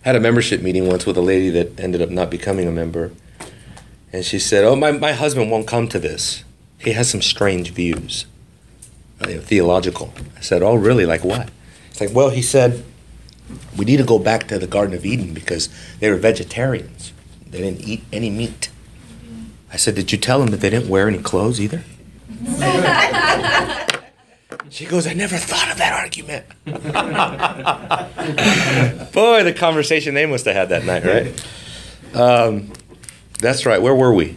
had 0.00 0.16
a 0.16 0.20
membership 0.20 0.62
meeting 0.62 0.86
once 0.88 1.04
with 1.04 1.18
a 1.18 1.20
lady 1.20 1.50
that 1.50 1.78
ended 1.78 2.00
up 2.00 2.08
not 2.08 2.30
becoming 2.30 2.66
a 2.66 2.70
member. 2.70 3.12
And 4.14 4.24
she 4.24 4.38
said, 4.38 4.62
Oh, 4.62 4.76
my, 4.76 4.92
my 4.92 5.10
husband 5.10 5.50
won't 5.50 5.66
come 5.66 5.88
to 5.88 5.98
this. 5.98 6.44
He 6.78 6.92
has 6.92 7.10
some 7.10 7.20
strange 7.20 7.72
views. 7.72 8.26
uh, 9.20 9.28
you 9.28 9.34
know, 9.34 9.40
theological. 9.40 10.14
I 10.36 10.40
said, 10.40 10.62
"Oh, 10.62 10.76
really? 10.76 11.04
Like 11.04 11.24
what?" 11.24 11.50
It's 11.90 12.00
like, 12.00 12.14
well, 12.14 12.30
he 12.30 12.40
said, 12.40 12.84
we 13.76 13.84
need 13.84 13.96
to 13.96 14.04
go 14.04 14.20
back 14.20 14.46
to 14.48 14.58
the 14.60 14.68
Garden 14.68 14.94
of 14.94 15.04
Eden 15.04 15.34
because 15.34 15.68
they 15.98 16.08
were 16.10 16.16
vegetarians. 16.16 17.12
They 17.50 17.58
didn't 17.58 17.80
eat 17.80 18.04
any 18.12 18.30
meat. 18.30 18.70
I 19.72 19.76
said, 19.76 19.96
did 19.96 20.12
you 20.12 20.18
tell 20.18 20.38
them 20.38 20.50
that 20.50 20.60
they 20.60 20.70
didn't 20.70 20.88
wear 20.88 21.08
any 21.08 21.18
clothes 21.18 21.60
either? 21.60 21.82
She 24.70 24.86
goes, 24.86 25.06
I 25.06 25.12
never 25.12 25.36
thought 25.36 25.70
of 25.70 25.78
that 25.78 25.92
argument. 25.92 26.46
Boy, 29.12 29.44
the 29.44 29.54
conversation 29.56 30.14
they 30.14 30.26
must 30.26 30.46
have 30.46 30.56
had 30.56 30.68
that 30.70 30.84
night, 30.84 31.04
right? 31.04 31.46
Um, 32.12 32.72
that's 33.38 33.66
right. 33.66 33.80
Where 33.80 33.94
were 33.94 34.12
we? 34.12 34.36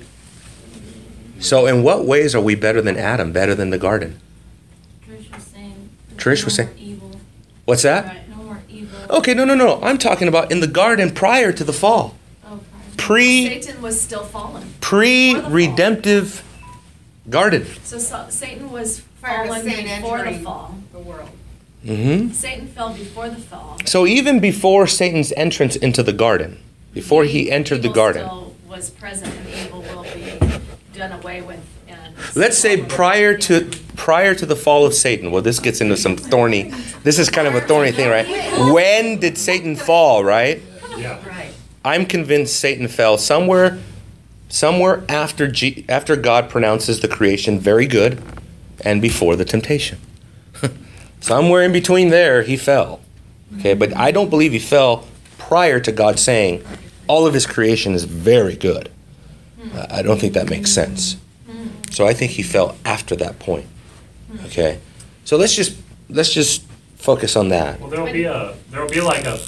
So, 1.39 1.67
in 1.67 1.83
what 1.83 2.05
ways 2.05 2.33
are 2.33 2.41
we 2.41 2.55
better 2.55 2.81
than 2.81 2.97
Adam, 2.97 3.31
better 3.31 3.53
than 3.53 3.69
the 3.69 3.77
garden? 3.77 4.19
Trish 5.07 5.33
was 5.33 5.43
saying. 5.43 5.89
Trish 6.15 6.45
was 6.45 6.57
no 6.57 6.65
more 6.65 6.73
saying- 6.73 6.89
Evil. 6.91 7.11
What's 7.65 7.83
that? 7.83 8.05
Right, 8.05 8.29
no 8.29 8.35
more 8.43 8.59
evil. 8.69 8.99
Okay, 9.17 9.33
no, 9.33 9.45
no, 9.45 9.53
no. 9.53 9.79
I'm 9.81 9.97
talking 9.97 10.27
about 10.27 10.51
in 10.51 10.61
the 10.61 10.67
garden 10.67 11.11
prior 11.11 11.51
to 11.51 11.63
the 11.63 11.73
fall. 11.73 12.15
Oh, 12.45 12.59
Pre 12.97 13.47
Satan 13.61 13.81
was 13.81 14.01
still 14.01 14.23
fallen. 14.23 14.73
pre 14.81 15.35
redemptive 15.41 16.43
garden. 17.29 17.65
So, 17.83 17.99
so 17.99 18.25
Satan 18.29 18.71
was 18.71 19.01
Prior 19.21 19.45
fallen 19.47 19.61
sin 19.63 20.01
before 20.01 20.23
the 20.23 20.39
fall. 20.39 20.75
the 20.91 20.99
world. 20.99 21.29
Mm-hmm. 21.85 22.31
Satan 22.31 22.67
fell 22.67 22.93
before 22.93 23.29
the 23.29 23.35
fall. 23.35 23.77
So 23.85 24.07
even 24.07 24.39
before 24.39 24.87
Satan's 24.87 25.31
entrance 25.37 25.75
into 25.75 26.01
the 26.03 26.13
garden, 26.13 26.57
before 26.93 27.25
he 27.25 27.51
entered 27.51 27.83
the 27.83 27.89
garden, 27.89 28.25
still 28.25 28.46
was 28.77 28.91
present 28.91 29.33
and 29.33 29.49
evil 29.49 29.81
will 29.81 30.03
be 30.03 30.37
done 30.93 31.11
away 31.11 31.41
with. 31.41 31.59
And 31.87 32.13
let's 32.35 32.57
say 32.57 32.83
prior 32.85 33.35
to 33.35 33.69
prior 33.95 34.35
to 34.35 34.45
the 34.45 34.55
fall 34.55 34.85
of 34.85 34.93
Satan. 34.93 35.31
Well, 35.31 35.41
this 35.41 35.59
gets 35.59 35.81
into 35.81 35.97
some 35.97 36.15
thorny. 36.15 36.71
This 37.03 37.17
is 37.17 37.29
kind 37.31 37.47
of 37.47 37.55
a 37.55 37.61
thorny 37.61 37.91
thing, 37.91 38.07
right? 38.07 38.27
When 38.71 39.19
did 39.19 39.37
Satan 39.37 39.75
fall? 39.75 40.23
Right? 40.23 40.61
Yeah. 40.95 41.17
Right. 41.27 41.51
I'm 41.83 42.05
convinced 42.05 42.59
Satan 42.59 42.87
fell 42.87 43.17
somewhere, 43.17 43.79
somewhere 44.47 45.03
after 45.09 45.47
G, 45.47 45.83
after 45.89 46.15
God 46.15 46.47
pronounces 46.47 46.99
the 46.99 47.07
creation 47.07 47.59
very 47.59 47.87
good, 47.87 48.21
and 48.81 49.01
before 49.01 49.35
the 49.35 49.45
temptation. 49.45 49.97
somewhere 51.19 51.63
in 51.63 51.71
between 51.71 52.09
there, 52.09 52.43
he 52.43 52.55
fell. 52.55 53.01
Okay, 53.57 53.73
but 53.73 53.95
I 53.97 54.11
don't 54.11 54.29
believe 54.29 54.51
he 54.51 54.59
fell 54.59 55.07
prior 55.39 55.79
to 55.79 55.91
God 55.91 56.19
saying 56.19 56.63
all 57.07 57.25
of 57.25 57.33
his 57.33 57.45
creation 57.45 57.93
is 57.93 58.03
very 58.03 58.55
good. 58.55 58.89
Uh, 59.73 59.87
I 59.89 60.01
don't 60.01 60.19
think 60.19 60.33
that 60.33 60.49
makes 60.49 60.71
sense. 60.71 61.17
So 61.91 62.05
I 62.05 62.13
think 62.13 62.33
he 62.33 62.43
fell 62.43 62.77
after 62.85 63.15
that 63.15 63.39
point. 63.39 63.65
Okay, 64.45 64.79
so 65.23 65.37
let's 65.37 65.55
just 65.55 65.77
let's 66.09 66.33
just 66.33 66.63
focus 66.97 67.35
on 67.35 67.49
that. 67.49 67.79
Well, 67.79 67.89
there'll 67.89 68.11
be 68.11 68.25
a, 68.25 68.55
there'll 68.69 68.89
be 68.89 69.01
like 69.01 69.25
a, 69.25 69.39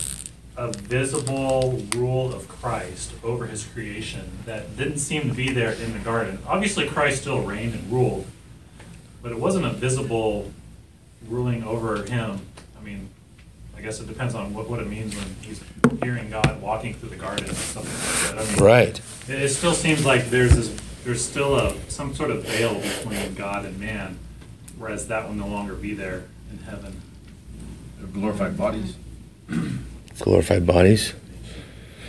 a 0.57 0.71
visible 0.71 1.81
rule 1.95 2.33
of 2.33 2.47
Christ 2.47 3.11
over 3.23 3.45
his 3.45 3.65
creation 3.65 4.31
that 4.45 4.77
didn't 4.77 4.99
seem 4.99 5.27
to 5.29 5.33
be 5.35 5.51
there 5.51 5.73
in 5.73 5.93
the 5.93 5.99
garden. 5.99 6.39
Obviously, 6.47 6.87
Christ 6.87 7.21
still 7.21 7.41
reigned 7.41 7.73
and 7.73 7.91
ruled, 7.91 8.25
but 9.21 9.31
it 9.31 9.39
wasn't 9.39 9.65
a 9.65 9.71
visible 9.71 10.51
ruling 11.27 11.63
over 11.63 12.03
him. 12.03 12.41
I 12.79 12.83
mean, 12.83 13.09
I 13.79 13.81
guess 13.81 14.01
it 14.01 14.07
depends 14.07 14.35
on 14.35 14.53
what, 14.53 14.69
what 14.69 14.81
it 14.81 14.89
means 14.89 15.15
when 15.15 15.25
he's 15.41 15.63
hearing 16.03 16.29
God 16.29 16.61
walking 16.61 16.93
through 16.95 17.11
the 17.11 17.15
garden 17.15 17.49
or 17.49 17.53
something 17.53 18.35
like 18.35 18.45
that. 18.45 18.51
I 18.51 18.53
mean, 18.53 18.61
Right. 18.61 19.01
It, 19.29 19.41
it 19.43 19.49
still 19.49 19.73
seems 19.73 20.05
like 20.05 20.29
there's 20.29 20.53
this, 20.53 20.77
there's 21.05 21.23
still 21.23 21.55
a, 21.55 21.73
some 21.89 22.13
sort 22.13 22.29
of 22.29 22.43
veil 22.43 22.73
between 22.75 23.35
God 23.35 23.63
and 23.63 23.79
man, 23.79 24.19
whereas 24.77 25.07
that 25.07 25.25
will 25.25 25.33
no 25.33 25.47
longer 25.47 25.75
be 25.75 25.93
there 25.93 26.25
in 26.51 26.57
heaven. 26.65 27.01
They're 27.97 28.07
glorified 28.07 28.57
bodies. 28.57 28.97
glorified 30.19 30.67
bodies. 30.67 31.13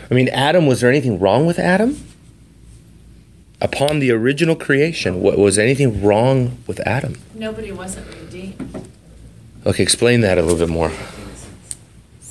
I 0.09 0.13
mean, 0.13 0.27
Adam, 0.27 0.67
was 0.67 0.81
there 0.81 0.89
anything 0.89 1.19
wrong 1.19 1.45
with 1.45 1.57
Adam? 1.57 2.03
Upon 3.61 3.99
the 3.99 4.11
original 4.11 4.57
creation, 4.57 5.21
what, 5.21 5.37
was 5.37 5.57
anything 5.57 6.03
wrong 6.03 6.57
with 6.67 6.81
Adam? 6.81 7.17
Nobody 7.33 7.71
wasn't 7.71 8.13
redeemed. 8.13 8.89
Okay, 9.65 9.83
explain 9.83 10.19
that 10.19 10.37
a 10.37 10.41
little 10.41 10.57
bit 10.57 10.67
more. 10.67 10.91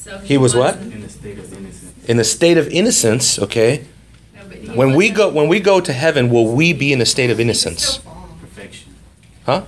So 0.02 0.18
He 0.18 0.38
was 0.38 0.54
what? 0.54 0.76
wasn't- 0.76 0.94
In 0.94 1.02
a 1.02 1.08
state 1.08 1.38
of 1.38 1.52
innocence. 1.52 1.92
In 2.08 2.16
the 2.16 2.24
state 2.24 2.56
of 2.58 2.68
innocence, 2.68 3.38
okay? 3.38 3.84
no, 4.34 4.72
When 4.74 4.88
we 4.94 5.10
wasn't- 5.10 5.16
go 5.16 5.28
when 5.30 5.48
we 5.48 5.60
go 5.60 5.80
to 5.80 5.92
heaven, 5.92 6.30
will 6.30 6.48
we 6.48 6.72
be 6.72 6.92
in 6.92 7.00
a 7.00 7.06
state 7.06 7.30
of 7.30 7.38
innocence? 7.38 7.82
Still 7.84 8.02
fallen. 8.02 8.30
Perfection. 8.40 8.94
Huh? 9.44 9.62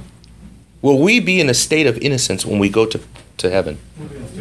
Will 0.80 0.99
we 0.99 1.20
be 1.20 1.39
in 1.41 1.49
a 1.51 1.55
state 1.55 1.87
of 1.87 1.97
innocence 1.99 2.45
when 2.47 2.59
we 2.59 2.68
go 2.68 2.87
to, 2.87 3.01
to 3.39 3.51
heaven? 3.51 3.78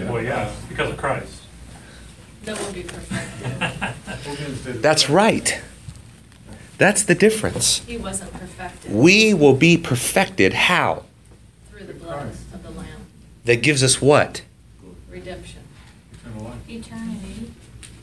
Well, 0.09 0.23
yeah, 0.23 0.49
because 0.69 0.89
of 0.91 0.97
Christ. 0.97 1.33
That 2.45 2.59
will 2.59 2.73
be 2.73 2.83
perfected. 2.83 4.81
That's 4.81 5.09
right. 5.09 5.59
That's 6.79 7.03
the 7.03 7.13
difference. 7.13 7.81
He 7.85 7.97
wasn't 7.97 8.33
perfected 8.33 8.91
We 8.91 9.33
will 9.35 9.53
be 9.53 9.77
perfected. 9.77 10.53
How? 10.53 11.03
through 11.69 11.85
the 11.85 11.93
blood 11.93 12.31
of 12.53 12.63
the 12.63 12.71
Lamb. 12.71 13.05
That 13.45 13.61
gives 13.61 13.83
us 13.83 14.01
what? 14.01 14.41
Redemption. 15.11 15.60
Eternity. 16.71 17.51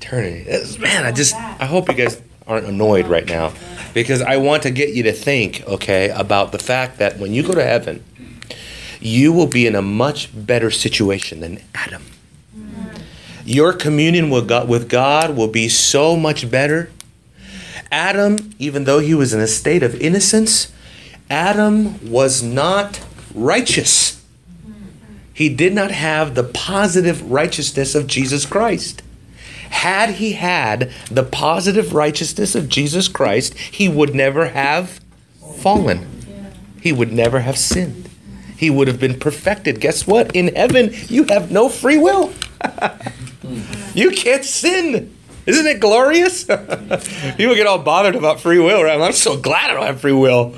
eternity. 0.00 0.42
That's- 0.44 0.78
Man, 0.78 1.04
I 1.04 1.12
just 1.12 1.34
I 1.34 1.64
hope 1.66 1.88
you 1.88 1.94
guys 1.94 2.20
aren't 2.46 2.66
annoyed 2.66 3.06
right 3.08 3.26
now 3.26 3.52
because 3.94 4.22
I 4.22 4.36
want 4.36 4.62
to 4.64 4.70
get 4.70 4.94
you 4.94 5.02
to 5.04 5.12
think, 5.12 5.62
okay, 5.66 6.08
about 6.10 6.52
the 6.52 6.58
fact 6.58 6.98
that 6.98 7.18
when 7.18 7.32
you 7.34 7.42
go 7.42 7.52
to 7.54 7.64
heaven, 7.64 8.02
you 9.00 9.32
will 9.32 9.46
be 9.46 9.66
in 9.66 9.74
a 9.74 9.82
much 9.82 10.30
better 10.34 10.70
situation 10.70 11.40
than 11.40 11.60
Adam. 11.74 12.02
Mm. 12.56 13.00
Your 13.44 13.72
communion 13.72 14.30
with 14.30 14.48
God, 14.48 14.68
with 14.68 14.88
God 14.88 15.36
will 15.36 15.48
be 15.48 15.68
so 15.68 16.16
much 16.16 16.50
better. 16.50 16.90
Adam, 17.90 18.54
even 18.58 18.84
though 18.84 18.98
he 18.98 19.14
was 19.14 19.32
in 19.32 19.40
a 19.40 19.46
state 19.46 19.82
of 19.82 19.94
innocence, 20.00 20.72
Adam 21.30 22.10
was 22.10 22.42
not 22.42 23.00
righteous. 23.34 24.17
He 25.38 25.48
did 25.48 25.72
not 25.72 25.92
have 25.92 26.34
the 26.34 26.42
positive 26.42 27.30
righteousness 27.30 27.94
of 27.94 28.08
Jesus 28.08 28.44
Christ. 28.44 29.04
Had 29.70 30.14
he 30.14 30.32
had 30.32 30.90
the 31.08 31.22
positive 31.22 31.94
righteousness 31.94 32.56
of 32.56 32.68
Jesus 32.68 33.06
Christ, 33.06 33.56
he 33.56 33.88
would 33.88 34.16
never 34.16 34.48
have 34.48 34.98
fallen. 35.58 36.08
He 36.82 36.92
would 36.92 37.12
never 37.12 37.38
have 37.38 37.56
sinned. 37.56 38.10
He 38.56 38.68
would 38.68 38.88
have 38.88 38.98
been 38.98 39.16
perfected. 39.16 39.80
Guess 39.80 40.08
what? 40.08 40.34
In 40.34 40.56
heaven, 40.56 40.90
you 41.06 41.22
have 41.28 41.52
no 41.52 41.68
free 41.68 41.98
will. 41.98 42.32
you 43.94 44.10
can't 44.10 44.44
sin. 44.44 45.14
Isn't 45.46 45.66
it 45.68 45.78
glorious? 45.78 46.42
People 47.36 47.54
get 47.54 47.68
all 47.68 47.78
bothered 47.78 48.16
about 48.16 48.40
free 48.40 48.58
will, 48.58 48.82
right? 48.82 49.00
I'm 49.00 49.12
so 49.12 49.36
glad 49.36 49.70
I 49.70 49.74
don't 49.74 49.86
have 49.86 50.00
free 50.00 50.10
will. 50.10 50.56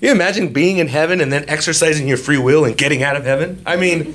You 0.00 0.10
imagine 0.10 0.52
being 0.52 0.78
in 0.78 0.88
heaven 0.88 1.20
and 1.20 1.30
then 1.32 1.44
exercising 1.46 2.08
your 2.08 2.16
free 2.16 2.38
will 2.38 2.64
and 2.64 2.76
getting 2.76 3.02
out 3.02 3.16
of 3.16 3.24
heaven? 3.24 3.62
I 3.66 3.76
mean, 3.76 4.14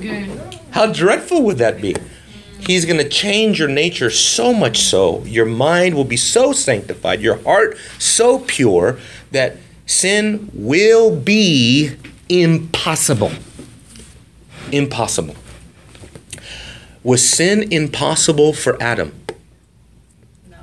good. 0.00 0.58
how 0.70 0.92
dreadful 0.92 1.42
would 1.42 1.58
that 1.58 1.80
be? 1.80 1.96
He's 2.60 2.84
going 2.84 2.98
to 2.98 3.08
change 3.08 3.58
your 3.58 3.68
nature 3.68 4.10
so 4.10 4.52
much 4.52 4.82
so, 4.82 5.24
your 5.24 5.46
mind 5.46 5.96
will 5.96 6.04
be 6.04 6.16
so 6.16 6.52
sanctified, 6.52 7.20
your 7.20 7.42
heart 7.42 7.76
so 7.98 8.40
pure 8.40 8.98
that 9.32 9.56
sin 9.86 10.50
will 10.54 11.16
be 11.16 11.96
impossible. 12.28 13.32
Impossible. 14.70 15.34
Was 17.02 17.26
sin 17.26 17.72
impossible 17.72 18.52
for 18.52 18.80
Adam? 18.80 19.12
No. 20.48 20.58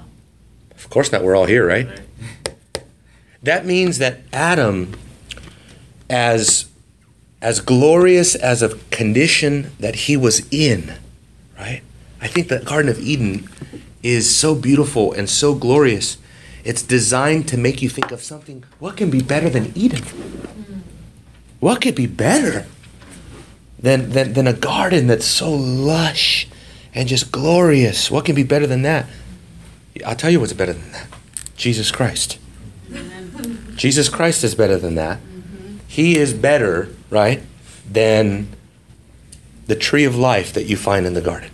Of 0.76 0.90
course 0.90 1.12
not. 1.12 1.24
We're 1.24 1.36
all 1.36 1.48
here, 1.48 1.68
right? 1.68 1.90
That 3.48 3.66
means 3.66 4.00
that 4.00 4.20
Adam, 4.34 4.92
as 6.10 6.66
as 7.42 7.62
glorious 7.62 8.36
as 8.36 8.62
a 8.62 8.76
condition 8.92 9.72
that 9.80 9.96
he 9.96 10.18
was 10.18 10.46
in, 10.52 10.96
right? 11.58 11.82
I 12.20 12.28
think 12.28 12.50
the 12.50 12.60
Garden 12.60 12.92
of 12.92 13.00
Eden 13.00 13.48
is 14.04 14.30
so 14.30 14.54
beautiful 14.54 15.14
and 15.14 15.30
so 15.30 15.56
glorious. 15.56 16.18
It's 16.66 16.84
designed 16.84 17.48
to 17.48 17.56
make 17.56 17.82
you 17.82 17.88
think 17.88 18.12
of 18.12 18.22
something. 18.22 18.66
What 18.80 18.98
can 18.98 19.10
be 19.10 19.22
better 19.22 19.50
than 19.50 19.72
Eden? 19.78 20.04
What 21.62 21.80
could 21.80 21.96
be 21.96 22.06
better 22.06 22.66
than, 23.80 24.10
than, 24.10 24.34
than 24.34 24.48
a 24.48 24.54
garden 24.54 25.08
that's 25.08 25.26
so 25.26 25.50
lush 25.50 26.50
and 26.94 27.08
just 27.08 27.32
glorious? 27.32 28.12
What 28.12 28.26
can 28.26 28.36
be 28.36 28.44
better 28.44 28.68
than 28.68 28.82
that? 28.82 29.06
I'll 30.06 30.18
tell 30.18 30.32
you 30.32 30.42
what's 30.42 30.52
better 30.52 30.74
than 30.74 30.92
that 30.92 31.08
Jesus 31.56 31.92
Christ. 31.92 32.40
Jesus 33.78 34.10
Christ 34.10 34.44
is 34.44 34.56
better 34.56 34.78
than 34.78 34.96
that. 34.96 35.20
Mm-hmm. 35.20 35.78
He 35.88 36.18
is 36.18 36.34
better, 36.34 36.90
right, 37.10 37.42
than 37.90 38.50
the 39.68 39.76
tree 39.76 40.04
of 40.04 40.16
life 40.16 40.52
that 40.54 40.66
you 40.66 40.76
find 40.76 41.06
in 41.06 41.14
the 41.14 41.22
garden. 41.22 41.52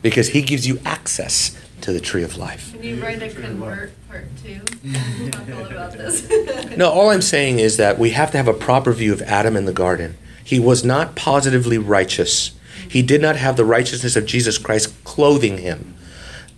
Because 0.00 0.28
he 0.28 0.42
gives 0.42 0.66
you 0.66 0.78
access 0.84 1.58
to 1.80 1.92
the 1.92 2.00
tree 2.00 2.22
of 2.22 2.36
life. 2.36 2.72
Can 2.72 2.82
you 2.82 3.02
write 3.02 3.22
a 3.22 3.28
convert 3.28 3.92
part 4.08 4.26
two? 4.42 4.60
Talk 5.30 5.50
all 5.50 5.66
about 5.66 5.92
this. 5.92 6.28
No, 6.76 6.90
all 6.90 7.10
I'm 7.10 7.22
saying 7.22 7.58
is 7.58 7.76
that 7.76 7.98
we 7.98 8.10
have 8.10 8.30
to 8.32 8.36
have 8.36 8.48
a 8.48 8.54
proper 8.54 8.92
view 8.92 9.12
of 9.12 9.22
Adam 9.22 9.56
in 9.56 9.64
the 9.64 9.72
garden. 9.72 10.16
He 10.44 10.58
was 10.58 10.84
not 10.84 11.16
positively 11.16 11.78
righteous. 11.78 12.52
He 12.88 13.02
did 13.02 13.20
not 13.20 13.36
have 13.36 13.56
the 13.56 13.64
righteousness 13.64 14.16
of 14.16 14.26
Jesus 14.26 14.58
Christ 14.58 14.92
clothing 15.04 15.58
him. 15.58 15.94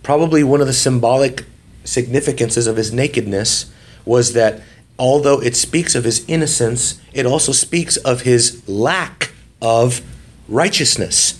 Probably 0.03 0.43
one 0.43 0.61
of 0.61 0.67
the 0.67 0.73
symbolic 0.73 1.45
significances 1.83 2.67
of 2.67 2.77
his 2.77 2.93
nakedness 2.93 3.71
was 4.05 4.33
that 4.33 4.61
although 4.97 5.41
it 5.41 5.55
speaks 5.55 5.95
of 5.95 6.03
his 6.03 6.25
innocence, 6.27 7.01
it 7.13 7.25
also 7.25 7.51
speaks 7.51 7.97
of 7.97 8.21
his 8.21 8.67
lack 8.67 9.31
of 9.61 10.01
righteousness. 10.47 11.37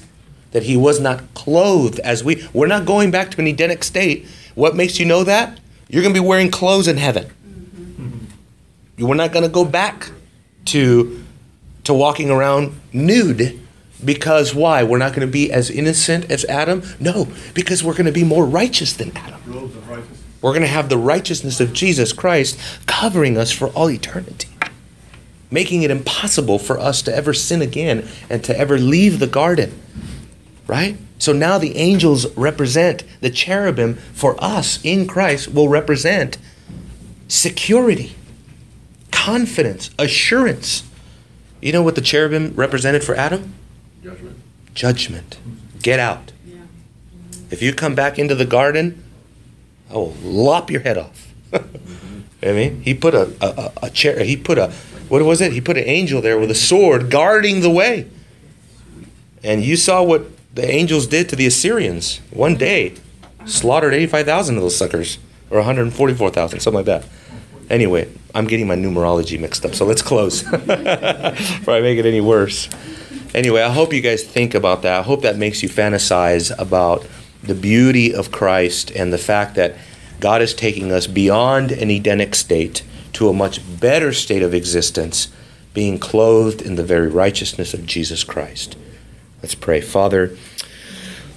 That 0.51 0.63
he 0.63 0.75
was 0.75 0.99
not 0.99 1.33
clothed 1.33 1.99
as 1.99 2.23
we. 2.25 2.45
We're 2.51 2.67
not 2.67 2.85
going 2.85 3.09
back 3.09 3.31
to 3.31 3.39
an 3.39 3.47
Edenic 3.47 3.85
state. 3.85 4.27
What 4.53 4.75
makes 4.75 4.99
you 4.99 5.05
know 5.05 5.23
that? 5.23 5.61
You're 5.87 6.01
going 6.01 6.13
to 6.13 6.21
be 6.21 6.27
wearing 6.27 6.51
clothes 6.51 6.89
in 6.89 6.97
heaven. 6.97 7.31
We're 8.97 9.15
not 9.15 9.31
going 9.31 9.43
to 9.43 9.49
go 9.49 9.63
back 9.63 10.11
to 10.65 11.23
to 11.85 11.93
walking 11.93 12.29
around 12.29 12.79
nude 12.93 13.59
because 14.03 14.53
why? 14.53 14.83
We're 14.83 14.97
not 14.97 15.13
going 15.13 15.27
to 15.27 15.31
be 15.31 15.51
as 15.51 15.69
innocent 15.69 16.29
as 16.31 16.45
Adam? 16.45 16.83
No, 16.99 17.27
because 17.53 17.83
we're 17.83 17.93
going 17.93 18.05
to 18.05 18.11
be 18.11 18.23
more 18.23 18.45
righteous 18.45 18.93
than 18.93 19.15
Adam. 19.15 19.41
Robes 20.43 20.49
of 20.49 20.49
righteousness. 20.49 20.49
We're 20.49 20.51
going 20.51 20.61
to 20.61 20.67
have 20.67 20.89
the 20.89 20.97
righteousness 20.97 21.59
of 21.59 21.73
Jesus 21.73 22.13
Christ 22.13 22.59
covering 22.85 23.37
us 23.37 23.51
for 23.51 23.67
all 23.69 23.89
eternity, 23.89 24.49
making 25.49 25.83
it 25.83 25.91
impossible 25.91 26.59
for 26.59 26.79
us 26.79 27.01
to 27.03 27.15
ever 27.15 27.33
sin 27.33 27.61
again 27.61 28.07
and 28.29 28.43
to 28.43 28.57
ever 28.57 28.77
leave 28.77 29.19
the 29.19 29.27
garden. 29.27 29.79
Right? 30.67 30.97
So 31.17 31.33
now 31.33 31.57
the 31.57 31.77
angels 31.77 32.25
represent 32.35 33.03
the 33.21 33.29
cherubim 33.29 33.95
for 34.13 34.35
us 34.43 34.79
in 34.83 35.07
Christ 35.07 35.53
will 35.53 35.69
represent 35.69 36.37
security, 37.27 38.15
confidence, 39.11 39.91
assurance. 39.99 40.83
You 41.61 41.71
know 41.73 41.83
what 41.83 41.95
the 41.95 42.01
cherubim 42.01 42.53
represented 42.55 43.03
for 43.03 43.15
Adam? 43.15 43.53
Judgment. 44.03 44.37
Judgment. 44.73 45.37
Get 45.81 45.99
out. 45.99 46.31
If 47.51 47.61
you 47.61 47.73
come 47.73 47.95
back 47.95 48.17
into 48.17 48.33
the 48.33 48.45
garden, 48.45 49.03
I 49.91 49.95
will 49.95 50.15
lop 50.23 50.71
your 50.71 50.81
head 50.81 50.97
off. 50.97 51.27
I 51.53 52.51
mean, 52.53 52.81
he 52.81 52.93
put 52.93 53.13
a, 53.13 53.33
a, 53.41 53.71
a- 53.83 53.89
chair, 53.89 54.23
he 54.23 54.37
put 54.37 54.57
a, 54.57 54.71
what 55.09 55.21
was 55.23 55.41
it? 55.41 55.51
He 55.51 55.61
put 55.61 55.77
an 55.77 55.83
angel 55.83 56.21
there 56.21 56.39
with 56.39 56.49
a 56.49 56.55
sword 56.55 57.11
guarding 57.11 57.61
the 57.61 57.69
way. 57.69 58.07
And 59.43 59.63
you 59.63 59.75
saw 59.75 60.01
what 60.01 60.25
the 60.55 60.67
angels 60.69 61.07
did 61.07 61.29
to 61.29 61.35
the 61.35 61.45
Assyrians. 61.45 62.21
One 62.31 62.55
day, 62.55 62.93
slaughtered 63.45 63.93
85,000 63.93 64.55
of 64.55 64.61
those 64.61 64.77
suckers, 64.77 65.17
or 65.49 65.57
144,000, 65.57 66.59
something 66.59 66.77
like 66.77 66.85
that. 66.85 67.05
Anyway, 67.69 68.09
I'm 68.33 68.47
getting 68.47 68.67
my 68.67 68.75
numerology 68.75 69.39
mixed 69.39 69.65
up, 69.65 69.75
so 69.75 69.85
let's 69.85 70.01
close 70.01 70.43
before 70.51 71.73
I 71.73 71.81
make 71.81 71.97
it 71.99 72.05
any 72.05 72.21
worse. 72.21 72.69
Anyway, 73.33 73.61
I 73.61 73.71
hope 73.71 73.93
you 73.93 74.01
guys 74.01 74.23
think 74.23 74.53
about 74.55 74.81
that. 74.81 74.99
I 74.99 75.03
hope 75.03 75.21
that 75.21 75.37
makes 75.37 75.63
you 75.63 75.69
fantasize 75.69 76.51
about 76.59 77.05
the 77.43 77.55
beauty 77.55 78.13
of 78.13 78.31
Christ 78.31 78.91
and 78.91 79.11
the 79.11 79.17
fact 79.17 79.55
that 79.55 79.75
God 80.19 80.41
is 80.41 80.53
taking 80.53 80.91
us 80.91 81.07
beyond 81.07 81.71
an 81.71 81.89
Edenic 81.89 82.35
state 82.35 82.83
to 83.13 83.27
a 83.27 83.33
much 83.33 83.61
better 83.79 84.13
state 84.13 84.43
of 84.43 84.53
existence, 84.53 85.29
being 85.73 85.97
clothed 85.97 86.61
in 86.61 86.75
the 86.75 86.83
very 86.83 87.07
righteousness 87.07 87.73
of 87.73 87.85
Jesus 87.85 88.23
Christ. 88.23 88.77
Let's 89.41 89.55
pray. 89.55 89.81
Father, 89.81 90.37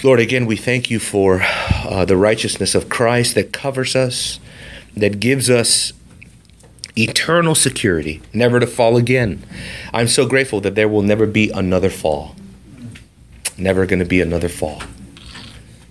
Lord, 0.03 0.21
again, 0.21 0.45
we 0.45 0.57
thank 0.57 0.91
you 0.91 0.99
for 0.99 1.41
uh, 1.43 2.05
the 2.05 2.17
righteousness 2.17 2.75
of 2.75 2.91
Christ 2.91 3.35
that 3.37 3.53
covers 3.53 3.97
us, 3.97 4.39
that 4.95 5.19
gives 5.19 5.49
us 5.49 5.95
eternal 6.97 7.55
security, 7.55 8.21
never 8.33 8.61
to 8.61 8.67
fall 8.67 8.97
again. 8.99 9.43
I'm 9.93 10.09
so 10.09 10.27
grateful 10.27 10.61
that 10.61 10.75
there 10.75 10.89
will 10.89 11.03
never 11.03 11.27
be 11.27 11.51
another 11.51 11.91
fall. 11.91 12.37
Never 13.57 13.87
going 13.87 14.01
to 14.01 14.05
be 14.05 14.21
another 14.21 14.49
fall. 14.49 14.83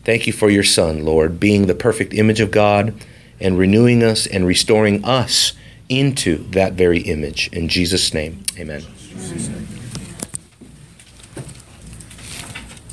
Thank 0.03 0.27
you 0.27 0.33
for 0.33 0.49
your 0.49 0.63
Son, 0.63 1.05
Lord, 1.05 1.39
being 1.39 1.67
the 1.67 1.75
perfect 1.75 2.13
image 2.13 2.41
of 2.41 2.51
God 2.51 2.93
and 3.39 3.57
renewing 3.57 4.03
us 4.03 4.27
and 4.27 4.45
restoring 4.45 5.03
us 5.05 5.53
into 5.87 6.43
that 6.51 6.73
very 6.73 6.99
image. 6.99 7.49
In 7.53 7.69
Jesus' 7.69 8.13
name, 8.13 8.43
amen. 8.57 8.83